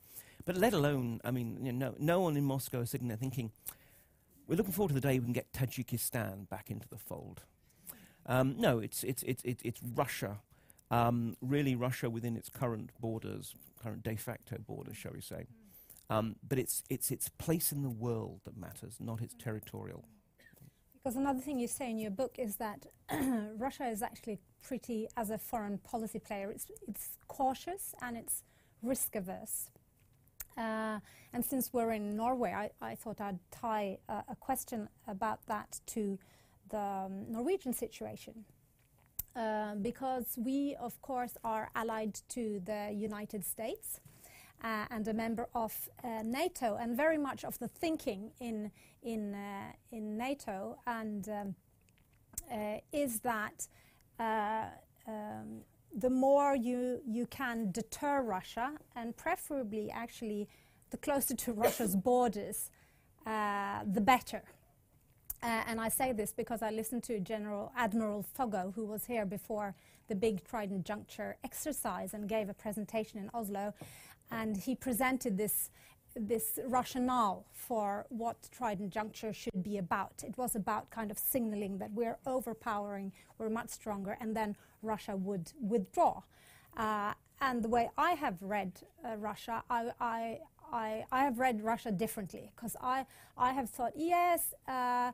But 0.46 0.58
let 0.58 0.74
alone, 0.74 1.22
I 1.24 1.32
mean, 1.32 1.60
you 1.62 1.72
know, 1.72 1.90
no, 1.90 1.96
no 2.00 2.20
one 2.22 2.38
in 2.38 2.44
Moscow 2.44 2.82
is 2.82 2.90
sitting 2.90 3.08
there 3.08 3.18
thinking, 3.18 3.52
we're 4.48 4.56
looking 4.56 4.74
forward 4.74 4.90
to 4.90 4.96
the 4.96 5.02
day 5.02 5.20
we 5.20 5.26
can 5.26 5.34
get 5.34 5.54
Tajikistan 5.54 6.50
back 6.50 6.72
into 6.72 6.88
the 6.88 6.98
fold. 6.98 7.44
Um, 8.26 8.56
no, 8.58 8.80
it's, 8.80 9.04
it's, 9.04 9.24
it's, 9.24 9.44
it's 9.44 9.82
Russia, 9.96 10.40
um, 10.92 11.36
really 11.42 11.76
Russia 11.76 12.10
within 12.10 12.36
its 12.36 12.50
current 12.50 12.92
borders, 13.00 13.56
current 13.82 14.04
de 14.04 14.16
facto 14.16 14.58
borders, 14.58 14.98
shall 14.98 15.14
we 15.14 15.22
say. 15.22 15.46
Um, 16.10 16.36
but 16.48 16.58
it's, 16.58 16.84
it's 16.90 17.12
its 17.12 17.30
place 17.30 17.72
in 17.72 17.84
the 17.84 17.90
world 17.90 18.42
that 18.46 18.58
matters, 18.58 18.96
not 19.00 19.22
its 19.22 19.36
territorial. 19.36 20.06
Because 21.04 21.16
another 21.16 21.40
thing 21.40 21.60
you 21.60 21.68
say 21.68 21.90
in 21.90 22.00
your 22.00 22.12
book 22.12 22.36
is 22.38 22.58
that 22.58 22.88
Russia 23.58 23.88
is 23.88 24.02
actually 24.02 24.40
pretty, 24.62 25.08
as 25.16 25.30
a 25.30 25.38
foreign 25.38 25.78
policy 25.78 26.20
player, 26.20 26.52
it's, 26.52 26.66
it's 26.88 27.18
cautious 27.28 27.94
and 28.02 28.18
it's 28.18 28.44
risk 28.82 29.16
averse. 29.16 29.70
Uh, 30.58 31.00
and 31.32 31.46
since 31.46 31.72
we're 31.72 31.92
in 31.92 32.18
Norway, 32.18 32.52
I, 32.52 32.72
I 32.82 32.96
thought 32.96 33.22
I'd 33.22 33.40
tie 33.52 34.00
uh, 34.10 34.24
a 34.28 34.36
question 34.36 34.90
about 35.08 35.46
that 35.46 35.80
to 35.88 36.18
the 36.70 36.80
um, 36.80 37.32
Norwegian 37.32 37.74
situation. 37.74 38.46
Uh, 39.36 39.76
because 39.76 40.38
we, 40.38 40.76
of 40.80 41.02
course, 41.02 41.38
are 41.44 41.70
allied 41.76 42.20
to 42.30 42.62
the 42.66 42.92
United 42.94 43.46
States 43.46 44.00
uh, 44.64 44.86
and 44.90 45.08
a 45.08 45.14
member 45.14 45.48
of 45.56 45.90
uh, 46.04 46.22
NATO, 46.24 46.76
and 46.76 46.98
very 46.98 47.18
much 47.18 47.46
of 47.46 47.58
the 47.60 47.68
thinking 47.68 48.32
in 48.40 48.72
in 49.02 49.34
uh, 49.34 49.72
in 49.92 50.18
NATO 50.18 50.78
and 50.86 51.30
um, 51.30 51.56
uh, 52.52 52.78
is 52.92 53.20
that 53.20 53.68
um, 54.20 55.62
the 55.96 56.10
more 56.10 56.56
you 56.56 57.02
you 57.06 57.26
can 57.28 57.72
deter 57.72 58.22
Russia, 58.22 58.72
and 58.96 59.16
preferably 59.16 59.90
actually 59.92 60.50
the 60.90 60.98
closer 60.98 61.36
to 61.36 61.54
Russia's 61.54 61.96
borders, 61.96 62.70
the 63.26 64.02
better. 64.02 64.44
Uh, 65.42 65.64
and 65.68 65.80
I 65.80 65.90
say 65.90 66.12
this 66.12 66.34
because 66.34 66.62
I 66.62 66.70
listened 66.70 67.04
to 67.04 67.20
General 67.20 67.72
Admiral 67.78 68.26
Foggo, 68.38 68.74
who 68.74 68.86
was 68.86 69.06
here 69.06 69.26
before 69.26 69.74
the 70.10 70.16
big 70.16 70.44
Trident 70.44 70.86
Juncture 70.86 71.38
exercise 71.44 72.14
and 72.14 72.28
gave 72.28 72.50
a 72.50 72.54
presentation 72.54 73.20
in 73.20 73.30
Oslo. 73.34 73.74
And 74.32 74.58
he 74.58 74.76
presented 74.76 75.38
this, 75.38 75.70
this 76.16 76.60
rationale 76.66 77.46
for 77.54 78.06
what 78.10 78.50
Trident 78.52 78.92
Juncture 78.92 79.32
should 79.32 79.64
be 79.64 79.78
about. 79.78 80.24
It 80.26 80.38
was 80.38 80.56
about 80.56 80.90
kind 80.90 81.10
of 81.10 81.18
signaling 81.18 81.78
that 81.78 81.92
we're 81.94 82.18
overpowering, 82.26 83.14
we're 83.38 83.50
much 83.50 83.70
stronger, 83.70 84.18
and 84.20 84.36
then 84.36 84.58
Russia 84.82 85.16
would 85.16 85.54
withdraw. 85.62 86.22
Uh, 86.76 87.14
and 87.42 87.64
the 87.64 87.70
way 87.70 87.90
I 87.98 88.12
have 88.12 88.42
read 88.42 88.74
uh, 89.06 89.16
Russia, 89.16 89.64
I, 89.70 89.92
I, 90.02 90.40
I, 90.72 91.06
I, 91.12 91.24
have 91.24 91.40
read 91.40 91.62
Russia 91.64 91.92
differently 91.92 92.52
because 92.56 92.76
I, 92.82 93.06
I 93.38 93.54
have 93.54 93.70
thought, 93.70 93.94
yes, 93.96 94.54
uh, 94.68 95.14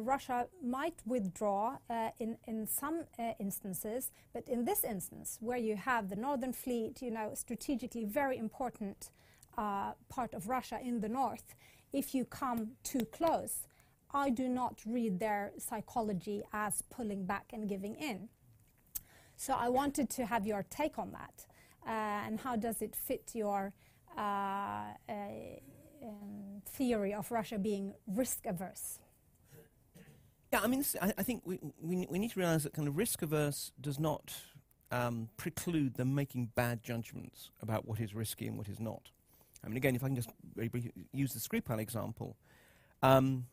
Russia 0.00 0.46
might 0.62 0.94
withdraw 1.06 1.78
uh, 1.88 2.10
in, 2.18 2.36
in 2.46 2.66
some 2.66 3.04
uh, 3.18 3.32
instances, 3.38 4.10
but 4.32 4.48
in 4.48 4.64
this 4.64 4.84
instance, 4.84 5.38
where 5.40 5.58
you 5.58 5.76
have 5.76 6.08
the 6.08 6.16
Northern 6.16 6.52
Fleet, 6.52 7.00
you 7.00 7.10
know, 7.10 7.32
strategically 7.34 8.04
very 8.04 8.38
important 8.38 9.10
uh, 9.56 9.92
part 10.08 10.34
of 10.34 10.48
Russia 10.48 10.78
in 10.82 11.00
the 11.00 11.08
north, 11.08 11.54
if 11.92 12.14
you 12.14 12.24
come 12.24 12.72
too 12.82 13.04
close, 13.12 13.66
I 14.12 14.30
do 14.30 14.48
not 14.48 14.80
read 14.86 15.18
their 15.18 15.52
psychology 15.58 16.42
as 16.52 16.82
pulling 16.82 17.24
back 17.26 17.50
and 17.52 17.68
giving 17.68 17.94
in. 17.96 18.28
So 19.36 19.54
I 19.54 19.68
wanted 19.68 20.10
to 20.10 20.26
have 20.26 20.46
your 20.46 20.64
take 20.70 20.98
on 20.98 21.12
that, 21.12 21.46
uh, 21.86 22.26
and 22.26 22.40
how 22.40 22.56
does 22.56 22.82
it 22.82 22.96
fit 22.96 23.30
your 23.34 23.72
uh, 24.16 24.92
um, 25.08 26.62
theory 26.66 27.14
of 27.14 27.30
Russia 27.30 27.58
being 27.58 27.94
risk 28.06 28.46
averse? 28.46 28.98
Yeah, 30.52 30.60
I 30.62 30.66
mean, 30.66 30.84
I, 31.00 31.12
I, 31.18 31.22
think 31.22 31.42
we, 31.44 31.58
we, 31.80 32.06
we, 32.08 32.18
need 32.18 32.30
to 32.30 32.40
realize 32.40 32.62
that 32.62 32.72
kind 32.72 32.88
of 32.88 32.96
risk 32.96 33.20
averse 33.20 33.70
does 33.80 33.98
not 33.98 34.34
um, 34.90 35.28
preclude 35.36 35.94
them 35.94 36.14
making 36.14 36.50
bad 36.54 36.82
judgments 36.82 37.50
about 37.60 37.86
what 37.86 38.00
is 38.00 38.14
risky 38.14 38.46
and 38.46 38.56
what 38.56 38.68
is 38.68 38.80
not. 38.80 39.10
I 39.64 39.68
mean, 39.68 39.76
again, 39.76 39.94
if 39.94 40.02
I 40.02 40.06
can 40.06 40.16
just 40.16 40.30
use 41.12 41.34
the 41.34 41.40
Skripal 41.40 41.78
example. 41.78 42.36
Um, 43.02 43.46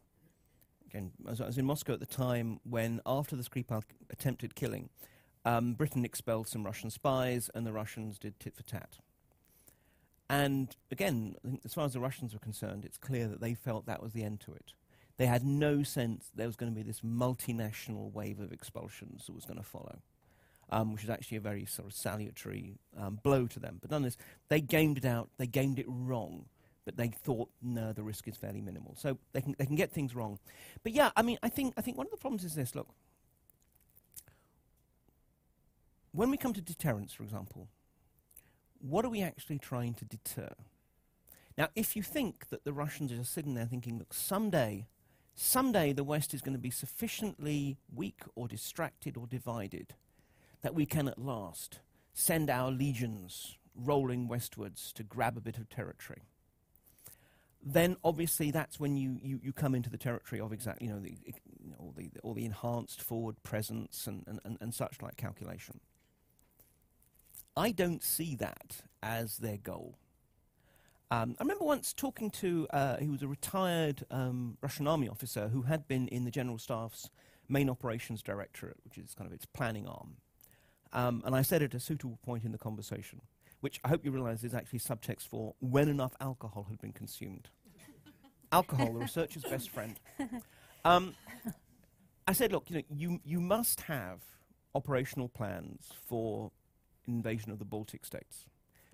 again, 0.87 1.11
I 1.27 1.31
was, 1.31 1.41
I 1.41 1.47
was, 1.47 1.57
in 1.57 1.65
Moscow 1.65 1.93
at 1.93 1.99
the 1.99 2.05
time 2.05 2.59
when, 2.63 3.01
after 3.05 3.35
the 3.35 3.43
Skripal 3.43 3.83
attempted 4.09 4.55
killing, 4.55 4.89
um, 5.43 5.73
Britain 5.73 6.05
expelled 6.05 6.47
some 6.47 6.63
Russian 6.63 6.89
spies 6.89 7.49
and 7.53 7.65
the 7.67 7.73
Russians 7.73 8.17
did 8.17 8.39
tit 8.39 8.55
for 8.55 8.63
tat. 8.63 8.99
And 10.29 10.75
again, 10.91 11.35
as 11.63 11.73
far 11.73 11.85
as 11.85 11.93
the 11.93 11.99
Russians 11.99 12.33
were 12.33 12.39
concerned, 12.39 12.85
it's 12.85 12.97
clear 12.97 13.27
that 13.27 13.41
they 13.41 13.53
felt 13.53 13.85
that 13.85 14.01
was 14.01 14.13
the 14.13 14.23
end 14.23 14.39
to 14.41 14.53
it. 14.53 14.73
They 15.17 15.25
had 15.27 15.45
no 15.45 15.83
sense 15.83 16.29
there 16.35 16.47
was 16.47 16.55
going 16.55 16.71
to 16.71 16.75
be 16.75 16.83
this 16.83 17.01
multinational 17.01 18.11
wave 18.11 18.39
of 18.39 18.51
expulsions 18.51 19.25
that 19.25 19.35
was 19.35 19.45
going 19.45 19.57
to 19.57 19.63
follow, 19.63 19.99
um, 20.69 20.91
which 20.91 21.03
was 21.03 21.09
actually 21.09 21.37
a 21.37 21.41
very 21.41 21.65
sort 21.65 21.87
of 21.87 21.93
salutary 21.93 22.79
um, 22.97 23.19
blow 23.23 23.47
to 23.47 23.59
them. 23.59 23.77
But 23.81 23.91
nonetheless, 23.91 24.17
they 24.49 24.59
gamed 24.59 24.97
it 24.97 25.05
out. 25.05 25.29
They 25.37 25.47
gamed 25.47 25.79
it 25.79 25.85
wrong. 25.87 26.45
But 26.83 26.97
they 26.97 27.07
thought, 27.07 27.49
no, 27.61 27.93
the 27.93 28.03
risk 28.03 28.27
is 28.27 28.37
fairly 28.37 28.61
minimal. 28.61 28.95
So 28.97 29.17
they 29.33 29.41
can, 29.41 29.55
they 29.57 29.65
can 29.65 29.75
get 29.75 29.91
things 29.91 30.13
wrong. 30.13 30.37
But 30.83 30.91
yeah, 30.91 31.11
I 31.15 31.21
mean, 31.23 31.39
I 31.41 31.49
think, 31.49 31.73
I 31.77 31.81
think 31.81 31.97
one 31.97 32.07
of 32.07 32.11
the 32.11 32.17
problems 32.17 32.43
is 32.43 32.53
this 32.55 32.75
look, 32.75 32.89
when 36.11 36.29
we 36.29 36.37
come 36.37 36.53
to 36.53 36.61
deterrence, 36.61 37.13
for 37.13 37.23
example, 37.23 37.67
what 38.79 39.03
are 39.03 39.09
we 39.09 39.21
actually 39.21 39.59
trying 39.59 39.93
to 39.95 40.05
deter? 40.05 40.49
Now, 41.57 41.69
if 41.75 41.95
you 41.95 42.03
think 42.03 42.49
that 42.49 42.65
the 42.65 42.73
Russians 42.73 43.11
are 43.11 43.17
just 43.17 43.33
sitting 43.33 43.55
there 43.55 43.65
thinking, 43.65 43.97
look, 43.97 44.13
someday 44.13 44.87
someday 45.35 45.93
the 45.93 46.03
West 46.03 46.33
is 46.33 46.41
going 46.41 46.53
to 46.53 46.59
be 46.59 46.71
sufficiently 46.71 47.77
weak 47.93 48.21
or 48.35 48.47
distracted 48.47 49.17
or 49.17 49.27
divided 49.27 49.93
that 50.61 50.73
we 50.73 50.85
can 50.85 51.07
at 51.07 51.19
last 51.19 51.79
send 52.13 52.49
our 52.49 52.71
legions 52.71 53.57
rolling 53.75 54.27
westwards 54.27 54.93
to 54.93 55.03
grab 55.03 55.37
a 55.37 55.41
bit 55.41 55.57
of 55.57 55.69
territory. 55.69 56.23
Then 57.61 57.97
obviously 58.03 58.51
that's 58.51 58.79
when 58.79 58.95
you, 58.95 59.19
you, 59.21 59.39
you 59.43 59.51
come 59.51 59.75
into 59.75 59.89
the 59.89 59.97
territory 59.97 60.39
of 60.39 60.53
exactly 60.53 60.87
you 60.87 60.93
know, 60.93 60.99
the, 60.99 61.17
you 61.63 61.71
know, 61.71 61.75
all, 61.79 61.93
the, 61.97 62.09
all 62.23 62.33
the 62.33 62.45
enhanced 62.45 63.01
forward 63.01 63.41
presence 63.43 64.07
and, 64.07 64.23
and, 64.27 64.39
and, 64.45 64.57
and 64.61 64.73
such 64.73 65.01
like 65.01 65.17
calculation. 65.17 65.79
I 67.57 67.71
don't 67.71 68.03
see 68.03 68.35
that 68.35 68.81
as 69.01 69.37
their 69.37 69.57
goal. 69.57 69.97
Um, 71.15 71.35
I 71.39 71.43
remember 71.43 71.63
once 71.63 71.93
talking 71.93 72.29
to, 72.31 72.67
uh, 72.71 72.97
he 72.97 73.07
was 73.07 73.23
a 73.23 73.27
retired 73.27 74.03
um, 74.11 74.57
Russian 74.61 74.85
army 74.85 75.07
officer 75.07 75.47
who 75.47 75.61
had 75.61 75.87
been 75.87 76.09
in 76.09 76.25
the 76.25 76.31
General 76.31 76.57
Staff's 76.57 77.09
main 77.47 77.69
operations 77.69 78.21
directorate, 78.21 78.75
which 78.83 78.97
is 78.97 79.13
kind 79.13 79.25
of 79.25 79.33
its 79.33 79.45
planning 79.45 79.87
arm. 79.87 80.17
Um, 80.91 81.23
and 81.25 81.33
I 81.33 81.41
said 81.41 81.63
at 81.63 81.73
a 81.73 81.79
suitable 81.79 82.19
point 82.21 82.43
in 82.43 82.51
the 82.51 82.57
conversation, 82.57 83.21
which 83.61 83.79
I 83.85 83.87
hope 83.87 84.03
you 84.03 84.11
realize 84.11 84.43
is 84.43 84.53
actually 84.53 84.79
subtext 84.79 85.27
for 85.27 85.55
when 85.61 85.87
enough 85.87 86.13
alcohol 86.19 86.67
had 86.69 86.81
been 86.81 86.91
consumed. 86.91 87.47
alcohol, 88.51 88.91
the 88.91 88.99
researcher's 88.99 89.43
best 89.43 89.69
friend. 89.69 89.97
Um, 90.83 91.15
I 92.27 92.33
said, 92.33 92.51
look, 92.51 92.69
you 92.69 92.75
know, 92.75 92.83
you, 92.89 93.19
you 93.23 93.39
must 93.39 93.81
have 93.81 94.19
operational 94.73 95.29
plans 95.29 95.91
for 96.05 96.51
invasion 97.07 97.53
of 97.53 97.59
the 97.59 97.65
Baltic 97.65 98.05
states. 98.05 98.47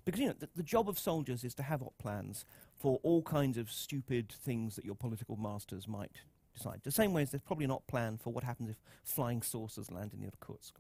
Because 0.06 0.20
you 0.20 0.28
know 0.28 0.36
the, 0.38 0.49
the, 0.56 0.64
job 0.64 0.89
of 0.89 0.97
soldiers 0.97 1.43
is 1.43 1.54
to 1.56 1.64
have 1.64 1.82
op 1.82 1.97
plans 1.99 2.45
for 2.78 2.99
all 3.04 3.22
kinds 3.22 3.58
of 3.58 3.72
stupid 3.72 4.32
things 4.32 4.76
that 4.76 4.86
your 4.86 4.95
political 4.95 5.36
masters 5.36 5.88
might 5.88 6.22
decide. 6.56 6.82
The 6.84 6.91
same 6.91 7.14
way 7.14 7.22
as 7.22 7.32
there's 7.32 7.41
probably 7.41 7.66
an 7.66 7.72
op 7.72 7.86
plan 7.88 8.18
for 8.18 8.34
what 8.34 8.43
happens 8.43 8.72
if 8.72 8.78
flying 9.04 9.41
saucers 9.41 9.91
land 9.91 10.14
in 10.14 10.22
the 10.22 10.28
Irkutsk. 10.28 10.74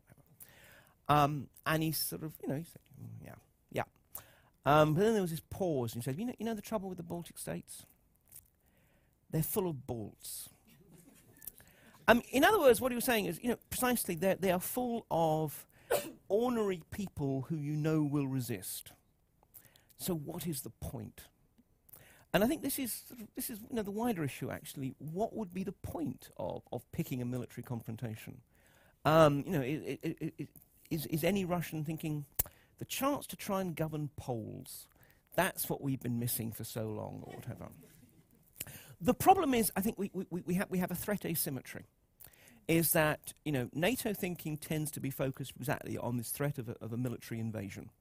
Um, 1.07 1.47
and 1.65 1.83
he 1.83 1.91
sort 1.91 2.23
of, 2.23 2.33
you 2.41 2.47
know, 2.47 2.55
he 2.55 2.63
said, 2.63 2.81
mm, 3.01 3.25
yeah, 3.25 3.35
yeah. 3.71 3.83
Um, 4.65 4.93
but 4.93 5.01
then 5.01 5.13
there 5.13 5.21
was 5.21 5.31
this 5.31 5.41
pause, 5.49 5.93
and 5.93 6.01
he 6.01 6.05
said, 6.09 6.17
you 6.17 6.25
know, 6.25 6.33
you 6.39 6.45
know 6.45 6.53
the 6.53 6.61
trouble 6.61 6.87
with 6.87 6.97
the 6.97 7.03
Baltic 7.03 7.37
states? 7.37 7.85
They're 9.29 9.43
full 9.43 9.67
of 9.67 9.87
Balts. 9.87 10.49
um, 12.07 12.21
in 12.31 12.43
other 12.43 12.59
words, 12.59 12.79
what 12.79 12.91
he 12.91 12.95
was 12.95 13.05
saying 13.05 13.25
is, 13.25 13.39
you 13.41 13.49
know, 13.49 13.57
precisely, 13.69 14.15
they 14.15 14.51
are 14.51 14.59
full 14.59 15.05
of 15.11 15.65
ornery 16.29 16.81
people 16.91 17.45
who 17.49 17.57
you 17.57 17.75
know 17.75 18.03
will 18.03 18.27
resist. 18.27 18.91
So, 20.01 20.15
what 20.15 20.47
is 20.47 20.61
the 20.61 20.71
point? 20.71 21.21
And 22.33 22.43
I 22.43 22.47
think 22.47 22.63
this 22.63 22.79
is, 22.79 23.03
this 23.35 23.51
is 23.51 23.59
you 23.69 23.75
know, 23.75 23.83
the 23.83 23.91
wider 23.91 24.23
issue, 24.23 24.49
actually. 24.49 24.95
What 24.97 25.35
would 25.35 25.53
be 25.53 25.63
the 25.63 25.73
point 25.73 26.29
of, 26.37 26.63
of 26.71 26.91
picking 26.91 27.21
a 27.21 27.25
military 27.25 27.61
confrontation? 27.61 28.37
Um, 29.05 29.43
you 29.45 29.51
know, 29.51 29.61
it, 29.61 29.99
it, 30.01 30.33
it, 30.39 30.49
is, 30.89 31.05
is 31.05 31.23
any 31.23 31.45
Russian 31.45 31.83
thinking 31.83 32.25
the 32.79 32.85
chance 32.85 33.27
to 33.27 33.35
try 33.35 33.61
and 33.61 33.75
govern 33.75 34.09
Poles, 34.17 34.87
that's 35.35 35.69
what 35.69 35.81
we've 35.81 36.01
been 36.01 36.17
missing 36.17 36.51
for 36.51 36.63
so 36.63 36.87
long, 36.87 37.21
or 37.23 37.35
whatever. 37.35 37.67
The 38.99 39.13
problem 39.13 39.53
is, 39.53 39.71
I 39.75 39.81
think 39.81 39.99
we, 39.99 40.09
we, 40.13 40.41
we, 40.45 40.53
have, 40.55 40.69
we 40.71 40.79
have 40.79 40.89
a 40.89 40.95
threat 40.95 41.25
asymmetry. 41.25 41.85
Is 42.67 42.93
that, 42.93 43.33
you 43.45 43.51
know, 43.51 43.69
NATO 43.73 44.13
thinking 44.13 44.57
tends 44.57 44.89
to 44.91 44.99
be 44.99 45.11
focused 45.11 45.53
exactly 45.59 45.95
on 45.95 46.17
this 46.17 46.29
threat 46.29 46.57
of 46.57 46.69
a, 46.69 46.75
of 46.81 46.91
a 46.91 46.97
military 46.97 47.39
invasion 47.39 47.91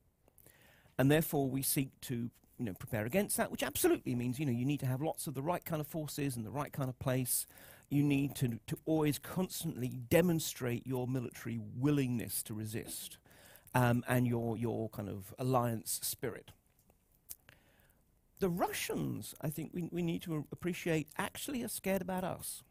and 1.01 1.11
therefore 1.11 1.49
we 1.49 1.63
seek 1.63 1.99
to 2.03 2.29
you 2.59 2.67
know, 2.67 2.75
prepare 2.75 3.07
against 3.07 3.39
that, 3.39 3.51
which 3.51 3.63
absolutely 3.63 4.15
means 4.15 4.39
you 4.39 4.45
know 4.45 4.53
you 4.53 4.67
need 4.67 4.81
to 4.81 4.87
have 4.87 5.01
lots 5.01 5.27
of 5.27 5.33
the 5.33 5.41
right 5.41 5.65
kind 5.65 5.81
of 5.81 5.87
forces 5.87 6.37
and 6.37 6.45
the 6.45 6.51
right 6.51 6.75
kind 6.75 6.91
of 6.91 6.99
place. 6.99 7.47
You 7.89 8.03
need 8.03 8.35
to, 8.37 8.61
to 8.67 8.79
always 8.85 9.19
constantly 9.19 9.89
demonstrate 9.89 10.87
your 10.87 11.09
military 11.09 11.59
willingness 11.75 12.43
to 12.43 12.55
resist 12.55 13.17
um, 13.75 14.05
and 14.07 14.27
your, 14.27 14.59
your 14.59 14.91
kind 14.91 15.09
of 15.09 15.33
alliance 15.39 16.01
spirit. 16.03 16.51
The 18.39 18.51
Russians, 18.51 19.35
I 19.41 19.49
think 19.49 19.71
we, 19.73 19.89
we 19.91 20.03
need 20.03 20.21
to 20.23 20.45
appreciate, 20.53 21.09
actually 21.17 21.63
are 21.63 21.69
scared 21.69 22.03
about 22.03 22.25
us. 22.25 22.63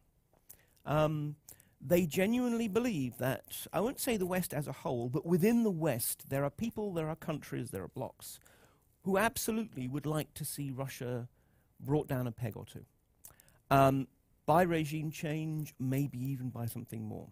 Um, 0.86 1.36
they 1.82 2.06
genuinely 2.06 2.68
believe 2.68 3.18
that, 3.20 3.68
I 3.72 3.80
won't 3.80 4.00
say 4.00 4.18
the 4.18 4.26
West 4.26 4.54
as 4.54 4.68
a 4.68 4.74
whole, 4.74 5.10
but 5.10 5.26
within 5.26 5.64
the 5.64 5.72
West, 5.72 6.30
there 6.30 6.44
are 6.44 6.50
people, 6.50 6.94
there 6.94 7.10
are 7.10 7.16
countries, 7.16 7.72
there 7.72 7.84
are 7.84 7.90
blocks 7.90 8.40
who 9.04 9.18
absolutely 9.18 9.88
would 9.88 10.06
like 10.06 10.34
to 10.34 10.44
see 10.44 10.72
Russia 10.72 11.28
brought 11.80 12.08
down 12.08 12.28
a 12.28 12.32
peg 12.32 12.58
or 12.58 12.66
two. 12.66 12.86
Um, 13.72 14.08
by 14.46 14.64
regime 14.64 15.12
change, 15.12 15.74
maybe 15.80 16.20
even 16.20 16.50
by 16.50 16.66
something 16.66 17.04
more. 17.04 17.28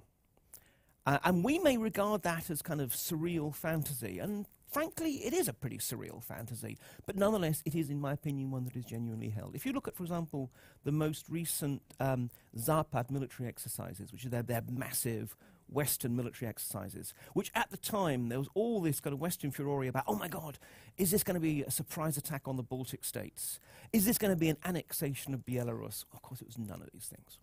Uh, 1.06 1.18
and 1.24 1.44
we 1.44 1.58
may 1.60 1.78
regard 1.78 2.24
that 2.24 2.50
as 2.50 2.62
kind 2.62 2.80
of 2.80 2.92
surreal 2.92 3.54
fantasy. 3.54 4.20
And 4.20 4.46
frankly, 4.72 5.26
it 5.26 5.34
is 5.34 5.48
a 5.48 5.54
pretty 5.54 5.78
surreal 5.78 6.24
fantasy. 6.24 6.78
But 7.06 7.16
nonetheless, 7.16 7.62
it 7.66 7.76
is, 7.76 7.90
in 7.90 8.00
my 8.00 8.14
opinion, 8.14 8.52
one 8.52 8.66
that 8.66 8.76
is 8.76 8.86
genuinely 8.86 9.30
held. 9.30 9.56
If 9.56 9.66
you 9.66 9.74
look 9.74 9.88
at, 9.88 9.96
for 9.96 10.04
example, 10.04 10.52
the 10.84 10.92
most 10.92 11.26
recent 11.30 11.82
um, 12.00 12.30
Zapad 12.58 13.10
military 13.10 13.48
exercises, 13.48 14.12
which 14.12 14.26
are 14.26 14.30
their, 14.30 14.44
their 14.44 14.64
massive 14.70 15.36
Western 15.70 16.16
military 16.16 16.48
exercises, 16.48 17.14
which 17.34 17.52
at 17.54 17.70
the 17.72 17.78
time 17.78 18.30
there 18.30 18.40
was 18.40 18.50
all 18.54 18.82
this 18.82 19.00
kind 19.00 19.14
of 19.14 19.20
Western 19.20 19.52
furore 19.52 19.86
about, 19.86 20.06
oh 20.08 20.16
my 20.16 20.28
God, 20.28 20.58
is 20.98 21.12
this 21.12 21.24
going 21.24 21.36
to 21.36 21.42
be 21.42 21.64
a 21.64 21.72
surprise 21.72 22.18
attack 22.18 22.44
on 22.46 22.56
the 22.56 22.64
Baltic 22.64 23.04
states? 23.04 23.60
Is 23.92 24.06
this 24.06 24.18
going 24.18 24.32
to 24.32 24.40
be 24.40 24.50
an 24.50 24.58
annexation 24.64 25.34
of 25.34 25.46
Belarus? 25.46 26.06
Of 26.14 26.22
course, 26.22 26.42
it 26.42 26.48
was 26.48 26.58
none 26.58 26.82
of 26.82 26.90
these 26.94 27.06
things. 27.06 27.40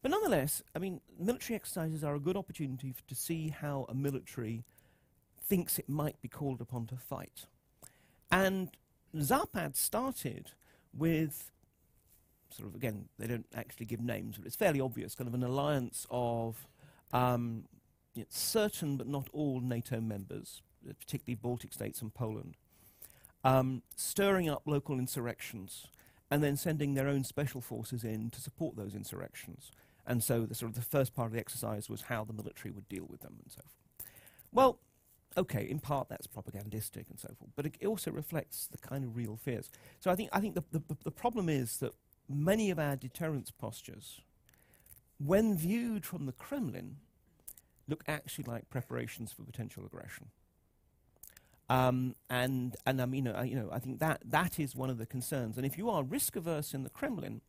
But 0.00 0.12
nonetheless, 0.12 0.62
I 0.76 0.78
mean, 0.78 1.00
military 1.18 1.56
exercises 1.56 2.04
are 2.04 2.14
a 2.14 2.20
good 2.20 2.36
opportunity 2.36 2.94
to 3.06 3.14
see 3.14 3.48
how 3.48 3.86
a 3.88 3.94
military 3.94 4.64
thinks 5.48 5.78
it 5.78 5.88
might 5.88 6.20
be 6.20 6.28
called 6.28 6.60
upon 6.60 6.86
to 6.86 6.96
fight. 6.96 7.46
And 8.30 8.70
Zapad 9.16 9.76
started 9.76 10.52
with 10.92 11.50
sort 12.50 12.68
of, 12.68 12.74
again, 12.74 13.06
they 13.18 13.26
don't 13.26 13.46
actually 13.54 13.86
give 13.86 14.00
names, 14.00 14.36
but 14.36 14.46
it's 14.46 14.56
fairly 14.56 14.80
obvious, 14.80 15.14
kind 15.14 15.28
of 15.28 15.34
an 15.34 15.42
alliance 15.42 16.06
of 16.10 16.66
um, 17.12 17.64
you 18.14 18.22
know, 18.22 18.26
certain 18.30 18.96
but 18.96 19.06
not 19.06 19.28
all 19.32 19.60
NATO 19.60 20.00
members, 20.00 20.62
particularly 20.86 21.36
Baltic 21.36 21.72
states 21.72 22.02
and 22.02 22.12
Poland, 22.12 22.56
um, 23.44 23.82
stirring 23.96 24.48
up 24.48 24.62
local 24.66 24.98
insurrections 24.98 25.86
and 26.30 26.42
then 26.42 26.56
sending 26.56 26.94
their 26.94 27.08
own 27.08 27.24
special 27.24 27.60
forces 27.60 28.04
in 28.04 28.30
to 28.30 28.40
support 28.40 28.76
those 28.76 28.94
insurrections. 28.94 29.70
And 30.06 30.22
so 30.22 30.46
the 30.46 30.54
sort 30.54 30.70
of 30.70 30.76
the 30.76 30.82
first 30.82 31.14
part 31.14 31.26
of 31.26 31.32
the 31.32 31.38
exercise 31.38 31.88
was 31.88 32.02
how 32.02 32.24
the 32.24 32.32
military 32.32 32.70
would 32.70 32.88
deal 32.88 33.06
with 33.08 33.20
them 33.20 33.36
and 33.42 33.52
so 33.52 33.60
forth. 33.60 34.08
Well, 34.52 34.78
okay, 35.38 35.64
in 35.68 35.78
part 35.78 36.08
that's 36.08 36.26
propagandistic 36.26 37.06
and 37.08 37.18
so 37.18 37.28
forth, 37.38 37.50
but 37.56 37.66
it 37.66 37.86
also 37.86 38.10
reflects 38.10 38.66
the 38.66 38.78
kind 38.78 39.04
of 39.04 39.16
real 39.16 39.36
fears. 39.36 39.70
So 40.00 40.10
I 40.10 40.16
think, 40.16 40.30
I 40.32 40.40
think 40.40 40.54
the, 40.54 40.64
the, 40.70 40.82
the 41.04 41.10
problem 41.10 41.48
is 41.48 41.78
that 41.78 41.92
many 42.28 42.70
of 42.70 42.78
our 42.78 42.96
deterrence 42.96 43.50
postures, 43.50 44.20
when 45.18 45.56
viewed 45.56 46.04
from 46.04 46.26
the 46.26 46.32
Kremlin, 46.32 46.96
look 47.88 48.04
actually 48.06 48.44
like 48.44 48.68
preparations 48.68 49.32
for 49.32 49.42
potential 49.42 49.84
aggression. 49.86 50.26
Um, 51.70 52.14
and 52.30 52.76
and 52.86 53.00
I 53.00 53.06
mean, 53.06 53.28
uh, 53.28 53.42
you 53.42 53.54
know, 53.54 53.68
I 53.70 53.78
think 53.78 54.00
that 54.00 54.22
that 54.24 54.58
is 54.58 54.74
one 54.74 54.90
of 54.90 54.98
the 54.98 55.06
concerns. 55.06 55.56
And 55.56 55.66
if 55.66 55.76
you 55.76 55.90
are 55.90 56.02
risk 56.02 56.34
averse 56.36 56.72
in 56.72 56.82
the 56.82 56.90
Kremlin, 56.90 57.42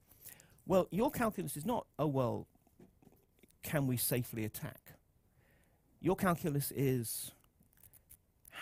well, 0.65 0.87
your 0.91 1.09
calculus 1.09 1.55
is 1.55 1.65
not, 1.65 1.85
oh 1.97 2.07
well, 2.07 2.45
can 3.63 3.87
we 3.87 3.97
safely 3.97 4.43
attack? 4.45 4.93
Your 6.01 6.15
calculus 6.15 6.71
is, 6.75 7.31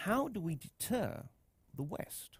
how 0.03 0.27
do 0.27 0.39
we 0.39 0.55
deter 0.55 1.23
the 1.75 1.83
West? 1.83 2.37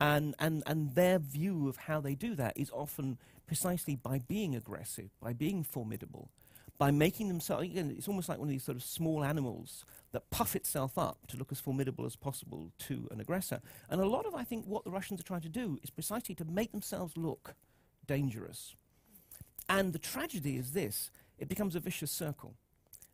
And, 0.00 0.34
and, 0.38 0.62
and 0.66 0.94
their 0.94 1.18
view 1.18 1.68
of 1.68 1.76
how 1.76 2.00
they 2.00 2.14
do 2.14 2.34
that 2.34 2.52
is 2.56 2.70
often 2.70 3.18
precisely 3.46 3.96
by 3.96 4.18
being 4.18 4.54
aggressive, 4.54 5.10
by 5.20 5.32
being 5.32 5.62
formidable, 5.62 6.30
by 6.78 6.90
making 6.90 7.28
themselves, 7.28 7.64
again, 7.64 7.94
it's 7.96 8.08
almost 8.08 8.28
like 8.28 8.38
one 8.38 8.48
of 8.48 8.52
these 8.52 8.64
sort 8.64 8.76
of 8.76 8.82
small 8.82 9.24
animals 9.24 9.86
that 10.12 10.28
puff 10.30 10.54
itself 10.54 10.98
up 10.98 11.26
to 11.28 11.38
look 11.38 11.50
as 11.50 11.60
formidable 11.60 12.04
as 12.04 12.16
possible 12.16 12.72
to 12.78 13.08
an 13.10 13.20
aggressor. 13.20 13.60
And 13.88 14.00
a 14.00 14.06
lot 14.06 14.26
of, 14.26 14.34
I 14.34 14.44
think, 14.44 14.66
what 14.66 14.84
the 14.84 14.90
Russians 14.90 15.20
are 15.20 15.24
trying 15.24 15.40
to 15.42 15.48
do 15.48 15.78
is 15.82 15.90
precisely 15.90 16.34
to 16.34 16.44
make 16.44 16.72
themselves 16.72 17.16
look 17.16 17.54
dangerous. 18.06 18.74
And 19.68 19.92
the 19.92 19.98
tragedy 19.98 20.56
is 20.56 20.72
this 20.72 21.10
it 21.38 21.48
becomes 21.48 21.74
a 21.74 21.80
vicious 21.80 22.10
circle. 22.10 22.54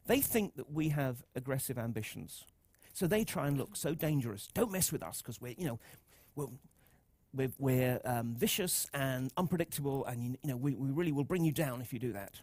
They 0.07 0.21
think 0.21 0.57
that 0.57 0.73
we 0.73 0.89
have 0.89 1.23
aggressive 1.37 1.79
ambitions. 1.79 2.45
So 2.93 3.07
they 3.07 3.25
try 3.25 3.47
and 3.47 3.57
look 3.57 3.77
so 3.77 3.95
dangerous. 3.95 4.49
Don't 4.55 4.71
mess 4.71 4.93
with 4.93 5.03
us 5.03 5.23
because 5.23 5.41
we're, 5.41 5.55
you 5.57 5.67
know, 5.67 5.81
we're, 6.35 6.47
we're, 7.35 7.53
we're 7.59 8.01
um, 8.05 8.35
vicious 8.37 8.87
and 8.93 9.31
unpredictable, 9.37 10.05
and 10.05 10.23
you, 10.23 10.37
you 10.43 10.51
know, 10.51 10.57
we, 10.57 10.75
we 10.75 10.91
really 10.91 11.13
will 11.13 11.25
bring 11.25 11.45
you 11.45 11.53
down 11.53 11.81
if 11.81 11.93
you 11.93 11.99
do 11.99 12.13
that. 12.13 12.41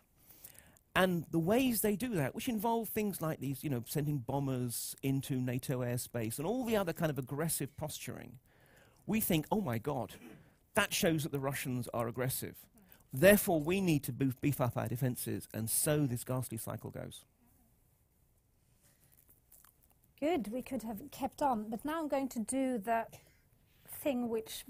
And 0.95 1.25
the 1.31 1.39
ways 1.39 1.81
they 1.81 1.95
do 1.95 2.09
that, 2.15 2.33
which 2.33 2.49
involve 2.49 2.89
things 2.89 3.21
like 3.21 3.39
these, 3.39 3.63
you 3.63 3.69
know, 3.69 3.83
sending 3.87 4.17
bombers 4.17 4.95
into 5.03 5.35
NATO 5.35 5.79
airspace 5.79 6.39
and 6.39 6.47
all 6.47 6.65
the 6.65 6.75
other 6.75 6.93
kind 6.93 7.11
of 7.11 7.19
aggressive 7.19 7.75
posturing, 7.77 8.39
we 9.05 9.21
think, 9.21 9.45
oh 9.51 9.61
my 9.61 9.77
God, 9.77 10.13
that 10.73 10.93
shows 10.93 11.23
that 11.23 11.31
the 11.31 11.39
Russians 11.39 11.87
are 11.93 12.07
aggressive. 12.07 12.55
Therefore, 13.13 13.59
we 13.59 13.81
need 13.81 14.03
to 14.03 14.11
beef, 14.11 14.61
up 14.61 14.77
our 14.77 14.87
defences, 14.87 15.47
and 15.53 15.69
so 15.69 16.05
this 16.05 16.23
ghastly 16.23 16.57
cycle 16.57 16.91
goes. 16.91 17.23
Good, 20.19 20.51
we 20.51 20.61
could 20.61 20.83
have 20.83 20.99
kept 21.11 21.41
on, 21.41 21.69
but 21.69 21.85
now 21.85 21.99
I'm 21.99 22.09
going 22.09 22.27
to 22.29 22.39
do 22.39 22.77
the 22.77 23.05
thing 23.87 24.27
which 24.27 24.65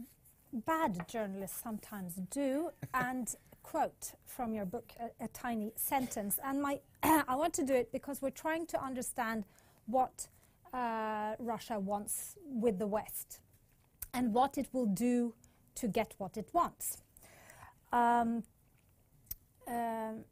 bad 0.53 1.07
journalists 1.07 1.59
sometimes 1.61 2.13
do 2.29 2.69
and 2.93 3.35
quote 3.63 4.13
from 4.25 4.53
your 4.53 4.65
book 4.65 4.93
a, 4.99 5.23
a 5.25 5.27
tiny 5.29 5.71
sentence. 5.75 6.39
And 6.43 6.61
my 6.61 6.81
I 7.03 7.35
want 7.35 7.55
to 7.55 7.65
do 7.65 7.73
it 7.73 7.91
because 7.91 8.21
we're 8.21 8.29
trying 8.29 8.67
to 8.67 8.83
understand 8.83 9.45
what 9.87 10.27
uh, 10.71 11.33
Russia 11.39 11.79
wants 11.79 12.35
with 12.45 12.77
the 12.77 12.87
West 12.87 13.39
and 14.13 14.33
what 14.33 14.57
it 14.57 14.67
will 14.71 14.85
do 14.85 15.33
to 15.75 15.87
get 15.87 16.13
what 16.19 16.37
it 16.37 16.49
wants. 16.53 16.97
Um, 17.91 18.43
um, 19.67 20.25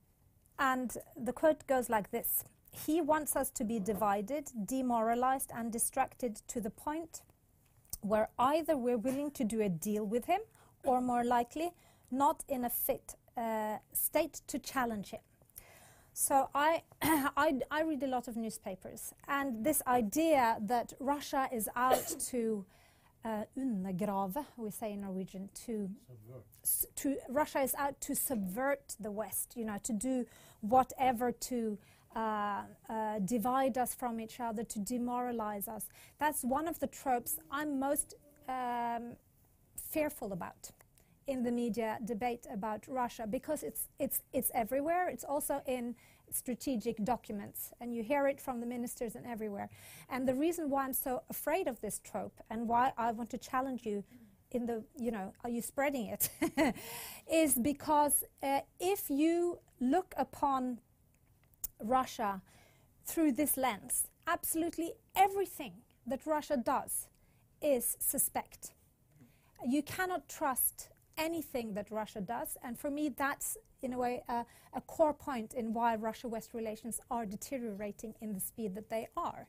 and 0.59 0.95
the 1.15 1.33
quote 1.33 1.65
goes 1.65 1.89
like 1.89 2.11
this 2.11 2.43
He 2.71 3.01
wants 3.01 3.35
us 3.35 3.49
to 3.51 3.63
be 3.63 3.79
divided, 3.79 4.51
demoralized, 4.65 5.51
and 5.55 5.71
distracted 5.71 6.41
to 6.47 6.61
the 6.61 6.69
point 6.69 7.21
where 8.01 8.29
either 8.37 8.77
we're 8.77 8.97
willing 8.97 9.31
to 9.31 9.43
do 9.43 9.61
a 9.61 9.69
deal 9.69 10.05
with 10.05 10.25
him 10.25 10.41
or, 10.83 11.01
more 11.01 11.23
likely, 11.23 11.71
not 12.11 12.43
in 12.47 12.65
a 12.65 12.69
fit 12.69 13.15
uh, 13.35 13.77
state 13.93 14.41
to 14.47 14.59
challenge 14.59 15.11
him. 15.11 15.21
So 16.13 16.49
I, 16.55 16.83
I, 17.01 17.59
I, 17.69 17.83
read 17.83 18.01
a 18.03 18.07
lot 18.07 18.27
of 18.27 18.35
newspapers, 18.35 19.13
and 19.27 19.63
this 19.63 19.81
idea 19.85 20.57
that 20.61 20.93
Russia 20.99 21.47
is 21.51 21.69
out 21.75 22.15
to 22.29 22.65
uh, 23.25 23.43
we 24.57 24.71
say 24.71 24.93
in 24.93 25.01
Norwegian, 25.01 25.49
to, 25.65 25.89
to 26.95 27.17
Russia 27.29 27.59
is 27.59 27.75
out 27.75 27.99
to 28.01 28.15
subvert 28.15 28.95
the 28.99 29.11
West, 29.11 29.53
you 29.55 29.65
know, 29.65 29.77
to 29.83 29.93
do 29.93 30.25
whatever 30.61 31.31
to 31.31 31.77
divide 33.25 33.77
us 33.77 33.93
from 33.95 34.19
each 34.19 34.39
other, 34.39 34.63
to 34.63 34.79
demoralize 34.79 35.67
us. 35.67 35.85
That's 36.19 36.43
one 36.43 36.67
of 36.67 36.79
the 36.79 36.87
tropes 36.87 37.39
I'm 37.51 37.79
most 37.79 38.15
um, 38.49 39.15
fearful 39.75 40.33
about 40.33 40.71
in 41.27 41.43
the 41.43 41.51
media 41.51 41.99
debate 42.05 42.47
about 42.51 42.85
Russia 42.87 43.27
because 43.29 43.61
it's, 43.63 43.87
it's, 43.99 44.21
it's 44.33 44.49
everywhere. 44.53 45.09
It's 45.09 45.25
also 45.25 45.61
in 45.67 45.95
strategic 46.31 47.03
documents, 47.03 47.71
and 47.79 47.93
you 47.93 48.03
hear 48.03 48.27
it 48.27 48.39
from 48.39 48.59
the 48.59 48.65
ministers 48.65 49.15
and 49.15 49.25
everywhere. 49.25 49.69
And 50.09 50.27
the 50.27 50.35
reason 50.35 50.69
why 50.69 50.85
I'm 50.85 50.93
so 50.93 51.23
afraid 51.29 51.67
of 51.67 51.79
this 51.81 51.99
trope 52.03 52.41
and 52.49 52.67
why 52.67 52.93
I 52.97 53.11
want 53.11 53.29
to 53.31 53.37
challenge 53.37 53.85
you 53.85 54.03
in 54.51 54.65
the, 54.65 54.83
you 54.97 55.11
know, 55.11 55.33
are 55.43 55.49
you 55.49 55.61
spreading 55.61 56.07
it? 56.07 56.29
is 57.31 57.55
because 57.55 58.23
uh, 58.41 58.61
if 58.79 59.09
you 59.09 59.59
look 59.79 60.13
upon 60.17 60.79
Russia 61.81 62.41
through 63.05 63.31
this 63.31 63.57
lens, 63.57 64.07
absolutely 64.27 64.93
everything 65.15 65.73
that 66.05 66.25
Russia 66.25 66.57
does 66.57 67.07
is 67.61 67.97
suspect. 67.99 68.73
You 69.65 69.81
cannot 69.81 70.27
trust 70.27 70.89
anything 71.17 71.73
that 71.73 71.89
Russia 71.89 72.21
does, 72.21 72.57
and 72.63 72.77
for 72.77 72.91
me, 72.91 73.09
that's 73.09 73.57
in 73.81 73.93
a 73.93 73.97
way 73.97 74.23
uh, 74.29 74.43
a 74.73 74.81
core 74.81 75.13
point 75.13 75.53
in 75.53 75.73
why 75.73 75.95
Russia-West 75.95 76.53
relations 76.53 76.99
are 77.09 77.25
deteriorating 77.25 78.13
in 78.21 78.33
the 78.33 78.39
speed 78.39 78.75
that 78.75 78.89
they 78.89 79.07
are, 79.15 79.47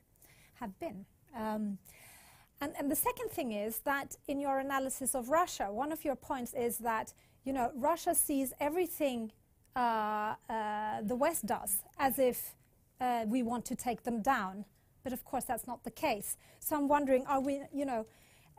have 0.55 0.77
been. 0.79 1.05
Um, 1.35 1.77
and, 2.61 2.73
and, 2.77 2.91
the 2.91 2.95
second 2.95 3.29
thing 3.29 3.53
is 3.53 3.79
that 3.79 4.17
in 4.27 4.39
your 4.39 4.59
analysis 4.59 5.15
of 5.15 5.29
Russia, 5.29 5.71
one 5.71 5.91
of 5.91 6.03
your 6.03 6.15
points 6.15 6.53
is 6.53 6.79
that 6.79 7.13
you 7.45 7.53
know 7.53 7.71
Russia 7.75 8.13
sees 8.13 8.51
everything 8.59 9.31
the 9.75 11.15
West 11.15 11.45
does 11.45 11.83
as 11.97 12.19
if 12.19 12.55
uh, 12.99 13.25
we 13.27 13.43
want 13.43 13.65
to 13.65 13.75
take 13.75 14.03
them 14.03 14.21
down, 14.21 14.65
but 15.03 15.13
of 15.13 15.23
course 15.23 15.45
that's 15.45 15.67
not 15.67 15.83
the 15.83 15.91
case. 15.91 16.37
So 16.59 16.75
I'm 16.75 16.87
wondering, 16.87 17.25
are 17.27 17.39
we, 17.39 17.61
you 17.73 17.85
know, 17.85 18.05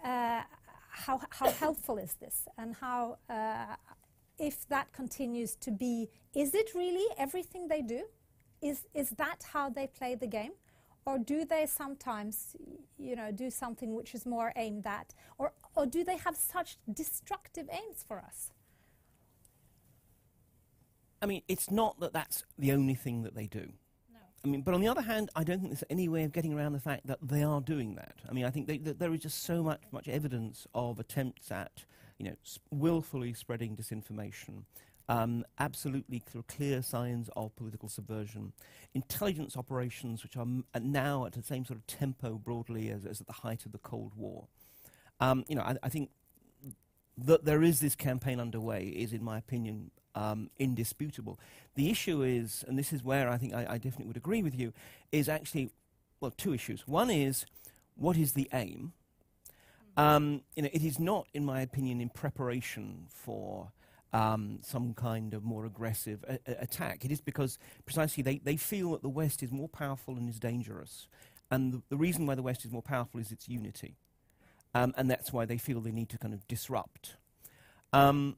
uh, 0.04 0.42
how, 0.90 1.20
how 1.30 1.50
helpful 1.50 1.98
is 1.98 2.14
this, 2.14 2.48
and 2.58 2.74
how 2.74 3.18
uh, 3.28 3.76
if 4.38 4.66
that 4.68 4.92
continues 4.92 5.54
to 5.56 5.70
be, 5.70 6.08
is 6.34 6.54
it 6.54 6.74
really 6.74 7.06
everything 7.18 7.68
they 7.68 7.82
do? 7.82 8.04
Is, 8.62 8.86
is 8.94 9.10
that 9.10 9.44
how 9.52 9.70
they 9.70 9.86
play 9.86 10.14
the 10.14 10.26
game? 10.26 10.52
Or 11.06 11.18
do 11.18 11.44
they 11.44 11.66
sometimes, 11.66 12.56
you 12.98 13.16
know, 13.16 13.32
do 13.32 13.50
something 13.50 13.94
which 13.94 14.14
is 14.14 14.26
more 14.26 14.52
aimed 14.56 14.86
at? 14.86 15.14
Or, 15.38 15.52
or 15.74 15.86
do 15.86 16.04
they 16.04 16.18
have 16.18 16.36
such 16.36 16.76
destructive 16.92 17.68
aims 17.72 18.04
for 18.06 18.18
us? 18.20 18.50
I 21.22 21.26
mean, 21.26 21.42
it's 21.48 21.70
not 21.70 22.00
that 22.00 22.12
that's 22.12 22.44
the 22.58 22.72
only 22.72 22.94
thing 22.94 23.22
that 23.22 23.34
they 23.34 23.46
do. 23.46 23.72
No. 24.12 24.18
I 24.44 24.48
mean, 24.48 24.62
but 24.62 24.74
on 24.74 24.80
the 24.80 24.88
other 24.88 25.02
hand, 25.02 25.30
I 25.36 25.44
don't 25.44 25.58
think 25.60 25.70
there's 25.70 25.84
any 25.90 26.08
way 26.08 26.24
of 26.24 26.32
getting 26.32 26.54
around 26.54 26.72
the 26.72 26.80
fact 26.80 27.06
that 27.06 27.18
they 27.22 27.42
are 27.42 27.60
doing 27.60 27.94
that. 27.96 28.14
I 28.28 28.32
mean, 28.32 28.44
I 28.44 28.50
think 28.50 28.66
they, 28.66 28.78
that 28.78 28.98
there 28.98 29.12
is 29.12 29.20
just 29.20 29.42
so 29.44 29.62
much, 29.62 29.82
much 29.92 30.08
evidence 30.08 30.66
of 30.74 30.98
attempts 30.98 31.50
at, 31.52 31.84
you 32.18 32.24
know, 32.26 32.36
willfully 32.70 33.34
spreading 33.34 33.76
disinformation, 33.76 34.64
um, 35.10 35.44
absolutely 35.58 36.22
cl- 36.30 36.44
clear 36.48 36.80
signs 36.82 37.28
of 37.36 37.54
political 37.56 37.88
subversion, 37.88 38.52
intelligence 38.94 39.56
operations 39.56 40.22
which 40.22 40.36
are 40.36 40.42
m- 40.42 40.64
now 40.80 41.26
at 41.26 41.32
the 41.32 41.42
same 41.42 41.64
sort 41.64 41.78
of 41.78 41.86
tempo 41.86 42.34
broadly 42.38 42.88
as, 42.90 43.04
as 43.04 43.20
at 43.20 43.26
the 43.26 43.32
height 43.34 43.66
of 43.66 43.72
the 43.72 43.78
Cold 43.78 44.12
War. 44.16 44.46
Um, 45.18 45.44
you 45.48 45.54
know, 45.56 45.62
I, 45.62 45.76
I 45.82 45.88
think 45.90 46.10
that 47.26 47.44
there 47.44 47.62
is 47.62 47.80
this 47.80 47.94
campaign 47.94 48.40
underway 48.40 48.86
is, 48.86 49.12
in 49.12 49.22
my 49.22 49.38
opinion, 49.38 49.90
um, 50.14 50.50
indisputable. 50.58 51.38
The 51.74 51.90
issue 51.90 52.22
is, 52.22 52.64
and 52.66 52.78
this 52.78 52.92
is 52.92 53.02
where 53.02 53.28
I 53.28 53.36
think 53.36 53.54
I, 53.54 53.66
I 53.68 53.78
definitely 53.78 54.06
would 54.06 54.16
agree 54.16 54.42
with 54.42 54.58
you, 54.58 54.72
is 55.12 55.28
actually, 55.28 55.70
well, 56.20 56.32
two 56.36 56.52
issues. 56.52 56.86
One 56.86 57.10
is, 57.10 57.46
what 57.96 58.16
is 58.16 58.32
the 58.32 58.48
aim? 58.52 58.92
Um, 59.96 60.42
you 60.56 60.62
know, 60.62 60.70
it 60.72 60.82
is 60.82 60.98
not, 60.98 61.26
in 61.34 61.44
my 61.44 61.60
opinion, 61.60 62.00
in 62.00 62.08
preparation 62.08 63.06
for 63.08 63.72
um, 64.12 64.60
some 64.62 64.94
kind 64.94 65.34
of 65.34 65.44
more 65.44 65.64
aggressive 65.66 66.24
a- 66.26 66.38
a- 66.46 66.62
attack. 66.62 67.04
It 67.04 67.12
is 67.12 67.20
because 67.20 67.58
precisely 67.84 68.22
they, 68.22 68.38
they 68.38 68.56
feel 68.56 68.92
that 68.92 69.02
the 69.02 69.08
West 69.08 69.42
is 69.42 69.52
more 69.52 69.68
powerful 69.68 70.16
and 70.16 70.28
is 70.28 70.38
dangerous. 70.38 71.08
And 71.50 71.72
the, 71.72 71.82
the 71.90 71.96
reason 71.96 72.26
why 72.26 72.34
the 72.34 72.42
West 72.42 72.64
is 72.64 72.72
more 72.72 72.82
powerful 72.82 73.20
is 73.20 73.30
its 73.30 73.48
unity. 73.48 73.96
Um, 74.74 74.94
and 74.96 75.10
that's 75.10 75.32
why 75.32 75.44
they 75.44 75.58
feel 75.58 75.80
they 75.80 75.90
need 75.90 76.08
to 76.10 76.18
kind 76.18 76.32
of 76.32 76.46
disrupt. 76.46 77.16
Um, 77.92 78.36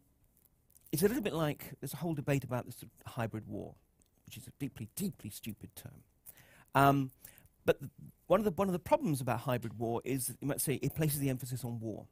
it's 0.90 1.02
a 1.02 1.08
little 1.08 1.22
bit 1.22 1.34
like 1.34 1.74
there's 1.80 1.92
a 1.92 1.98
whole 1.98 2.14
debate 2.14 2.44
about 2.44 2.66
this 2.66 2.76
sort 2.76 2.90
of 3.04 3.12
hybrid 3.12 3.46
war, 3.46 3.74
which 4.26 4.36
is 4.36 4.46
a 4.46 4.50
deeply, 4.58 4.88
deeply 4.96 5.30
stupid 5.30 5.70
term. 5.76 6.02
Um, 6.74 7.10
but 7.64 7.80
th- 7.80 7.90
one 8.26 8.40
of 8.40 8.44
the 8.44 8.50
one 8.50 8.68
of 8.68 8.72
the 8.72 8.78
problems 8.78 9.20
about 9.20 9.40
hybrid 9.40 9.78
war 9.78 10.00
is 10.04 10.34
you 10.40 10.48
might 10.48 10.60
say 10.60 10.74
it 10.74 10.94
places 10.94 11.20
the 11.20 11.28
emphasis 11.28 11.64
on 11.64 11.80
war. 11.80 12.06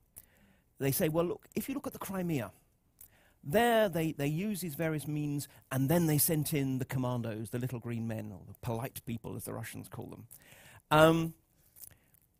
They 0.78 0.92
say, 0.92 1.08
well, 1.08 1.24
look, 1.24 1.46
if 1.54 1.68
you 1.68 1.74
look 1.74 1.86
at 1.86 1.92
the 1.92 1.98
Crimea, 1.98 2.52
there 3.42 3.88
they, 3.88 4.12
they 4.12 4.26
use 4.26 4.60
these 4.60 4.74
various 4.74 5.06
means, 5.06 5.48
and 5.70 5.88
then 5.88 6.06
they 6.06 6.18
sent 6.18 6.52
in 6.54 6.78
the 6.78 6.84
commandos, 6.84 7.50
the 7.50 7.58
little 7.58 7.78
green 7.78 8.06
men, 8.06 8.32
or 8.32 8.40
the 8.46 8.54
polite 8.62 9.00
people, 9.06 9.36
as 9.36 9.44
the 9.44 9.52
Russians 9.52 9.88
call 9.88 10.06
them. 10.06 10.26
Um, 10.90 11.34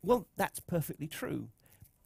well, 0.03 0.27
that's 0.37 0.59
perfectly 0.59 1.07
true. 1.07 1.49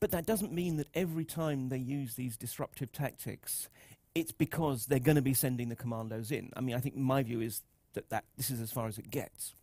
But 0.06 0.12
that 0.12 0.28
doesn't 0.28 0.53
mean 0.53 0.78
that 0.78 0.86
every 0.93 1.26
time 1.26 1.70
they 1.70 1.80
use 1.80 2.14
these 2.14 2.38
disruptive 2.38 2.91
tactics, 2.91 3.70
it's 4.14 4.32
because 4.32 4.86
they're 4.86 4.99
going 4.99 5.16
to 5.16 5.22
be 5.24 5.34
sending 5.34 5.70
the 5.70 5.76
commandos 5.76 6.30
in. 6.30 6.51
I 6.56 6.62
mean, 6.62 6.76
I 6.76 6.80
think 6.80 6.95
my 6.95 7.24
view 7.24 7.41
is 7.41 7.64
that, 7.93 8.12
that 8.12 8.24
this 8.38 8.51
is 8.51 8.62
as 8.62 8.72
far 8.72 8.86
as 8.88 8.99
it 8.99 9.10
gets. 9.10 9.56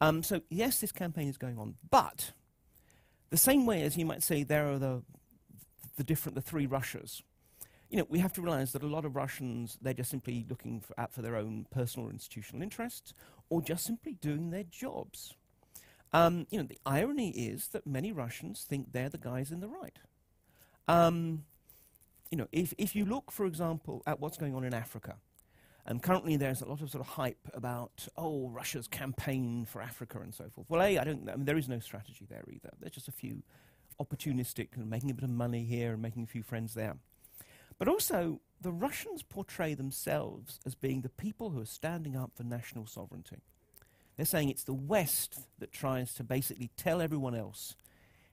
Um, 0.00 0.24
so, 0.24 0.40
yes, 0.50 0.80
this 0.80 0.90
campaign 0.90 1.28
is 1.28 1.38
going 1.38 1.56
on, 1.56 1.76
but 1.88 2.32
the 3.30 3.36
same 3.36 3.64
way 3.64 3.82
as 3.82 3.96
you 3.96 4.04
might 4.04 4.24
say 4.24 4.42
there 4.42 4.72
are 4.72 4.78
the, 4.80 5.02
the 5.96 6.02
different, 6.02 6.34
the 6.34 6.42
three 6.42 6.66
Russias, 6.66 7.22
you 7.88 7.96
know, 7.96 8.08
we 8.10 8.18
have 8.18 8.32
to 8.32 8.42
realize 8.42 8.72
that 8.72 8.82
a 8.82 8.88
lot 8.88 9.04
of 9.04 9.14
Russians, 9.14 9.78
they're 9.80 9.94
just 9.94 10.10
simply 10.10 10.44
looking 10.50 10.80
for, 10.80 10.98
out 10.98 11.12
for 11.12 11.22
their 11.22 11.36
own 11.36 11.64
personal 11.70 12.08
or 12.08 12.10
institutional 12.10 12.60
interests, 12.60 13.14
or 13.50 13.62
just 13.62 13.84
simply 13.84 14.14
doing 14.14 14.50
their 14.50 14.64
jobs. 14.64 15.34
Um, 16.12 16.46
you 16.50 16.58
know, 16.58 16.66
the 16.66 16.78
irony 16.86 17.30
is 17.30 17.68
that 17.68 17.86
many 17.86 18.12
Russians 18.12 18.64
think 18.68 18.92
they're 18.92 19.08
the 19.08 19.18
guys 19.18 19.50
in 19.50 19.60
the 19.60 19.68
right. 19.68 19.98
Um, 20.88 21.44
you 22.30 22.38
know, 22.38 22.48
if, 22.52 22.72
if 22.78 22.96
you 22.96 23.04
look, 23.04 23.30
for 23.30 23.46
example, 23.46 24.02
at 24.06 24.20
what's 24.20 24.36
going 24.36 24.54
on 24.54 24.64
in 24.64 24.72
Africa, 24.72 25.16
and 25.84 26.02
currently 26.02 26.36
there's 26.36 26.62
a 26.62 26.66
lot 26.66 26.80
of 26.80 26.90
sort 26.90 27.02
of 27.02 27.08
hype 27.12 27.48
about, 27.54 28.08
oh, 28.16 28.48
Russia's 28.48 28.88
campaign 28.88 29.64
for 29.64 29.80
Africa 29.80 30.18
and 30.20 30.34
so 30.34 30.46
forth. 30.52 30.68
Well, 30.68 30.82
A, 30.82 30.98
I 30.98 31.04
don't, 31.04 31.28
I 31.28 31.36
mean, 31.36 31.44
there 31.44 31.56
is 31.56 31.68
no 31.68 31.78
strategy 31.78 32.26
there 32.28 32.44
either. 32.48 32.70
There's 32.80 32.92
just 32.92 33.08
a 33.08 33.12
few 33.12 33.42
opportunistic, 34.00 34.76
making 34.76 35.10
a 35.10 35.14
bit 35.14 35.24
of 35.24 35.30
money 35.30 35.64
here 35.64 35.92
and 35.92 36.02
making 36.02 36.24
a 36.24 36.26
few 36.26 36.42
friends 36.42 36.74
there. 36.74 36.96
But 37.78 37.88
also, 37.88 38.40
the 38.60 38.72
Russians 38.72 39.22
portray 39.22 39.74
themselves 39.74 40.58
as 40.66 40.74
being 40.74 41.02
the 41.02 41.08
people 41.08 41.50
who 41.50 41.60
are 41.60 41.66
standing 41.66 42.16
up 42.16 42.32
for 42.34 42.42
national 42.42 42.86
sovereignty. 42.86 43.42
They're 44.16 44.26
saying 44.26 44.48
it's 44.48 44.64
the 44.64 44.74
West 44.74 45.40
that 45.58 45.72
tries 45.72 46.14
to 46.14 46.24
basically 46.24 46.70
tell 46.76 47.00
everyone 47.00 47.34
else 47.34 47.76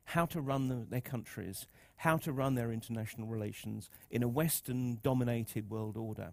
how 0.06 0.26
to 0.28 0.42
run 0.42 0.68
the, 0.70 0.86
their 0.90 1.02
countries, 1.02 1.68
how 1.98 2.18
to 2.18 2.32
run 2.32 2.56
their 2.56 2.72
international 2.72 3.28
relations 3.28 3.90
in 4.10 4.24
a 4.24 4.28
Western 4.28 5.00
dominated 5.02 5.70
world 5.70 5.98
order. 5.98 6.32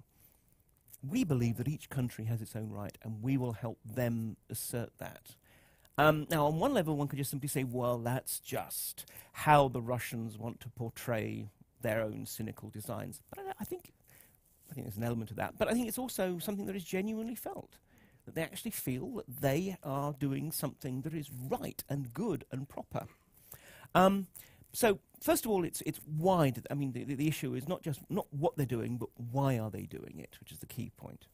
We 1.02 1.24
believe 1.24 1.56
that 1.56 1.68
each 1.68 1.88
country 1.88 2.26
has 2.26 2.42
its 2.42 2.54
own 2.54 2.70
right, 2.70 2.96
and 3.02 3.22
we 3.22 3.36
will 3.36 3.52
help 3.52 3.78
them 3.84 4.36
assert 4.50 4.90
that. 4.98 5.34
Um, 5.98 6.26
now, 6.30 6.46
on 6.46 6.58
one 6.58 6.74
level, 6.74 6.96
one 6.96 7.08
could 7.08 7.18
just 7.18 7.30
simply 7.30 7.48
say, 7.48 7.64
well, 7.64 7.98
that's 7.98 8.38
just 8.38 9.06
how 9.32 9.68
the 9.68 9.82
Russians 9.82 10.38
want 10.38 10.60
to 10.60 10.68
portray 10.68 11.48
their 11.82 12.02
own 12.02 12.26
cynical 12.26 12.70
designs. 12.70 13.20
But 13.30 13.40
I, 13.40 13.52
I 13.60 13.64
think, 13.64 13.92
I 14.70 14.74
think 14.74 14.86
there's 14.86 14.96
an 14.96 15.04
element 15.04 15.30
of 15.30 15.36
that. 15.36 15.54
But 15.58 15.68
I 15.68 15.72
think 15.72 15.88
it's 15.88 15.98
also 15.98 16.38
something 16.38 16.66
that 16.66 16.76
is 16.76 16.84
genuinely 16.84 17.34
felt 17.34 17.78
that 18.30 18.40
they 18.40 18.42
actually 18.42 18.70
feel 18.70 19.14
that 19.16 19.40
they 19.40 19.76
are 19.82 20.12
doing 20.12 20.52
something 20.52 21.02
that 21.02 21.14
is 21.14 21.30
right 21.30 21.82
and 21.88 22.14
good 22.14 22.44
and 22.52 22.68
proper. 22.68 23.06
Um, 23.94 24.28
so, 24.72 25.00
first 25.20 25.44
of 25.44 25.50
all, 25.50 25.64
it's 25.64 25.82
it's 25.84 26.00
why. 26.06 26.52
I 26.70 26.74
mean, 26.74 26.92
the, 26.92 27.04
the, 27.04 27.14
the 27.14 27.28
issue 27.28 27.54
is 27.54 27.68
not 27.68 27.82
just 27.82 28.00
not 28.08 28.26
what 28.30 28.56
they're 28.56 28.66
doing, 28.66 28.98
but 28.98 29.08
why 29.16 29.58
are 29.58 29.70
they 29.70 29.82
doing 29.82 30.18
it, 30.18 30.36
which 30.40 30.52
is 30.52 30.60
the 30.60 30.66
key 30.66 30.92
point. 30.96 31.26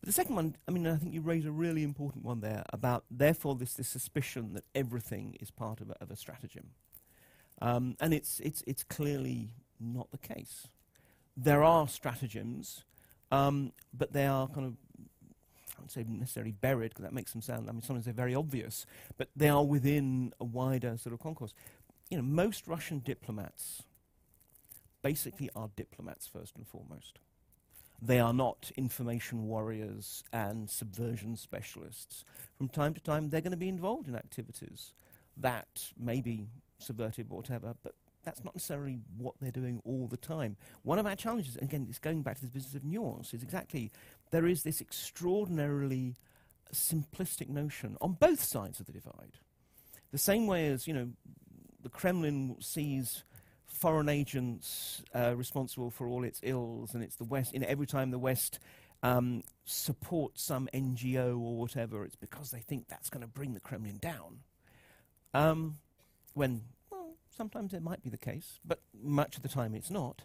But 0.00 0.06
the 0.06 0.12
second 0.12 0.34
one, 0.34 0.56
I 0.66 0.70
mean, 0.70 0.86
I 0.86 0.96
think 0.96 1.12
you 1.12 1.20
raise 1.20 1.44
a 1.44 1.52
really 1.52 1.82
important 1.82 2.24
one 2.24 2.40
there 2.40 2.64
about, 2.72 3.04
therefore, 3.10 3.54
this, 3.54 3.74
this 3.74 3.88
suspicion 3.88 4.54
that 4.54 4.64
everything 4.74 5.36
is 5.40 5.50
part 5.50 5.80
of 5.82 5.90
a, 5.90 5.96
of 6.00 6.10
a 6.10 6.16
stratagem. 6.16 6.70
Um, 7.60 7.96
and 8.00 8.14
it's, 8.14 8.40
it's, 8.40 8.64
it's 8.66 8.82
clearly 8.82 9.50
not 9.78 10.10
the 10.10 10.16
case. 10.16 10.68
There 11.36 11.62
are 11.62 11.86
stratagems, 11.86 12.84
um, 13.30 13.72
but 13.92 14.14
they 14.14 14.26
are 14.26 14.48
kind 14.48 14.66
of, 14.66 14.74
I 15.80 15.82
wouldn't 15.82 15.92
say 15.92 16.04
necessarily 16.06 16.52
buried, 16.52 16.90
because 16.90 17.04
that 17.04 17.14
makes 17.14 17.32
them 17.32 17.40
sound, 17.40 17.68
I 17.68 17.72
mean, 17.72 17.82
sometimes 17.82 18.04
they're 18.04 18.14
very 18.14 18.34
obvious, 18.34 18.84
but 19.16 19.28
they 19.34 19.48
are 19.48 19.64
within 19.64 20.34
a 20.38 20.44
wider 20.44 20.98
sort 20.98 21.14
of 21.14 21.20
concourse. 21.20 21.54
You 22.10 22.18
know, 22.18 22.22
most 22.22 22.68
Russian 22.68 22.98
diplomats 22.98 23.82
basically 25.02 25.48
are 25.56 25.70
diplomats 25.74 26.26
first 26.26 26.56
and 26.56 26.66
foremost. 26.66 27.18
They 28.02 28.20
are 28.20 28.34
not 28.34 28.70
information 28.76 29.46
warriors 29.46 30.22
and 30.32 30.68
subversion 30.68 31.36
specialists. 31.36 32.24
From 32.58 32.68
time 32.68 32.94
to 32.94 33.00
time, 33.00 33.30
they're 33.30 33.40
going 33.40 33.50
to 33.52 33.56
be 33.56 33.68
involved 33.68 34.08
in 34.08 34.14
activities 34.14 34.92
that 35.36 35.92
may 35.98 36.20
be 36.20 36.48
subvertive 36.82 37.26
or 37.30 37.38
whatever, 37.38 37.74
but 37.82 37.94
that's 38.22 38.44
not 38.44 38.54
necessarily 38.54 38.98
what 39.16 39.34
they're 39.40 39.50
doing 39.50 39.80
all 39.84 40.06
the 40.06 40.16
time. 40.16 40.56
One 40.82 40.98
of 40.98 41.06
our 41.06 41.16
challenges, 41.16 41.56
again, 41.56 41.86
it's 41.88 41.98
going 41.98 42.20
back 42.20 42.36
to 42.36 42.42
this 42.42 42.50
business 42.50 42.74
of 42.74 42.84
nuance, 42.84 43.32
is 43.32 43.42
exactly 43.42 43.90
there 44.30 44.46
is 44.46 44.62
this 44.62 44.80
extraordinarily 44.80 46.16
simplistic 46.72 47.48
notion 47.48 47.96
on 48.00 48.12
both 48.12 48.42
sides 48.42 48.80
of 48.80 48.86
the 48.86 48.92
divide. 48.92 49.38
The 50.12 50.18
same 50.18 50.46
way 50.46 50.68
as, 50.68 50.86
you 50.86 50.94
know, 50.94 51.08
the 51.82 51.88
Kremlin 51.88 52.56
sees 52.60 53.24
foreign 53.66 54.08
agents 54.08 55.02
uh, 55.14 55.34
responsible 55.36 55.90
for 55.90 56.06
all 56.06 56.24
its 56.24 56.40
ills, 56.42 56.94
and 56.94 57.02
it's 57.02 57.16
the 57.16 57.24
West. 57.24 57.54
You 57.54 57.60
know, 57.60 57.66
every 57.68 57.86
time 57.86 58.10
the 58.10 58.18
West 58.18 58.58
um, 59.02 59.42
supports 59.64 60.42
some 60.42 60.68
NGO 60.74 61.40
or 61.40 61.56
whatever, 61.56 62.04
it's 62.04 62.16
because 62.16 62.50
they 62.50 62.60
think 62.60 62.88
that's 62.88 63.08
going 63.08 63.22
to 63.22 63.28
bring 63.28 63.54
the 63.54 63.60
Kremlin 63.60 63.98
down. 64.00 64.40
Um, 65.32 65.78
when, 66.34 66.62
well, 66.90 67.14
sometimes 67.34 67.72
it 67.72 67.82
might 67.82 68.02
be 68.02 68.10
the 68.10 68.18
case, 68.18 68.58
but 68.64 68.80
much 69.02 69.36
of 69.36 69.42
the 69.42 69.48
time 69.48 69.74
it's 69.74 69.90
not. 69.90 70.22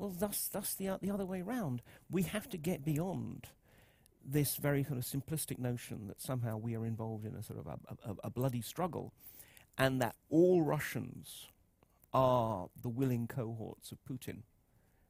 Well, 0.00 0.14
thus, 0.18 0.48
thus 0.50 0.72
the, 0.72 0.98
the 1.02 1.10
other 1.10 1.26
way 1.26 1.42
round. 1.42 1.82
We 2.10 2.22
have 2.22 2.48
to 2.48 2.56
get 2.56 2.86
beyond 2.86 3.48
this 4.24 4.56
very 4.56 4.82
kind 4.82 4.96
of 4.96 5.04
simplistic 5.04 5.58
notion 5.58 6.08
that 6.08 6.22
somehow 6.22 6.56
we 6.56 6.74
are 6.74 6.86
involved 6.86 7.26
in 7.26 7.34
a 7.34 7.42
sort 7.42 7.58
of 7.58 7.66
a, 7.66 7.78
a, 8.08 8.16
a 8.24 8.30
bloody 8.30 8.62
struggle, 8.62 9.12
and 9.76 10.00
that 10.00 10.14
all 10.30 10.62
Russians 10.62 11.48
are 12.14 12.68
the 12.80 12.88
willing 12.88 13.26
cohorts 13.26 13.92
of 13.92 13.98
Putin. 14.10 14.38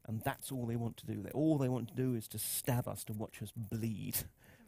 And 0.08 0.22
that's 0.24 0.50
all 0.50 0.66
they 0.66 0.74
want 0.74 0.96
to 0.96 1.06
do. 1.06 1.22
They, 1.22 1.30
all 1.30 1.56
they 1.56 1.68
want 1.68 1.86
to 1.90 1.94
do 1.94 2.14
is 2.16 2.26
to 2.28 2.38
stab 2.38 2.88
us, 2.88 3.04
to 3.04 3.12
watch 3.12 3.40
us 3.42 3.52
bleed. 3.56 4.16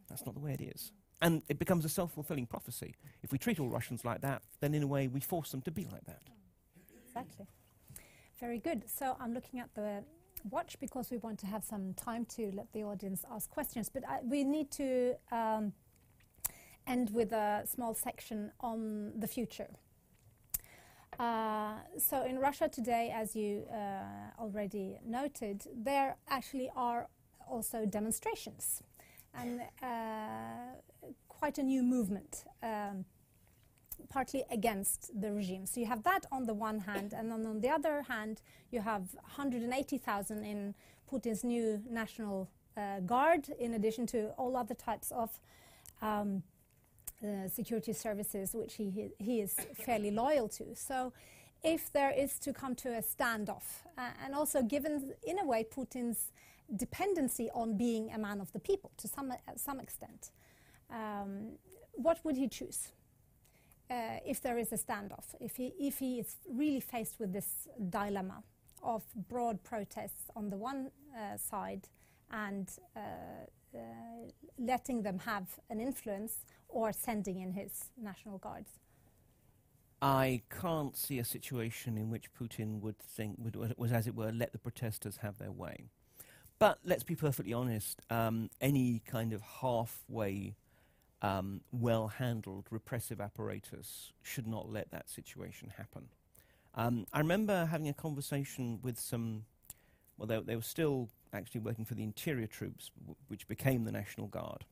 That's 0.09 0.25
not 0.25 0.37
the 0.37 0.41
way 0.41 0.53
it 0.53 0.61
is. 0.61 0.93
And 1.21 1.43
it 1.49 1.59
becomes 1.59 1.85
a 1.85 1.89
self 1.89 2.13
fulfilling 2.13 2.47
prophecy. 2.47 2.95
If 3.25 3.33
we 3.33 3.39
treat 3.39 3.59
all 3.59 3.69
Russians 3.69 4.05
like 4.05 4.21
that, 4.21 4.43
then 4.61 4.73
in 4.73 4.85
a 4.85 4.87
way 4.87 5.09
we 5.09 5.19
force 5.19 5.51
them 5.51 5.63
to 5.63 5.73
be 5.73 5.89
like 5.91 6.05
that. 6.05 6.23
Exactly. 7.09 7.47
Very 8.43 8.59
good. 8.59 8.83
So 8.91 9.17
I'm 9.21 9.33
looking 9.33 9.61
at 9.61 9.73
the 9.77 10.03
watch 10.51 10.77
because 10.81 11.13
we 11.13 11.19
want 11.19 11.39
to 11.39 11.47
have 11.47 11.63
some 11.63 11.95
time 11.95 12.25
to 12.37 12.51
let 12.53 12.73
the 12.73 12.83
audience 12.83 13.25
ask 13.31 13.49
questions. 13.49 13.89
But 13.89 14.03
I, 14.09 14.19
we 14.25 14.43
need 14.43 14.69
to 14.73 15.15
um, 15.31 15.73
end 16.85 17.11
with 17.15 17.31
a 17.31 17.63
small 17.73 17.95
section 17.95 18.51
on 18.59 19.13
the 19.17 19.29
future. 19.29 19.71
Uh, 21.21 21.75
so 21.97 22.25
in 22.25 22.41
Russia 22.41 22.69
today, 22.69 23.15
as 23.15 23.37
you 23.37 23.63
uh, 23.73 24.43
already 24.43 24.99
noted, 25.07 25.63
there 25.73 26.17
actually 26.29 26.69
are 26.75 27.07
also 27.49 27.87
demonstrations. 27.87 28.83
and 29.35 29.61
uh, 29.83 31.07
quite 31.29 31.59
a 31.59 31.63
new 31.63 31.83
movement. 31.83 32.45
Um, 32.63 33.05
partly 34.09 34.45
against 34.51 35.11
the 35.21 35.33
regime. 35.33 35.67
So 35.67 35.81
you 35.81 35.87
have 35.87 36.03
that 36.05 36.27
on 36.31 36.47
the 36.47 36.55
one 36.55 36.81
hand, 36.81 37.13
and 37.13 37.31
then 37.31 37.47
on 37.47 37.61
the 37.61 37.69
other 37.69 38.03
hand, 38.03 38.41
you 38.71 38.81
have 38.81 39.15
180,000 39.15 40.45
in 40.45 40.75
Putin's 41.11 41.45
new 41.45 41.83
national 41.89 42.49
uh, 42.77 43.01
guard, 43.01 43.49
in 43.59 43.75
addition 43.75 44.07
to 44.09 44.29
all 44.39 44.57
other 44.57 44.75
types 44.75 45.13
of 45.13 45.31
um, 46.01 46.43
uh, 47.23 47.49
security 47.49 47.93
services, 47.93 48.55
which 48.55 48.75
he, 48.75 49.11
he 49.19 49.41
is 49.41 49.55
fairly 49.75 50.11
loyal 50.11 50.49
to. 50.49 50.75
So 50.75 51.13
if 51.63 51.93
there 51.93 52.11
is 52.11 52.39
to 52.41 52.53
come 52.53 52.75
to 52.77 52.97
a 52.97 53.03
standoff, 53.03 53.85
uh, 53.97 54.11
and 54.25 54.35
also 54.35 54.63
given, 54.63 55.13
in 55.23 55.39
a 55.39 55.45
way, 55.45 55.65
Putin's 55.65 56.33
dependency 56.75 57.51
on 57.55 57.77
being 57.77 58.11
a 58.13 58.19
man 58.19 58.41
of 58.41 58.53
the 58.53 58.59
people 58.59 58.91
to 58.97 59.07
some, 59.07 59.33
some 59.57 59.79
extent, 59.79 60.31
um, 60.91 61.53
what 61.95 62.25
would 62.25 62.37
he 62.37 62.49
choose? 62.49 62.89
Uh, 63.93 64.19
if 64.25 64.41
there 64.41 64.59
is 64.59 64.73
a 64.73 64.79
standoff, 64.79 65.35
if 65.41 65.57
he, 65.57 65.75
if 65.79 65.99
he 65.99 66.19
is 66.19 66.37
really 66.49 66.81
faced 66.81 67.21
with 67.21 67.33
this 67.33 67.69
dilemma 67.91 68.43
of 68.83 69.03
broad 69.29 69.63
protests 69.63 70.25
on 70.35 70.51
the 70.51 70.57
one 70.57 70.91
uh, 71.17 71.37
side 71.37 71.89
and 72.31 72.71
uh, 72.97 73.01
uh 73.75 73.79
letting 74.59 75.03
them 75.03 75.19
have 75.19 75.47
an 75.71 75.81
influence 75.81 76.45
or 76.69 76.93
sending 76.93 77.41
in 77.41 77.53
his 77.53 77.91
National 78.01 78.39
Guards? 78.39 78.71
I 80.01 80.43
can't 80.51 80.97
see 80.97 81.19
a 81.19 81.25
situation 81.25 81.97
in 81.97 82.11
which 82.11 82.33
Putin 82.35 82.81
would 82.81 82.99
think, 82.99 83.37
would, 83.39 83.57
was 83.77 83.93
as 83.93 84.07
it 84.07 84.15
were, 84.15 84.33
let 84.33 84.53
the 84.53 84.59
protesters 84.59 85.19
have 85.19 85.39
their 85.39 85.53
way. 85.53 85.85
But 86.59 86.79
let's 86.85 87.05
be 87.05 87.15
perfectly 87.15 87.53
honest, 87.53 88.01
um, 88.11 88.51
any 88.61 89.03
kind 89.07 89.33
of 89.33 89.43
halfway 89.61 90.57
um, 91.23 91.61
well 91.71 92.09
handled 92.09 92.67
repressive 92.71 93.21
apparatus 93.21 94.13
should 94.23 94.47
not 94.47 94.71
let 94.71 94.91
that 94.91 95.09
situation 95.09 95.73
happen. 95.77 96.09
Um, 96.75 97.07
I 97.13 97.19
remember 97.19 97.67
having 97.67 97.89
a 97.89 97.95
conversation 97.95 98.81
with 98.83 98.99
some, 98.99 99.45
well, 100.19 100.27
they, 100.27 100.41
they, 100.41 100.57
were 100.57 100.63
still 100.63 101.09
actually 101.33 101.61
working 101.61 101.85
for 101.85 101.95
the 101.95 102.03
interior 102.03 102.47
troops, 102.47 102.91
which 103.29 103.47
became 103.47 103.85
the 103.85 103.93
National 103.93 104.27
Guard. 104.27 104.65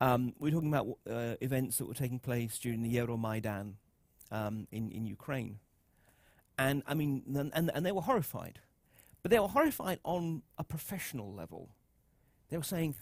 Um, 0.00 0.34
we 0.38 0.50
were 0.50 0.56
talking 0.56 0.74
about 0.74 0.98
uh, 1.08 1.36
events 1.40 1.78
that 1.78 1.86
were 1.86 1.94
taking 1.94 2.18
place 2.18 2.58
during 2.58 2.82
the 2.82 2.94
Euromaidan 2.96 3.74
um, 4.30 4.66
in, 4.72 4.90
in 4.90 5.06
Ukraine. 5.06 5.58
And 6.58 6.82
I 6.86 6.94
mean, 6.94 7.22
and, 7.54 7.70
and 7.72 7.86
they 7.86 7.92
were 7.92 8.02
horrified. 8.02 8.58
But 9.22 9.30
they 9.30 9.38
were 9.38 9.48
horrified 9.48 10.00
on 10.04 10.42
a 10.58 10.64
professional 10.64 11.32
level. 11.32 11.70
They 12.50 12.56
were 12.56 12.64
saying, 12.64 12.96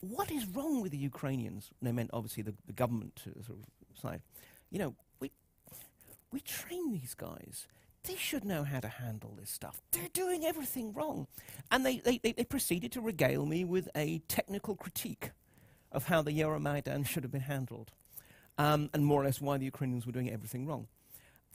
what 0.00 0.30
is 0.30 0.46
wrong 0.46 0.80
with 0.80 0.92
the 0.92 0.98
Ukrainians? 0.98 1.70
And 1.80 1.88
they 1.88 1.92
meant 1.92 2.10
obviously 2.12 2.42
the, 2.42 2.54
the 2.66 2.72
government 2.72 3.20
sort 3.24 3.58
of 3.58 4.00
side. 4.00 4.22
You 4.70 4.78
know, 4.78 4.94
we, 5.20 5.30
we 6.32 6.40
train 6.40 6.92
these 6.92 7.14
guys. 7.14 7.66
They 8.04 8.16
should 8.16 8.44
know 8.44 8.64
how 8.64 8.80
to 8.80 8.88
handle 8.88 9.34
this 9.38 9.50
stuff. 9.50 9.82
They're 9.92 10.08
doing 10.12 10.44
everything 10.44 10.92
wrong. 10.92 11.26
And 11.70 11.84
they, 11.84 11.98
they, 11.98 12.18
they, 12.18 12.32
they 12.32 12.44
proceeded 12.44 12.92
to 12.92 13.00
regale 13.00 13.44
me 13.44 13.64
with 13.64 13.88
a 13.94 14.20
technical 14.28 14.76
critique 14.76 15.32
of 15.90 16.06
how 16.06 16.22
the 16.22 16.32
Euromaidan 16.32 17.06
should 17.06 17.24
have 17.24 17.32
been 17.32 17.40
handled. 17.42 17.92
Um, 18.56 18.90
and 18.92 19.04
more 19.04 19.22
or 19.22 19.24
less 19.24 19.40
why 19.40 19.58
the 19.58 19.64
Ukrainians 19.64 20.06
were 20.06 20.12
doing 20.12 20.30
everything 20.30 20.66
wrong. 20.66 20.88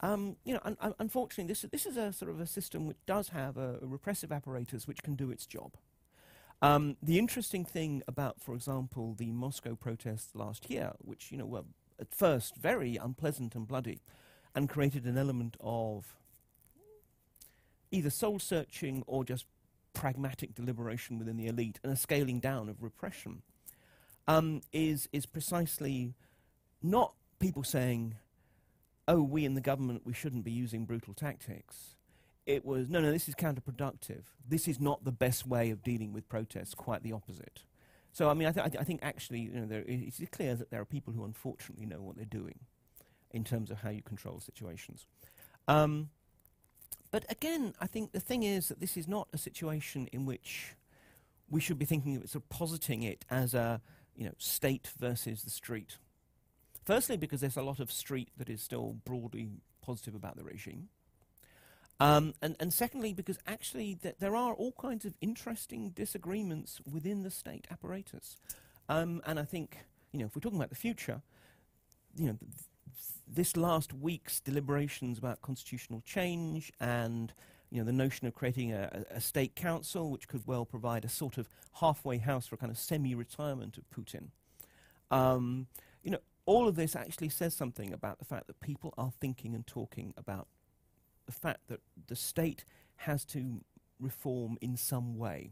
Um, 0.02 0.36
you 0.44 0.54
know, 0.54 0.60
un- 0.64 0.78
un- 0.82 0.96
unfortunately, 1.00 1.48
this, 1.48 1.62
this 1.72 1.86
is 1.86 1.98
a 1.98 2.12
sort 2.12 2.30
of 2.30 2.40
a 2.40 2.46
system 2.46 2.88
which 2.88 2.98
does 3.06 3.30
have 3.30 3.58
a, 3.58 3.80
a 3.82 3.86
repressive 3.86 4.32
apparatus 4.32 4.88
which 4.88 5.02
can 5.02 5.16
do 5.16 5.32
its 5.32 5.46
job. 5.46 5.76
Um, 6.64 6.96
the 7.04 7.20
interesting 7.20 7.66
thing 7.66 8.04
about, 8.08 8.40
for 8.40 8.56
example, 8.56 9.16
the 9.18 9.34
Moscow 9.34 9.76
protests 9.76 10.34
last 10.34 10.70
year, 10.70 10.94
which 11.00 11.30
you 11.30 11.38
know 11.38 11.46
were 11.46 11.66
at 12.00 12.16
first 12.16 12.56
very 12.56 12.96
unpleasant 12.96 13.54
and 13.54 13.68
bloody, 13.68 14.00
and 14.56 14.70
created 14.70 15.04
an 15.04 15.18
element 15.18 15.58
of 15.60 16.16
either 17.92 18.10
soul 18.10 18.40
searching 18.40 19.04
or 19.08 19.26
just 19.26 19.46
pragmatic 19.92 20.56
deliberation 20.56 21.20
within 21.20 21.36
the 21.36 21.48
elite 21.48 21.82
and 21.84 21.92
a 21.92 21.98
scaling 21.98 22.40
down 22.40 22.70
of 22.70 22.82
repression, 22.82 23.42
um, 24.30 24.62
is 24.72 25.10
is 25.12 25.26
precisely 25.26 26.14
not 26.82 27.14
people 27.40 27.66
saying, 27.66 28.16
"Oh, 29.06 29.22
we 29.22 29.44
in 29.44 29.56
the 29.56 29.60
government 29.60 30.06
we 30.06 30.14
shouldn't 30.14 30.46
be 30.46 30.52
using 30.54 30.86
brutal 30.86 31.14
tactics." 31.14 31.98
It 32.46 32.66
was 32.66 32.90
no, 32.90 33.00
no, 33.00 33.12
this 33.12 33.28
is 33.28 33.36
counterproductive. 33.36 34.24
This 34.48 34.68
is 34.68 34.80
not 34.80 35.04
the 35.04 35.12
best 35.12 35.48
way 35.48 35.70
of 35.70 35.84
dealing 35.84 36.14
with 36.14 36.28
protests. 36.28 36.74
Quite 36.74 37.04
the 37.04 37.14
opposite. 37.14 37.62
So, 38.12 38.30
I 38.30 38.36
mean, 38.36 38.48
I, 38.48 38.52
th- 38.52 38.66
I, 38.66 38.70
th- 38.70 38.82
I 38.82 38.84
think 38.84 39.00
actually, 39.02 39.40
you 39.40 39.52
know, 39.52 39.66
there, 39.66 39.84
it's 39.88 40.22
clear 40.32 40.54
that 40.56 40.70
there 40.70 40.80
are 40.80 40.86
people 40.86 41.14
who 41.14 41.24
unfortunately 41.24 41.88
know 41.88 42.00
what 42.02 42.16
they're 42.16 42.26
doing 42.26 42.60
in 43.32 43.44
terms 43.44 43.72
of 43.72 43.80
how 43.80 43.90
you 43.90 44.04
control 44.04 44.40
situations. 44.40 45.08
Um, 45.68 46.10
but 47.10 47.26
again, 47.30 47.74
I 47.80 47.88
think 47.88 48.12
the 48.12 48.20
thing 48.20 48.44
is 48.44 48.68
that 48.68 48.80
this 48.80 48.98
is 48.98 49.08
not 49.08 49.28
a 49.34 49.38
situation 49.38 50.08
in 50.12 50.26
which 50.26 50.76
we 51.50 51.60
should 51.60 51.80
be 51.80 51.86
thinking 51.86 52.16
of 52.16 52.24
it, 52.24 52.30
sort 52.30 52.44
of 52.44 52.50
positing 52.50 53.04
it 53.04 53.26
as 53.32 53.54
a, 53.54 53.82
you 54.16 54.26
know, 54.26 54.34
state 54.38 54.92
versus 55.00 55.44
the 55.44 55.50
street. 55.50 55.98
Firstly, 56.86 57.18
because 57.18 57.42
there's 57.42 57.58
a 57.58 57.64
lot 57.64 57.80
of 57.80 57.92
street 57.92 58.30
that 58.38 58.50
is 58.50 58.62
still 58.62 58.98
broadly 59.06 59.50
positive 59.82 60.14
about 60.14 60.38
the 60.38 60.44
regime. 60.44 60.90
Um, 62.00 62.34
and, 62.42 62.56
and 62.60 62.74
secondly, 62.74 63.14
because 63.14 63.38
actually 63.48 63.96
th- 63.96 64.16
there 64.20 64.36
are 64.36 64.54
all 64.54 64.74
kinds 64.74 65.06
of 65.06 65.14
interesting 65.22 65.90
disagreements 65.90 66.82
within 66.90 67.24
the 67.24 67.32
state 67.32 67.68
apparatus. 67.72 68.38
Um, 68.90 69.22
and 69.26 69.40
I 69.40 69.44
think, 69.44 69.78
you 70.12 70.20
know, 70.20 70.26
if 70.26 70.36
we're 70.36 70.42
talking 70.42 70.58
about 70.58 70.70
the 70.70 70.76
future, 70.76 71.22
you 72.18 72.28
know, 72.28 72.38
th- 72.40 72.52
this 73.28 73.56
last 73.56 73.94
week's 73.94 74.40
deliberations 74.40 75.18
about 75.18 75.42
constitutional 75.42 76.02
change 76.02 76.72
and, 76.80 77.32
you 77.70 77.78
know, 77.80 77.86
the 77.86 77.94
notion 77.94 78.28
of 78.28 78.34
creating 78.34 78.74
a, 78.74 79.06
a, 79.10 79.22
state 79.22 79.56
council, 79.56 80.12
which 80.12 80.28
could 80.28 80.46
well 80.46 80.66
provide 80.66 81.06
a 81.06 81.10
sort 81.10 81.38
of 81.38 81.48
halfway 81.80 82.18
house 82.18 82.48
for 82.48 82.56
a 82.56 82.58
kind 82.58 82.72
of 82.72 82.78
semi-retirement 82.78 83.78
of 83.78 83.84
Putin. 83.90 84.30
Um, 85.10 85.68
you 86.04 86.12
know, 86.12 86.20
all 86.46 86.68
of 86.68 86.76
this 86.76 86.96
actually 86.96 87.30
says 87.30 87.54
something 87.54 87.94
about 87.94 88.20
the 88.20 88.26
fact 88.26 88.48
that 88.48 88.60
people 88.60 88.94
are 88.98 89.12
thinking 89.22 89.56
and 89.56 89.66
talking 89.66 90.14
about 90.18 90.48
the 91.26 91.32
fact 91.32 91.68
that 91.68 91.80
the 92.08 92.16
state 92.16 92.66
has 92.98 93.26
to 93.26 93.62
reform 94.00 94.58
in 94.62 94.78
some 94.78 95.18
way. 95.18 95.52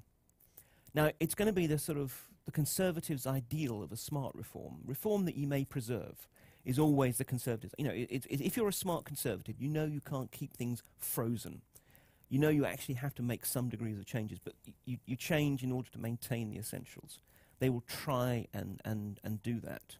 Now, 0.93 1.11
it's 1.19 1.35
going 1.35 1.47
to 1.47 1.53
be 1.53 1.67
the 1.67 1.77
sort 1.77 1.97
of 1.97 2.27
the 2.45 2.51
conservatives' 2.51 3.25
ideal 3.25 3.81
of 3.81 3.91
a 3.91 3.97
smart 3.97 4.35
reform. 4.35 4.79
Reform 4.85 5.25
that 5.25 5.35
you 5.35 5.47
may 5.47 5.63
preserve 5.63 6.27
is 6.65 6.77
always 6.77 7.17
the 7.17 7.23
conservatives. 7.23 7.73
You 7.77 7.85
know, 7.85 7.93
it, 7.93 8.25
it, 8.29 8.41
if 8.41 8.57
you're 8.57 8.67
a 8.67 8.73
smart 8.73 9.05
conservative, 9.05 9.55
you 9.59 9.69
know 9.69 9.85
you 9.85 10.01
can't 10.01 10.31
keep 10.31 10.55
things 10.55 10.83
frozen. 10.97 11.61
You 12.29 12.39
know 12.39 12.49
you 12.49 12.65
actually 12.65 12.95
have 12.95 13.15
to 13.15 13.21
make 13.21 13.45
some 13.45 13.69
degrees 13.69 13.97
of 13.97 14.05
changes, 14.05 14.39
but 14.43 14.53
you, 14.85 14.97
you 15.05 15.15
change 15.15 15.63
in 15.63 15.71
order 15.71 15.89
to 15.91 15.99
maintain 15.99 16.49
the 16.49 16.57
essentials. 16.57 17.19
They 17.59 17.69
will 17.69 17.83
try 17.87 18.47
and, 18.53 18.81
and, 18.85 19.19
and 19.23 19.41
do 19.43 19.59
that. 19.61 19.97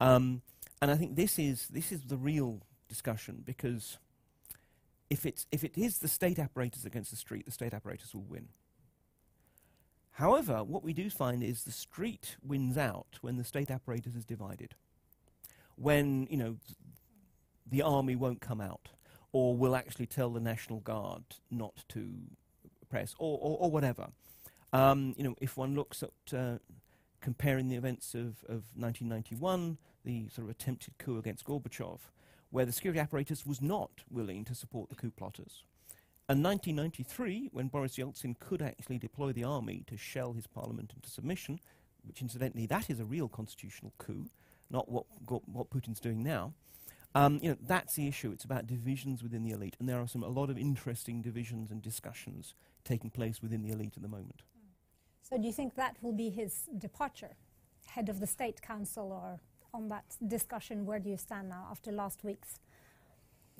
Um, 0.00 0.42
and 0.80 0.90
I 0.90 0.96
think 0.96 1.16
this 1.16 1.38
is, 1.38 1.68
this 1.68 1.92
is 1.92 2.02
the 2.02 2.16
real 2.16 2.60
discussion 2.88 3.42
because 3.44 3.98
if, 5.10 5.26
it's, 5.26 5.46
if 5.52 5.64
it 5.64 5.76
is 5.76 5.98
the 5.98 6.08
state 6.08 6.38
apparatus 6.38 6.84
against 6.84 7.10
the 7.10 7.16
street, 7.16 7.46
the 7.46 7.52
state 7.52 7.74
apparatus 7.74 8.14
will 8.14 8.26
win. 8.28 8.48
However, 10.12 10.62
what 10.62 10.84
we 10.84 10.92
do 10.92 11.10
find 11.10 11.42
is 11.42 11.64
the 11.64 11.72
street 11.72 12.36
wins 12.42 12.78
out 12.78 13.18
when 13.20 13.36
the 13.36 13.44
state 13.44 13.70
apparatus 13.70 14.14
is 14.14 14.24
divided. 14.24 14.74
When, 15.76 16.28
you 16.30 16.36
know, 16.36 16.56
the 17.68 17.82
army 17.82 18.14
won't 18.14 18.40
come 18.40 18.60
out, 18.60 18.90
or 19.32 19.56
will 19.56 19.74
actually 19.74 20.06
tell 20.06 20.30
the 20.30 20.40
National 20.40 20.78
Guard 20.78 21.24
not 21.50 21.84
to 21.88 22.08
press, 22.88 23.16
or, 23.18 23.38
or, 23.42 23.58
or 23.58 23.70
whatever. 23.70 24.08
Um, 24.72 25.14
you 25.16 25.24
know, 25.24 25.34
if 25.40 25.56
one 25.56 25.74
looks 25.74 26.04
at 26.04 26.36
uh, 26.36 26.58
comparing 27.20 27.68
the 27.68 27.76
events 27.76 28.14
of, 28.14 28.44
of 28.48 28.62
1991, 28.76 29.78
the 30.04 30.28
sort 30.28 30.44
of 30.44 30.50
attempted 30.50 30.98
coup 30.98 31.18
against 31.18 31.44
Gorbachev, 31.44 31.98
where 32.54 32.64
the 32.64 32.70
security 32.70 33.00
apparatus 33.00 33.44
was 33.44 33.60
not 33.60 33.90
willing 34.08 34.44
to 34.44 34.54
support 34.54 34.88
the 34.88 34.94
coup 34.94 35.10
plotters. 35.10 35.64
And 36.28 36.44
1993, 36.44 37.48
when 37.50 37.66
Boris 37.66 37.96
Yeltsin 37.96 38.38
could 38.38 38.62
actually 38.62 38.96
deploy 38.96 39.32
the 39.32 39.42
army 39.42 39.82
to 39.88 39.96
shell 39.96 40.34
his 40.34 40.46
parliament 40.46 40.92
into 40.94 41.10
submission, 41.10 41.58
which 42.06 42.22
incidentally, 42.22 42.66
that 42.66 42.88
is 42.88 43.00
a 43.00 43.04
real 43.04 43.26
constitutional 43.26 43.92
coup, 43.98 44.30
not 44.70 44.88
what, 44.88 45.06
what 45.26 45.68
Putin's 45.68 45.98
doing 45.98 46.22
now, 46.22 46.54
um, 47.16 47.40
you 47.42 47.50
know, 47.50 47.56
that's 47.60 47.96
the 47.96 48.06
issue. 48.06 48.30
It's 48.30 48.44
about 48.44 48.68
divisions 48.68 49.20
within 49.20 49.42
the 49.42 49.50
elite, 49.50 49.74
and 49.80 49.88
there 49.88 49.98
are 49.98 50.06
some 50.06 50.22
a 50.22 50.28
lot 50.28 50.48
of 50.48 50.56
interesting 50.56 51.22
divisions 51.22 51.72
and 51.72 51.82
discussions 51.82 52.54
taking 52.84 53.10
place 53.10 53.42
within 53.42 53.62
the 53.62 53.72
elite 53.72 53.94
at 53.96 54.02
the 54.02 54.08
moment. 54.08 54.42
So, 55.28 55.36
do 55.38 55.44
you 55.48 55.52
think 55.52 55.74
that 55.74 55.96
will 56.02 56.12
be 56.12 56.30
his 56.30 56.68
departure, 56.78 57.34
head 57.86 58.08
of 58.08 58.20
the 58.20 58.28
state 58.28 58.62
council, 58.62 59.10
or 59.10 59.40
on 59.74 59.88
that 59.88 60.04
discussion? 60.26 60.86
Where 60.86 60.98
do 60.98 61.10
you 61.10 61.16
stand 61.18 61.50
now 61.50 61.66
after 61.70 61.92
last 61.92 62.24
week's? 62.24 62.60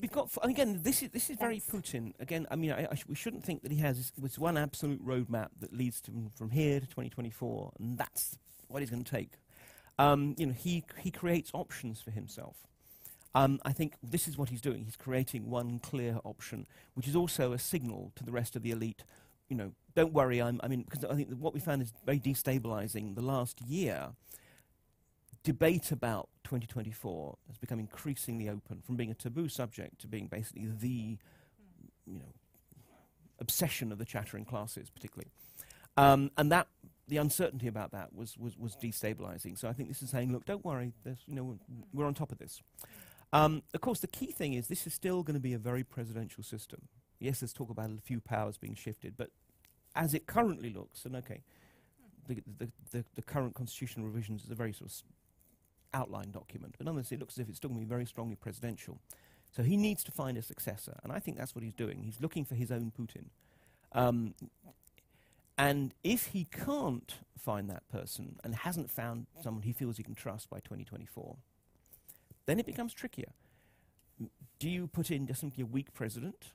We've 0.01 0.11
got, 0.11 0.25
f- 0.27 0.39
again, 0.43 0.81
this 0.83 1.03
is, 1.03 1.11
this 1.11 1.31
is 1.31 1.37
very 1.37 1.61
Putin. 1.61 2.15
Again, 2.19 2.47
I 2.51 2.57
mean, 2.57 2.73
I, 2.73 2.89
I 2.91 2.95
sh- 2.95 3.05
we 3.09 3.15
shouldn't 3.15 3.45
think 3.45 3.62
that 3.62 3.71
he 3.71 3.79
has 3.79 4.12
this 4.19 4.39
one 4.39 4.57
absolute 4.57 5.05
roadmap 5.05 5.49
that 5.61 5.73
leads 5.73 6.01
to 6.03 6.11
him 6.11 6.31
from 6.35 6.51
here 6.51 6.81
to 6.81 6.87
2024, 6.87 7.73
and 7.79 7.99
that's 7.99 8.37
what 8.69 8.81
he's 8.81 8.91
going 8.91 9.05
to 9.05 9.11
take. 9.11 9.33
Um, 9.99 10.35
you 10.37 10.47
know, 10.47 10.53
he, 10.53 10.85
he 10.99 11.11
creates 11.12 11.51
options 11.55 12.01
for 12.01 12.11
himself. 12.11 12.57
Um, 13.37 13.61
I 13.65 13.73
think 13.73 13.95
this 14.03 14.27
is 14.27 14.37
what 14.37 14.49
he's 14.49 14.61
doing. 14.61 14.85
He's 14.85 14.97
creating 14.97 15.49
one 15.49 15.79
clear 15.79 16.19
option, 16.25 16.67
which 16.95 17.07
is 17.07 17.15
also 17.15 17.53
a 17.53 17.59
signal 17.59 18.12
to 18.17 18.25
the 18.25 18.33
rest 18.33 18.57
of 18.57 18.62
the 18.62 18.71
elite. 18.73 19.05
You 19.49 19.57
know, 19.57 19.73
don't 19.95 20.12
worry. 20.12 20.41
I'm, 20.43 20.61
I 20.62 20.69
mean, 20.69 20.83
because 20.83 21.05
I 21.05 21.15
think 21.15 21.29
what 21.39 21.55
we 21.55 21.61
found 21.61 21.83
is 21.83 21.93
very 22.05 22.19
destabilizing. 22.19 23.15
The 23.15 23.23
last 23.23 23.61
year, 23.62 24.11
debate 25.45 25.93
about 25.93 26.29
2024 26.45 27.37
has 27.47 27.59
become 27.59 27.79
increasingly 27.79 28.49
open, 28.49 28.81
from 28.85 28.97
being 28.97 29.11
a 29.11 29.15
taboo 29.15 29.49
subject 29.49 30.01
to 30.01 30.09
being 30.09 30.27
basically 30.27 30.67
the, 30.67 31.19
you 32.07 32.19
know, 32.19 32.33
obsession 33.39 33.93
of 33.93 33.99
the 33.99 34.05
chattering 34.05 34.45
classes, 34.45 34.91
particularly. 34.91 35.31
Um, 35.97 36.31
and 36.37 36.51
that 36.51 36.67
the 37.07 37.19
uncertainty 37.19 37.69
about 37.69 37.93
that 37.93 38.15
was, 38.15 38.37
was, 38.39 38.59
was 38.59 38.77
destabilizing. 38.77 39.59
So 39.59 39.69
I 39.69 39.75
think 39.75 39.89
this 39.89 40.03
is 40.03 40.11
saying, 40.11 40.33
look, 40.33 40.47
don't 40.47 40.65
worry, 40.65 40.93
you 41.27 41.35
know, 41.35 41.59
we're 41.93 42.07
on 42.07 42.15
top 42.15 42.33
of 42.33 42.39
this. 42.39 42.63
Um, 43.33 43.63
of 43.75 43.81
course, 43.81 44.01
the 44.01 44.07
key 44.07 44.33
thing 44.33 44.55
is 44.55 44.69
this 44.69 44.87
is 44.87 44.95
still 44.95 45.23
going 45.23 45.35
to 45.35 45.41
be 45.41 45.53
a 45.53 45.59
very 45.59 45.85
presidential 45.85 46.43
system. 46.43 46.89
Yes, 47.21 47.41
there's 47.41 47.53
talk 47.53 47.69
about 47.69 47.91
a 47.91 48.01
few 48.01 48.21
powers 48.21 48.57
being 48.57 48.75
shifted, 48.75 49.15
but 49.17 49.31
as 49.95 50.15
it 50.15 50.27
currently 50.27 50.71
looks, 50.71 51.05
and 51.05 51.17
okay, 51.17 51.43
the, 52.27 52.43
the, 52.59 52.71
the, 52.91 53.05
the 53.15 53.23
current 53.23 53.55
constitutional 53.55 54.07
revisions 54.07 54.45
is 54.45 54.51
a 54.51 54.55
very 54.55 54.73
sort 54.73 54.91
of 54.91 55.03
outline 55.95 56.31
document, 56.31 56.75
but 56.77 56.87
nonetheless, 56.87 57.13
it 57.13 57.21
looks 57.21 57.35
as 57.35 57.41
if 57.41 57.49
it's 57.49 57.59
still 57.59 57.71
going 57.71 57.81
to 57.81 57.87
be 57.87 57.89
very 57.89 58.07
strongly 58.07 58.37
presidential. 58.37 58.99
So 59.53 59.63
he 59.63 59.77
needs 59.77 60.03
to 60.05 60.13
find 60.13 60.37
a 60.37 60.43
successor, 60.43 60.99
and 61.03 61.13
I 61.13 61.21
think 61.21 61.39
that's 61.39 61.55
what 61.55 61.63
he's 61.63 61.75
doing. 61.75 62.03
He's 62.03 62.21
looking 62.21 62.45
for 62.45 62.57
his 62.57 62.71
own 62.73 62.93
Putin. 62.99 63.27
Um, 63.93 64.35
and 65.57 65.95
if 66.03 66.27
he 66.27 66.45
can't 66.51 67.15
find 67.39 67.71
that 67.71 67.89
person 67.89 68.37
and 68.43 68.55
hasn't 68.55 68.91
found 68.91 69.27
someone 69.41 69.63
he 69.63 69.73
feels 69.73 69.97
he 69.97 70.03
can 70.03 70.15
trust 70.15 70.51
by 70.51 70.57
2024, 70.59 71.37
then 72.47 72.59
it 72.59 72.67
becomes 72.67 72.93
trickier. 72.93 73.33
Do 74.59 74.69
you 74.69 74.89
put 74.89 75.11
in 75.11 75.27
just 75.27 75.41
simply 75.41 75.63
a 75.63 75.67
weak 75.67 75.95
president, 75.95 76.53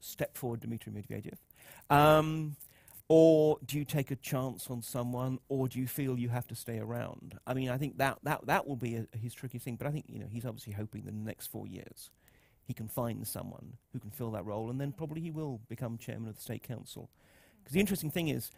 step 0.00 0.36
forward 0.36 0.60
Dmitry 0.60 0.92
Medvedev, 0.92 1.36
um, 1.90 2.56
or 3.08 3.58
do 3.64 3.78
you 3.78 3.84
take 3.84 4.10
a 4.10 4.16
chance 4.16 4.68
on 4.68 4.82
someone, 4.82 5.38
or 5.48 5.68
do 5.68 5.78
you 5.78 5.86
feel 5.86 6.18
you 6.18 6.28
have 6.28 6.46
to 6.48 6.54
stay 6.54 6.78
around? 6.78 7.38
I 7.46 7.54
mean, 7.54 7.68
I 7.68 7.78
think 7.78 7.98
that, 7.98 8.18
that, 8.24 8.46
that 8.46 8.66
will 8.66 8.76
be 8.76 8.96
a, 8.96 9.06
his 9.16 9.32
tricky 9.32 9.58
thing, 9.58 9.76
but 9.76 9.86
I 9.86 9.90
think 9.90 10.06
you 10.08 10.18
know, 10.18 10.26
he's 10.28 10.44
obviously 10.44 10.72
hoping 10.72 11.02
that 11.02 11.10
in 11.10 11.24
the 11.24 11.26
next 11.26 11.46
four 11.46 11.66
years 11.66 12.10
he 12.64 12.74
can 12.74 12.88
find 12.88 13.26
someone 13.26 13.74
who 13.92 14.00
can 14.00 14.10
fill 14.10 14.32
that 14.32 14.44
role, 14.44 14.70
and 14.70 14.80
then 14.80 14.90
probably 14.90 15.20
he 15.20 15.30
will 15.30 15.60
become 15.68 15.98
chairman 15.98 16.28
of 16.28 16.34
the 16.34 16.40
State 16.40 16.64
Council. 16.64 17.08
Because 17.62 17.74
the 17.74 17.80
interesting 17.80 18.10
thing 18.10 18.28
is, 18.28 18.50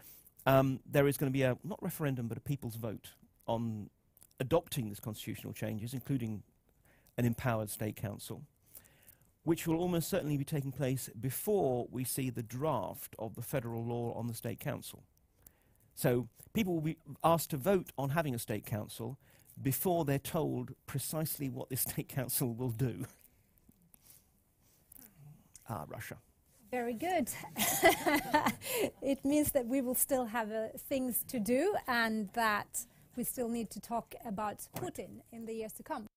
um, 0.47 0.81
there 0.91 1.07
is 1.07 1.19
going 1.19 1.31
to 1.31 1.37
be 1.37 1.43
a, 1.43 1.59
not 1.63 1.83
referendum, 1.83 2.27
but 2.27 2.39
a 2.39 2.41
people's 2.41 2.77
vote 2.77 3.11
on 3.47 3.91
adopting 4.41 4.89
these 4.89 5.01
constitutional 5.01 5.53
changes, 5.53 5.93
including 5.93 6.43
an 7.19 7.27
empowered 7.27 7.69
State 7.69 7.97
Council 7.97 8.43
which 9.45 9.67
will 9.67 9.77
almost 9.77 10.09
certainly 10.09 10.37
be 10.37 10.45
taking 10.45 10.73
place 10.73 11.09
before 11.21 11.87
we 11.91 12.05
see 12.05 12.31
the 12.31 12.43
draft 12.43 13.15
of 13.19 13.35
the 13.35 13.43
federal 13.43 13.85
law 13.85 14.13
on 14.15 14.27
the 14.27 14.35
State 14.35 14.61
Council. 14.61 15.05
So 15.95 16.29
people 16.53 16.75
will 16.75 16.83
be 16.83 16.99
asked 17.25 17.51
to 17.51 17.57
vote 17.57 17.91
on 17.97 18.11
having 18.11 18.35
a 18.35 18.39
State 18.39 18.67
Council 18.67 19.19
before 19.61 20.05
they're 20.05 20.19
told 20.19 20.73
precisely 20.87 21.49
what 21.49 21.69
this 21.71 21.81
State 21.89 22.09
Council 22.09 22.55
will 22.55 22.71
do. 22.71 23.05
Ah, 25.69 25.85
Russia. 25.89 26.17
Very 26.71 26.95
good. 26.95 27.31
it 29.03 29.25
means 29.25 29.53
that 29.53 29.67
we 29.67 29.81
will 29.81 29.95
still 29.95 30.27
have 30.27 30.53
uh, 30.53 30.69
things 30.89 31.25
to 31.29 31.41
do 31.41 31.75
and 31.87 32.29
that 32.35 32.87
we 33.17 33.25
still 33.25 33.49
need 33.49 33.71
to 33.71 33.81
talk 33.81 34.15
about 34.25 34.59
Putin 34.77 35.23
in 35.33 35.47
the 35.47 35.55
years 35.55 35.73
to 35.75 35.83
come. 35.83 36.09